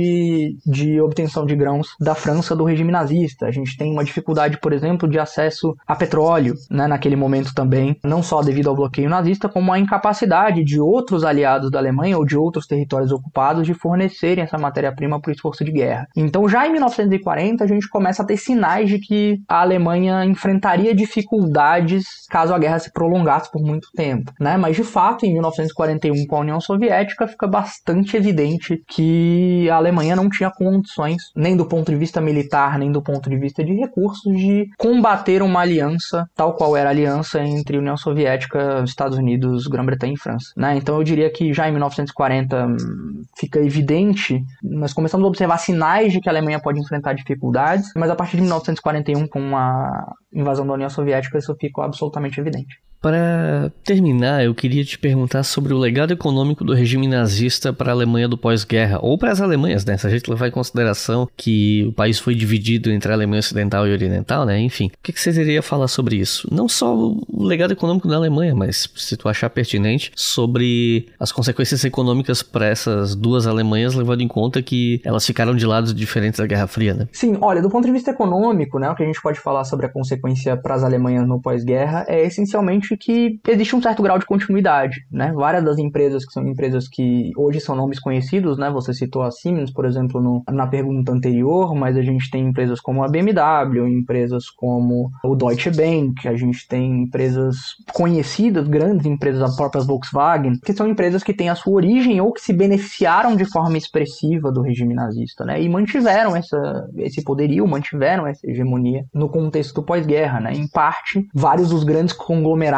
de 0.67 1.01
obtenção 1.01 1.47
de 1.47 1.57
grãos 1.57 1.89
da 1.99 2.15
França 2.15 2.55
do 2.55 2.65
regime 2.65 2.93
nazista. 2.93 3.47
A 3.47 3.51
gente 3.51 3.79
tem 3.79 3.91
uma 3.91 4.05
dificuldade, 4.05 4.59
por 4.61 4.75
exemplo, 4.75 5.09
de 5.09 5.19
acesso 5.19 5.75
a 5.87 5.97
petróleo, 5.97 6.55
né, 6.71 6.87
naquele 6.87 7.17
momento 7.17 7.55
também, 7.55 7.97
não 8.05 8.23
só 8.23 8.43
devido 8.43 8.69
ao 8.69 8.77
bloqueio 8.77 9.09
nazista, 9.09 9.49
como 9.49 9.73
a 9.73 9.79
incapacidade 9.79 10.63
de 10.63 10.79
outros 10.79 11.25
aliados 11.25 11.71
da 11.71 11.79
Alemanha 11.79 12.19
ou 12.19 12.27
de 12.27 12.37
outros 12.37 12.67
territórios 12.67 13.11
ocupados 13.11 13.67
de 13.67 13.73
fornecerem 13.73 14.45
essa 14.45 14.59
matéria-prima 14.59 15.19
para 15.19 15.31
o 15.31 15.33
esforço 15.33 15.65
de 15.65 15.73
guerra. 15.73 16.07
Então, 16.15 16.47
já 16.47 16.67
em 16.67 16.73
1940, 16.73 17.65
a 17.65 17.67
gente 17.67 17.89
começa 17.89 18.23
a 18.23 18.27
ter 18.27 18.37
sinais 18.37 18.91
de 18.91 18.99
que 18.99 19.41
a 19.49 19.63
Alemanha 19.63 20.27
enfrentaria 20.27 20.95
dificuldades 20.95 22.05
caso 22.29 22.53
a 22.53 22.59
guerra 22.59 22.79
se 22.79 22.93
prolongasse 22.93 23.51
por 23.51 23.63
muito 23.63 23.78
tempo, 23.95 24.33
né? 24.41 24.57
Mas 24.57 24.77
de 24.77 24.85
fato, 24.85 25.25
em 25.25 25.33
1941, 25.33 26.27
com 26.27 26.37
a 26.37 26.41
União 26.41 26.61
Soviética, 26.61 27.27
fica 27.27 27.47
bastante 27.47 28.17
evidente 28.17 28.83
que 28.87 29.69
a 29.71 29.77
Alemanha 29.77 30.17
não 30.17 30.29
tinha 30.29 30.51
condições, 30.51 31.31
nem 31.35 31.57
do 31.57 31.67
ponto 31.67 31.91
de 31.91 31.97
vista 31.97 32.21
militar, 32.21 32.79
nem 32.79 32.91
do 32.91 33.03
ponto 33.03 33.29
de 33.29 33.37
vista 33.37 33.65
de 33.65 33.75
recursos, 33.75 34.37
de 34.37 34.69
combater 34.79 35.43
uma 35.43 35.61
aliança 35.61 36.29
tal 36.35 36.55
qual 36.55 36.77
era 36.77 36.89
a 36.89 36.93
aliança 36.93 37.43
entre 37.43 37.79
União 37.79 37.97
Soviética, 37.97 38.83
Estados 38.85 39.19
Unidos, 39.19 39.67
Grã-Bretanha 39.67 40.15
e 40.15 40.19
França, 40.19 40.53
né? 40.57 40.77
Então 40.77 40.97
eu 40.97 41.05
diria 41.05 41.31
que 41.31 41.53
já 41.53 41.69
em 41.69 41.73
1940 41.73 42.67
hum, 42.67 43.23
fica 43.37 43.61
evidente, 43.61 44.43
nós 44.63 44.93
começamos 44.93 45.25
a 45.25 45.29
observar 45.29 45.59
sinais 45.59 46.13
de 46.13 46.21
que 46.21 46.29
a 46.29 46.33
Alemanha 46.33 46.61
pode 46.61 46.81
enfrentar 46.81 47.13
dificuldades, 47.13 47.93
mas 47.97 48.11
a 48.11 48.17
partir 48.17 48.37
de 48.37 48.43
1941, 48.43 49.27
com 49.27 49.57
a 49.57 50.15
invasão 50.33 50.67
da 50.67 50.75
União 50.75 50.91
Soviética, 50.91 51.39
isso 51.39 51.55
ficou 51.61 51.85
absolutamente 51.85 52.41
evidente. 52.41 52.81
Para 53.01 53.73
terminar, 53.85 54.45
eu 54.45 54.55
queria 54.55 54.85
te 54.85 54.99
perguntar 54.99 55.45
sobre 55.45 55.73
o 55.73 55.79
legado 55.79 56.13
econômico 56.13 56.65
do 56.65 56.75
regime 56.75 57.07
nazista 57.07 57.73
para 57.73 57.93
a 57.93 57.95
Alemanha 57.95 58.27
do 58.27 58.37
pós-guerra, 58.37 58.99
ou 59.01 59.17
para 59.17 59.31
as 59.31 59.41
Alemanhas, 59.41 59.85
né? 59.85 59.97
Se 59.97 60.07
a 60.07 60.11
gente 60.11 60.29
levar 60.29 60.49
em 60.49 60.51
consideração 60.51 61.29
que 61.37 61.87
o 61.89 61.93
país 61.93 62.19
foi 62.19 62.35
dividido 62.35 62.91
entre 62.91 63.13
a 63.13 63.15
Alemanha 63.15 63.39
Ocidental 63.39 63.87
e 63.87 63.93
Oriental, 63.93 64.45
né? 64.45 64.59
Enfim, 64.59 64.87
o 64.87 64.91
que, 65.01 65.13
que 65.13 65.21
você 65.21 65.33
teria 65.33 65.61
a 65.61 65.63
falar 65.63 65.87
sobre 65.87 66.17
isso? 66.17 66.49
Não 66.51 66.69
só 66.69 66.93
o 66.93 67.45
legado 67.45 67.73
econômico 67.73 68.09
da 68.09 68.17
Alemanha, 68.17 68.55
mas 68.55 68.91
se 68.97 69.17
tu 69.17 69.29
achar 69.29 69.49
pertinente, 69.49 70.11
sobre 70.17 71.07
as 71.21 71.31
consequências 71.31 71.85
econômicas 71.85 72.43
para 72.43 72.67
essas 72.67 73.15
duas 73.15 73.47
Alemanhas, 73.47 73.95
levando 73.95 74.23
em 74.23 74.29
conta 74.29 74.61
que 74.61 75.01
elas 75.05 75.25
ficaram 75.25 75.55
de 75.55 75.65
lados 75.65 75.95
diferentes 75.95 76.41
da 76.41 76.47
Guerra 76.47 76.67
Fria, 76.67 76.95
né? 76.95 77.09
Sim, 77.13 77.39
olha, 77.41 77.63
do 77.63 77.71
ponto 77.71 77.87
de 77.87 77.93
vista 77.93 78.11
econômico, 78.11 78.79
né? 78.79 78.91
O 78.91 78.97
que 78.97 79.05
a 79.05 79.07
gente 79.07 79.23
pode 79.23 79.39
falar 79.39 79.65
sobre 79.65 79.87
a 79.87 79.89
consequência 79.89 80.57
para 80.57 80.75
as 80.75 80.83
Alemanhas 80.83 81.29
no 81.29 81.41
pós-guerra 81.41 82.05
é 82.09 82.27
essencialmente 82.27 82.88
que 82.97 83.41
existe 83.47 83.75
um 83.75 83.83
certo 83.83 84.03
grau 84.03 84.19
de 84.19 84.27
continuidade, 84.27 85.05
né? 85.11 85.33
Várias 85.33 85.65
das 85.65 85.79
empresas 85.79 86.25
que 86.25 86.33
são 86.33 86.47
empresas 86.47 86.89
que 86.89 87.33
hoje 87.37 87.61
são 87.61 87.75
nomes 87.75 87.99
conhecidos, 87.99 88.59
né? 88.59 88.71
Você 88.71 88.93
citou 88.93 89.23
a 89.23 89.31
Siemens, 89.31 89.71
por 89.71 89.85
exemplo, 89.85 90.21
no, 90.21 90.43
na 90.51 90.67
pergunta 90.67 91.13
anterior, 91.13 91.75
mas 91.75 91.97
a 91.97 92.03
gente 92.03 92.31
tem 92.31 92.47
empresas 92.47 92.81
como 92.81 93.03
a 93.03 93.09
BMW, 93.09 93.87
empresas 93.89 94.49
como 94.51 95.11
o 95.25 95.35
Deutsche 95.35 95.71
Bank, 95.71 96.27
a 96.27 96.37
gente 96.37 96.67
tem 96.69 97.03
empresas 97.03 97.57
conhecidas, 97.93 98.67
grandes 98.67 99.07
empresas, 99.07 99.43
a 99.43 99.57
própria 99.57 99.83
Volkswagen, 99.83 100.59
que 100.65 100.73
são 100.73 100.89
empresas 100.89 101.23
que 101.23 101.35
têm 101.35 101.49
a 101.49 101.55
sua 101.55 101.75
origem 101.75 102.21
ou 102.21 102.33
que 102.33 102.41
se 102.41 102.53
beneficiaram 102.53 103.37
de 103.37 103.45
forma 103.45 103.77
expressiva 103.77 104.51
do 104.51 104.63
regime 104.63 104.95
nazista, 104.95 105.45
né? 105.45 105.61
E 105.61 105.69
mantiveram 105.69 106.37
essa, 106.37 106.89
esse 106.97 107.23
poderio, 107.23 107.67
mantiveram 107.67 108.27
essa 108.27 108.49
hegemonia 108.49 109.05
no 109.15 109.29
contexto 109.29 109.83
pós-guerra, 109.83 110.41
né? 110.41 110.53
Em 110.53 110.69
parte, 110.69 111.27
vários 111.35 111.71
dos 111.71 111.85
grandes 111.85 112.15
conglomerados 112.15 112.78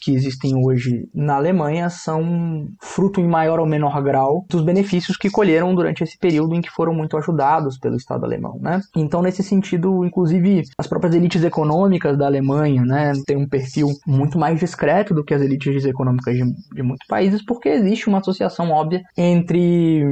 que 0.00 0.12
existem 0.12 0.54
hoje 0.56 1.08
na 1.14 1.36
Alemanha 1.36 1.88
são 1.90 2.66
fruto 2.80 3.20
em 3.20 3.28
maior 3.28 3.60
ou 3.60 3.66
menor 3.66 4.02
grau 4.02 4.44
dos 4.48 4.62
benefícios 4.62 5.16
que 5.16 5.30
colheram 5.30 5.74
durante 5.74 6.02
esse 6.02 6.18
período 6.18 6.54
em 6.54 6.60
que 6.60 6.70
foram 6.70 6.94
muito 6.94 7.16
ajudados 7.16 7.78
pelo 7.78 7.96
Estado 7.96 8.24
alemão, 8.24 8.58
né? 8.60 8.80
Então, 8.96 9.22
nesse 9.22 9.42
sentido, 9.42 10.04
inclusive, 10.04 10.62
as 10.76 10.86
próprias 10.86 11.14
elites 11.14 11.42
econômicas 11.44 12.16
da 12.16 12.26
Alemanha, 12.26 12.82
né, 12.84 13.12
têm 13.26 13.36
um 13.36 13.48
perfil 13.48 13.88
muito 14.06 14.38
mais 14.38 14.58
discreto 14.58 15.14
do 15.14 15.24
que 15.24 15.34
as 15.34 15.42
elites 15.42 15.84
econômicas 15.84 16.34
de, 16.34 16.44
de 16.74 16.82
muitos 16.82 17.06
países, 17.06 17.44
porque 17.44 17.68
existe 17.68 18.08
uma 18.08 18.18
associação 18.18 18.70
óbvia 18.70 19.02
entre 19.16 20.02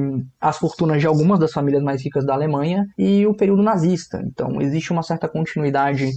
as 0.40 0.58
fortunas 0.58 1.00
de 1.00 1.06
algumas 1.06 1.38
das 1.38 1.52
famílias 1.52 1.82
mais 1.82 2.02
ricas 2.02 2.24
da 2.24 2.34
Alemanha 2.34 2.86
e 2.98 3.26
o 3.26 3.34
período 3.34 3.62
nazista. 3.62 4.22
Então, 4.24 4.60
existe 4.60 4.92
uma 4.92 5.02
certa 5.02 5.28
continuidade 5.28 6.10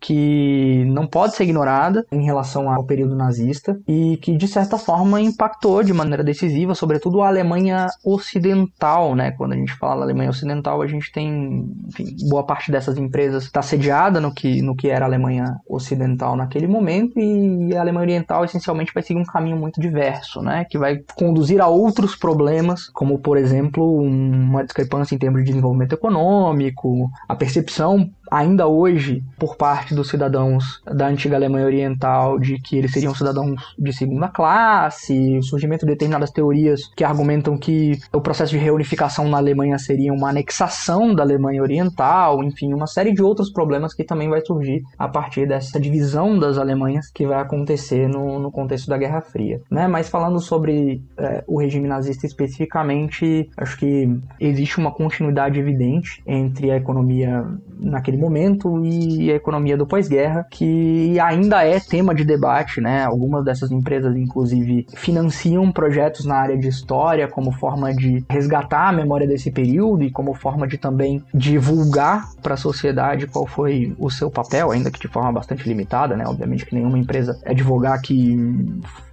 que 0.00 0.84
não 0.86 1.06
pode 1.06 1.36
ser 1.36 1.44
ignorada 1.44 2.06
em 2.10 2.24
relação 2.24 2.70
ao 2.72 2.84
período 2.84 3.14
nazista 3.14 3.78
e 3.86 4.16
que 4.16 4.36
de 4.36 4.48
certa 4.48 4.78
forma 4.78 5.20
impactou 5.20 5.82
de 5.82 5.92
maneira 5.92 6.24
decisiva, 6.24 6.74
sobretudo 6.74 7.20
a 7.20 7.28
Alemanha 7.28 7.88
Ocidental, 8.04 9.14
né? 9.14 9.32
Quando 9.32 9.52
a 9.52 9.56
gente 9.56 9.74
fala 9.74 10.02
Alemanha 10.02 10.30
Ocidental, 10.30 10.80
a 10.80 10.86
gente 10.86 11.12
tem, 11.12 11.70
enfim, 11.88 12.16
boa 12.28 12.44
parte 12.44 12.72
dessas 12.72 12.96
empresas 12.96 13.44
está 13.44 13.60
sediada 13.62 14.20
no 14.20 14.32
que 14.32 14.62
no 14.62 14.74
que 14.74 14.88
era 14.88 15.04
a 15.04 15.08
Alemanha 15.08 15.56
Ocidental 15.68 16.36
naquele 16.36 16.66
momento 16.66 17.18
e 17.18 17.76
a 17.76 17.80
Alemanha 17.80 18.04
Oriental 18.04 18.44
essencialmente 18.44 18.92
vai 18.94 19.02
seguir 19.02 19.20
um 19.20 19.24
caminho 19.24 19.56
muito 19.56 19.80
diverso, 19.80 20.40
né? 20.40 20.64
Que 20.64 20.78
vai 20.78 21.00
conduzir 21.14 21.60
a 21.60 21.66
outros 21.66 22.16
problemas, 22.16 22.88
como 22.88 23.18
por 23.18 23.36
exemplo 23.36 24.00
uma 24.00 24.64
discrepância 24.64 25.14
em 25.14 25.18
termos 25.18 25.40
de 25.42 25.50
desenvolvimento 25.50 25.92
econômico, 25.92 27.10
a 27.28 27.34
percepção 27.34 28.10
ainda 28.30 28.66
hoje 28.66 29.22
por 29.38 29.56
parte 29.56 29.94
dos 29.94 30.08
cidadãos 30.08 30.82
da 30.84 31.08
antiga 31.08 31.36
Alemanha 31.36 31.66
Oriental 31.66 32.38
de 32.38 32.60
que 32.60 32.76
eles 32.76 32.92
seriam 32.92 33.14
cidadãos 33.14 33.60
de 33.78 33.92
segunda 33.92 34.28
classe, 34.28 35.38
o 35.38 35.42
surgimento 35.42 35.84
de 35.84 35.92
determinadas 35.92 36.30
teorias 36.30 36.82
que 36.94 37.04
argumentam 37.04 37.58
que 37.58 37.98
o 38.12 38.20
processo 38.20 38.52
de 38.52 38.58
reunificação 38.58 39.28
na 39.28 39.38
Alemanha 39.38 39.78
seria 39.78 40.12
uma 40.12 40.28
anexação 40.30 41.14
da 41.14 41.22
Alemanha 41.22 41.62
Oriental, 41.62 42.42
enfim, 42.44 42.72
uma 42.72 42.86
série 42.86 43.12
de 43.12 43.22
outros 43.22 43.50
problemas 43.50 43.94
que 43.94 44.04
também 44.04 44.28
vai 44.28 44.40
surgir 44.44 44.82
a 44.98 45.08
partir 45.08 45.46
dessa 45.46 45.80
divisão 45.80 46.38
das 46.38 46.58
Alemanhas 46.58 47.10
que 47.10 47.26
vai 47.26 47.40
acontecer 47.40 48.08
no, 48.08 48.38
no 48.38 48.50
contexto 48.50 48.88
da 48.88 48.98
Guerra 48.98 49.20
Fria. 49.20 49.60
Né? 49.70 49.88
Mas 49.88 50.08
falando 50.08 50.40
sobre 50.40 51.02
é, 51.16 51.42
o 51.46 51.58
regime 51.58 51.88
nazista 51.88 52.26
especificamente, 52.26 53.48
acho 53.56 53.76
que 53.78 54.08
existe 54.38 54.78
uma 54.78 54.92
continuidade 54.92 55.58
evidente 55.58 56.22
entre 56.26 56.70
a 56.70 56.76
economia 56.76 57.44
naquele 57.78 58.19
momento 58.20 58.84
e 58.84 59.30
a 59.30 59.36
economia 59.36 59.76
do 59.76 59.86
pós-guerra, 59.86 60.46
que 60.50 61.18
ainda 61.18 61.64
é 61.64 61.80
tema 61.80 62.14
de 62.14 62.24
debate, 62.24 62.80
né? 62.80 63.04
Algumas 63.04 63.44
dessas 63.44 63.70
empresas, 63.70 64.16
inclusive, 64.16 64.86
financiam 64.94 65.70
projetos 65.72 66.24
na 66.24 66.36
área 66.36 66.56
de 66.56 66.68
história 66.68 67.26
como 67.26 67.52
forma 67.52 67.92
de 67.94 68.24
resgatar 68.28 68.88
a 68.88 68.92
memória 68.92 69.26
desse 69.26 69.50
período 69.50 70.04
e 70.04 70.10
como 70.10 70.34
forma 70.34 70.66
de 70.66 70.78
também 70.78 71.22
divulgar 71.32 72.28
para 72.42 72.54
a 72.54 72.56
sociedade 72.56 73.26
qual 73.26 73.46
foi 73.46 73.94
o 73.98 74.10
seu 74.10 74.30
papel, 74.30 74.70
ainda 74.70 74.90
que 74.90 75.00
de 75.00 75.08
forma 75.08 75.32
bastante 75.32 75.68
limitada, 75.68 76.16
né? 76.16 76.24
Obviamente 76.26 76.66
que 76.66 76.74
nenhuma 76.74 76.98
empresa 76.98 77.38
é 77.44 77.50
advogar 77.50 78.00
que 78.00 78.36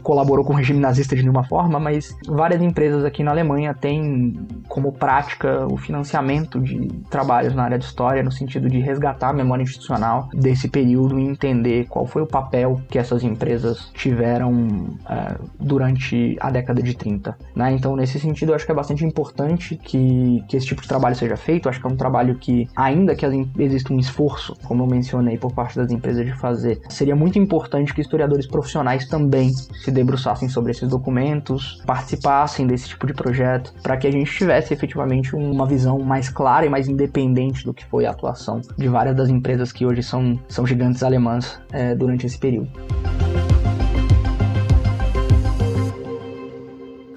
colaborou 0.07 0.45
com 0.45 0.53
o 0.53 0.55
regime 0.55 0.79
nazista 0.79 1.17
de 1.17 1.21
nenhuma 1.21 1.43
forma, 1.43 1.81
mas 1.81 2.15
várias 2.25 2.61
empresas 2.61 3.03
aqui 3.03 3.23
na 3.23 3.31
Alemanha 3.31 3.73
têm 3.73 4.39
como 4.69 4.93
prática 4.93 5.67
o 5.69 5.75
financiamento 5.75 6.61
de 6.61 6.87
trabalhos 7.09 7.53
na 7.53 7.65
área 7.65 7.77
de 7.77 7.83
história, 7.83 8.23
no 8.23 8.31
sentido 8.31 8.69
de 8.69 8.79
resgatar 8.79 9.31
a 9.31 9.33
memória 9.33 9.63
institucional 9.63 10.29
desse 10.33 10.69
período 10.69 11.19
e 11.19 11.25
entender 11.25 11.87
qual 11.89 12.05
foi 12.05 12.21
o 12.21 12.25
papel 12.25 12.81
que 12.89 12.97
essas 12.97 13.21
empresas 13.21 13.91
tiveram 13.93 14.97
é, 15.09 15.35
durante 15.59 16.37
a 16.39 16.49
década 16.51 16.81
de 16.81 16.95
30. 16.95 17.37
Né? 17.53 17.73
Então, 17.73 17.93
nesse 17.93 18.17
sentido, 18.17 18.53
eu 18.53 18.55
acho 18.55 18.65
que 18.65 18.71
é 18.71 18.75
bastante 18.75 19.03
importante 19.03 19.75
que, 19.75 20.41
que 20.47 20.55
esse 20.55 20.67
tipo 20.67 20.81
de 20.81 20.87
trabalho 20.87 21.17
seja 21.17 21.35
feito. 21.35 21.65
Eu 21.65 21.71
acho 21.71 21.81
que 21.81 21.85
é 21.85 21.89
um 21.89 21.97
trabalho 21.97 22.35
que, 22.35 22.69
ainda 22.77 23.13
que 23.13 23.25
exista 23.59 23.91
um 23.91 23.99
esforço, 23.99 24.55
como 24.63 24.83
eu 24.83 24.87
mencionei, 24.87 25.37
por 25.37 25.51
parte 25.51 25.75
das 25.75 25.91
empresas 25.91 26.25
de 26.25 26.31
fazer, 26.31 26.79
seria 26.87 27.15
muito 27.15 27.37
importante 27.37 27.93
que 27.93 27.99
historiadores 27.99 28.47
profissionais 28.47 29.05
também 29.05 29.49
se 29.49 29.96
debruçassem 29.97 30.47
sobre 30.47 30.71
esses 30.71 30.87
documentos, 30.87 31.81
participassem 31.85 32.67
desse 32.67 32.87
tipo 32.89 33.07
de 33.07 33.13
projeto, 33.13 33.73
para 33.81 33.97
que 33.97 34.07
a 34.07 34.11
gente 34.11 34.31
tivesse 34.31 34.73
efetivamente 34.73 35.35
uma 35.35 35.65
visão 35.65 35.99
mais 35.99 36.29
clara 36.29 36.65
e 36.65 36.69
mais 36.69 36.87
independente 36.87 37.65
do 37.65 37.73
que 37.73 37.83
foi 37.85 38.05
a 38.05 38.11
atuação 38.11 38.61
de 38.77 38.87
várias 38.87 39.15
das 39.15 39.29
empresas 39.29 39.71
que 39.71 39.85
hoje 39.85 40.03
são, 40.03 40.39
são 40.47 40.65
gigantes 40.65 41.03
alemãs 41.03 41.59
é, 41.71 41.95
durante 41.95 42.25
esse 42.25 42.37
período. 42.37 42.69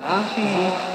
Ah, 0.00 0.24
sim. 0.34 0.89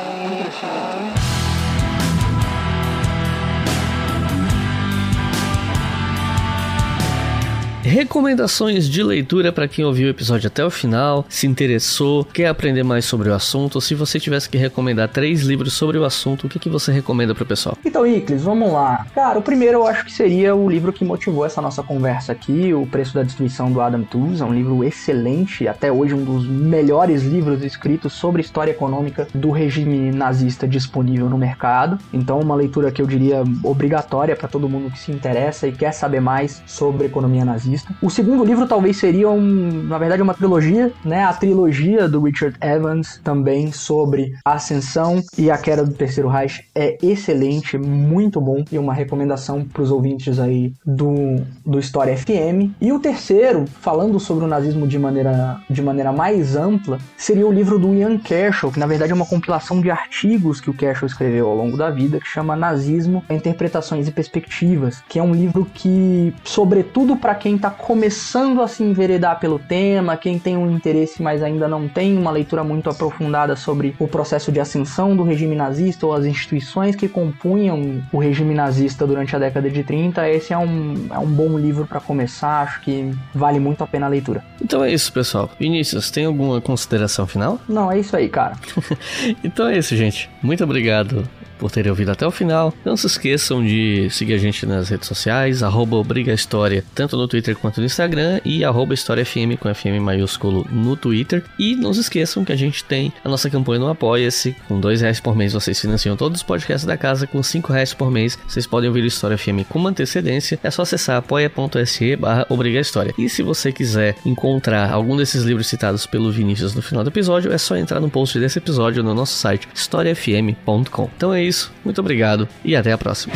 Recomendações 7.96 8.90
de 8.90 9.02
leitura 9.02 9.54
para 9.54 9.70
quem 9.70 9.86
ouviu 9.86 10.08
o 10.08 10.10
episódio 10.10 10.48
até 10.48 10.66
o 10.66 10.70
final, 10.70 11.26
se 11.30 11.48
interessou, 11.48 12.26
quer 12.26 12.48
aprender 12.48 12.84
mais 12.84 13.06
sobre 13.06 13.30
o 13.30 13.34
assunto, 13.34 13.76
ou 13.76 13.82
se 13.82 13.96
você 13.96 14.20
tivesse 14.20 14.50
que 14.50 14.58
recomendar 14.58 15.08
três 15.08 15.44
livros 15.44 15.72
sobre 15.72 15.98
o 15.98 16.04
assunto, 16.04 16.46
o 16.46 16.50
que, 16.50 16.60
que 16.60 16.68
você 16.68 16.92
recomenda 16.92 17.34
pro 17.34 17.46
pessoal? 17.46 17.78
Então, 17.86 18.06
Iclis, 18.06 18.44
vamos 18.44 18.70
lá. 18.70 19.08
Cara, 19.16 19.40
o 19.40 19.42
primeiro 19.42 19.78
eu 19.78 19.88
acho 19.88 20.04
que 20.04 20.12
seria 20.12 20.54
o 20.54 20.70
livro 20.70 20.92
que 20.92 21.06
motivou 21.06 21.46
essa 21.46 21.62
nossa 21.62 21.82
conversa 21.82 22.34
aqui, 22.34 22.74
O 22.74 22.86
Preço 22.86 23.14
da 23.14 23.24
Destruição 23.24 23.72
do 23.72 23.80
Adam 23.80 24.04
Tooze. 24.04 24.42
É 24.42 24.46
um 24.46 24.54
livro 24.54 24.84
excelente, 24.84 25.66
até 25.66 25.90
hoje 25.90 26.14
um 26.14 26.26
dos 26.26 26.46
melhores 26.46 27.24
livros 27.24 27.64
escritos 27.64 28.12
sobre 28.12 28.42
história 28.42 28.72
econômica 28.72 29.26
do 29.34 29.52
regime 29.52 30.12
nazista 30.12 30.68
disponível 30.68 31.30
no 31.30 31.38
mercado. 31.38 31.98
Então, 32.12 32.42
uma 32.42 32.56
leitura 32.56 32.92
que 32.92 33.02
eu 33.02 33.08
diria 33.08 33.42
obrigatória 33.64 34.36
para 34.36 34.50
todo 34.50 34.68
mundo 34.68 34.92
que 34.92 35.00
se 35.00 35.14
interessa 35.14 35.66
e 35.66 35.72
quer 35.72 35.94
saber 35.94 36.20
mais 36.20 36.62
sobre 36.66 37.06
economia 37.06 37.46
nazista. 37.46 37.85
O 38.02 38.10
segundo 38.10 38.44
livro 38.44 38.68
talvez 38.68 38.98
seria 38.98 39.30
um, 39.30 39.84
na 39.84 39.98
verdade, 39.98 40.22
uma 40.22 40.34
trilogia, 40.34 40.92
né? 41.04 41.24
A 41.24 41.34
trilogia 41.34 42.08
do 42.08 42.22
Richard 42.22 42.58
Evans 42.62 43.20
também 43.24 43.72
sobre 43.72 44.34
a 44.44 44.54
ascensão 44.54 45.24
e 45.38 45.52
a 45.52 45.58
queda 45.58 45.84
do 45.84 45.94
Terceiro 45.94 46.30
Reich 46.30 46.66
é 46.74 46.98
excelente, 47.02 47.78
muito 47.78 48.42
bom 48.42 48.64
e 48.72 48.78
uma 48.78 48.94
recomendação 48.94 49.64
para 49.64 49.82
os 49.82 49.92
ouvintes 49.92 50.40
aí 50.40 50.74
do, 50.86 51.42
do 51.66 51.80
História 51.80 52.16
FM. 52.18 52.74
E 52.82 52.92
o 52.92 53.00
terceiro, 53.00 53.66
falando 53.82 54.20
sobre 54.20 54.46
o 54.46 54.48
nazismo 54.48 54.88
de 54.88 54.98
maneira, 54.98 55.60
de 55.70 55.82
maneira 55.82 56.12
mais 56.12 56.56
ampla, 56.56 56.98
seria 57.18 57.48
o 57.48 57.52
livro 57.52 57.78
do 57.78 57.94
Ian 57.94 58.18
Kershaw, 58.18 58.72
que 58.72 58.80
na 58.80 58.88
verdade 58.88 59.12
é 59.12 59.16
uma 59.16 59.26
compilação 59.26 59.82
de 59.82 59.90
artigos 59.90 60.60
que 60.60 60.70
o 60.70 60.74
Kershaw 60.74 61.08
escreveu 61.08 61.48
ao 61.48 61.56
longo 61.56 61.78
da 61.78 61.90
vida, 61.90 62.20
que 62.20 62.28
chama 62.28 62.56
Nazismo, 62.56 63.24
Interpretações 63.30 64.08
e 64.08 64.12
Perspectivas, 64.12 65.04
que 65.08 65.20
é 65.20 65.24
um 65.24 65.34
livro 65.34 65.66
que, 65.74 66.34
sobretudo 66.44 67.16
para 67.16 67.36
quem 67.36 67.56
está 67.56 67.65
começando 67.70 68.62
a 68.62 68.68
se 68.68 68.84
enveredar 68.84 69.40
pelo 69.40 69.60
tema, 69.60 70.18
quem 70.18 70.40
tem 70.40 70.58
um 70.58 70.70
interesse, 70.72 71.22
mas 71.22 71.42
ainda 71.42 71.68
não 71.68 71.88
tem 71.88 72.18
uma 72.18 72.32
leitura 72.32 72.64
muito 72.64 72.90
aprofundada 72.90 73.56
sobre 73.56 73.96
o 74.00 74.08
processo 74.08 74.52
de 74.52 74.60
ascensão 74.60 75.16
do 75.16 75.24
regime 75.24 75.56
nazista 75.56 76.06
ou 76.06 76.14
as 76.14 76.26
instituições 76.26 76.96
que 76.96 77.08
compunham 77.08 78.04
o 78.12 78.18
regime 78.18 78.54
nazista 78.54 79.06
durante 79.06 79.36
a 79.36 79.40
década 79.40 79.70
de 79.70 79.84
30, 79.84 80.30
esse 80.30 80.54
é 80.54 80.58
um, 80.58 81.08
é 81.12 81.18
um 81.18 81.28
bom 81.28 81.58
livro 81.58 81.86
para 81.86 82.00
começar, 82.00 82.62
acho 82.62 82.82
que 82.82 83.12
vale 83.34 83.60
muito 83.60 83.84
a 83.84 83.88
pena 83.88 84.06
a 84.06 84.10
leitura. 84.10 84.44
Então 84.62 84.84
é 84.84 84.92
isso, 84.92 85.12
pessoal. 85.12 85.50
Vinícius, 85.60 86.12
tem 86.12 86.26
alguma 86.26 86.62
consideração 86.62 87.26
final? 87.28 87.60
Não, 87.68 87.92
é 87.92 88.00
isso 88.00 88.16
aí, 88.16 88.30
cara. 88.30 88.56
então 89.44 89.68
é 89.68 89.78
isso, 89.78 89.96
gente. 89.96 90.30
Muito 90.42 90.64
obrigado 90.64 91.28
por 91.58 91.72
terem 91.72 91.90
ouvido 91.90 92.12
até 92.12 92.26
o 92.26 92.32
final. 92.32 92.74
Não 92.84 92.98
se 92.98 93.08
esqueçam 93.08 93.64
de 93.64 94.10
seguir 94.10 94.34
a 94.34 94.38
gente 94.38 94.66
nas 94.66 94.90
redes 94.90 95.08
sociais, 95.08 95.64
arroba 95.64 95.96
Obriga 95.96 96.34
História, 96.34 96.84
tanto 96.94 97.18
no 97.18 97.28
Twitter 97.28 97.56
quanto 97.56 97.80
no 97.80 97.86
Instagram, 97.86 98.40
e 98.44 98.64
arroba 98.64 98.94
História 98.94 99.26
FM 99.26 99.60
com 99.60 99.74
FM 99.74 100.02
maiúsculo 100.02 100.66
no 100.72 100.96
Twitter. 100.96 101.44
E 101.58 101.76
não 101.76 101.94
se 101.94 102.02
esqueçam 102.02 102.46
que 102.46 102.52
a 102.52 102.56
gente 102.56 102.84
tem 102.84 103.12
a 103.24 103.30
nossa 103.30 103.50
campanha 103.50 103.80
no 103.80 103.90
Apoia-se. 103.90 104.56
Com 104.68 104.80
dois 104.80 105.02
reais 105.02 105.20
por 105.20 105.36
mês 105.36 105.54
vocês 105.54 105.80
financiam 105.80 106.16
todos 106.16 106.40
os 106.40 106.44
podcasts 106.44 106.86
da 106.86 106.98
casa, 106.98 107.28
com 107.28 107.42
cinco 107.42 107.72
reais 107.72 107.94
por 107.94 108.12
mês 108.12 108.38
vocês 108.48 108.68
podem 108.68 108.88
ouvir 108.88 109.02
o 109.02 109.08
História 109.08 109.38
FM 109.38 109.68
com 109.70 109.86
antecedência. 109.88 110.60
É 110.64 110.72
só 110.72 110.82
acessar 110.82 111.18
apoia.se 111.18 112.16
barra 112.16 112.46
Obriga 112.50 112.80
História. 112.80 113.14
E 113.18 113.30
se 113.30 113.44
você 113.44 113.72
quiser 113.72 114.16
encontrar 114.26 114.92
algum 114.92 115.16
desses 115.16 115.44
livros 115.44 115.68
citados 115.68 116.06
pelo 116.06 116.32
Vinícius 116.32 116.76
no 116.76 116.82
final 116.82 117.04
do 117.04 117.10
episódio, 117.10 117.52
é 117.52 117.58
só 117.58 117.76
entrar 117.76 118.00
no 118.00 118.10
post 118.10 118.40
desse 118.40 118.60
episódio 118.60 119.04
no 119.04 119.14
nosso 119.14 119.38
site 119.38 119.68
historiafm.com. 119.74 121.10
Então 121.16 121.34
é 121.34 121.44
isso, 121.48 121.72
muito 121.84 122.00
obrigado 122.02 122.48
e 122.64 122.76
até 122.76 122.92
a 122.92 122.98
próxima. 122.98 123.34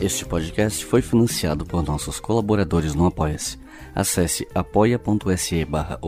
Este 0.00 0.24
podcast 0.26 0.84
foi 0.84 1.00
financiado 1.00 1.64
por 1.64 1.82
nossos 1.82 2.20
colaboradores 2.20 2.94
no 2.94 3.06
Apoia-se. 3.06 3.58
Acesse 3.94 4.46
apoia.se 4.54 5.64
barra 5.64 5.98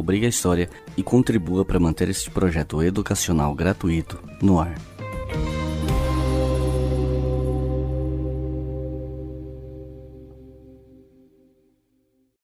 e 0.97 1.03
contribua 1.03 1.65
para 1.65 1.81
manter 1.81 2.11
este 2.11 2.31
projeto 2.31 2.83
educacional 2.83 3.55
gratuito 3.55 4.19
no 4.43 4.61
ar. 4.61 4.75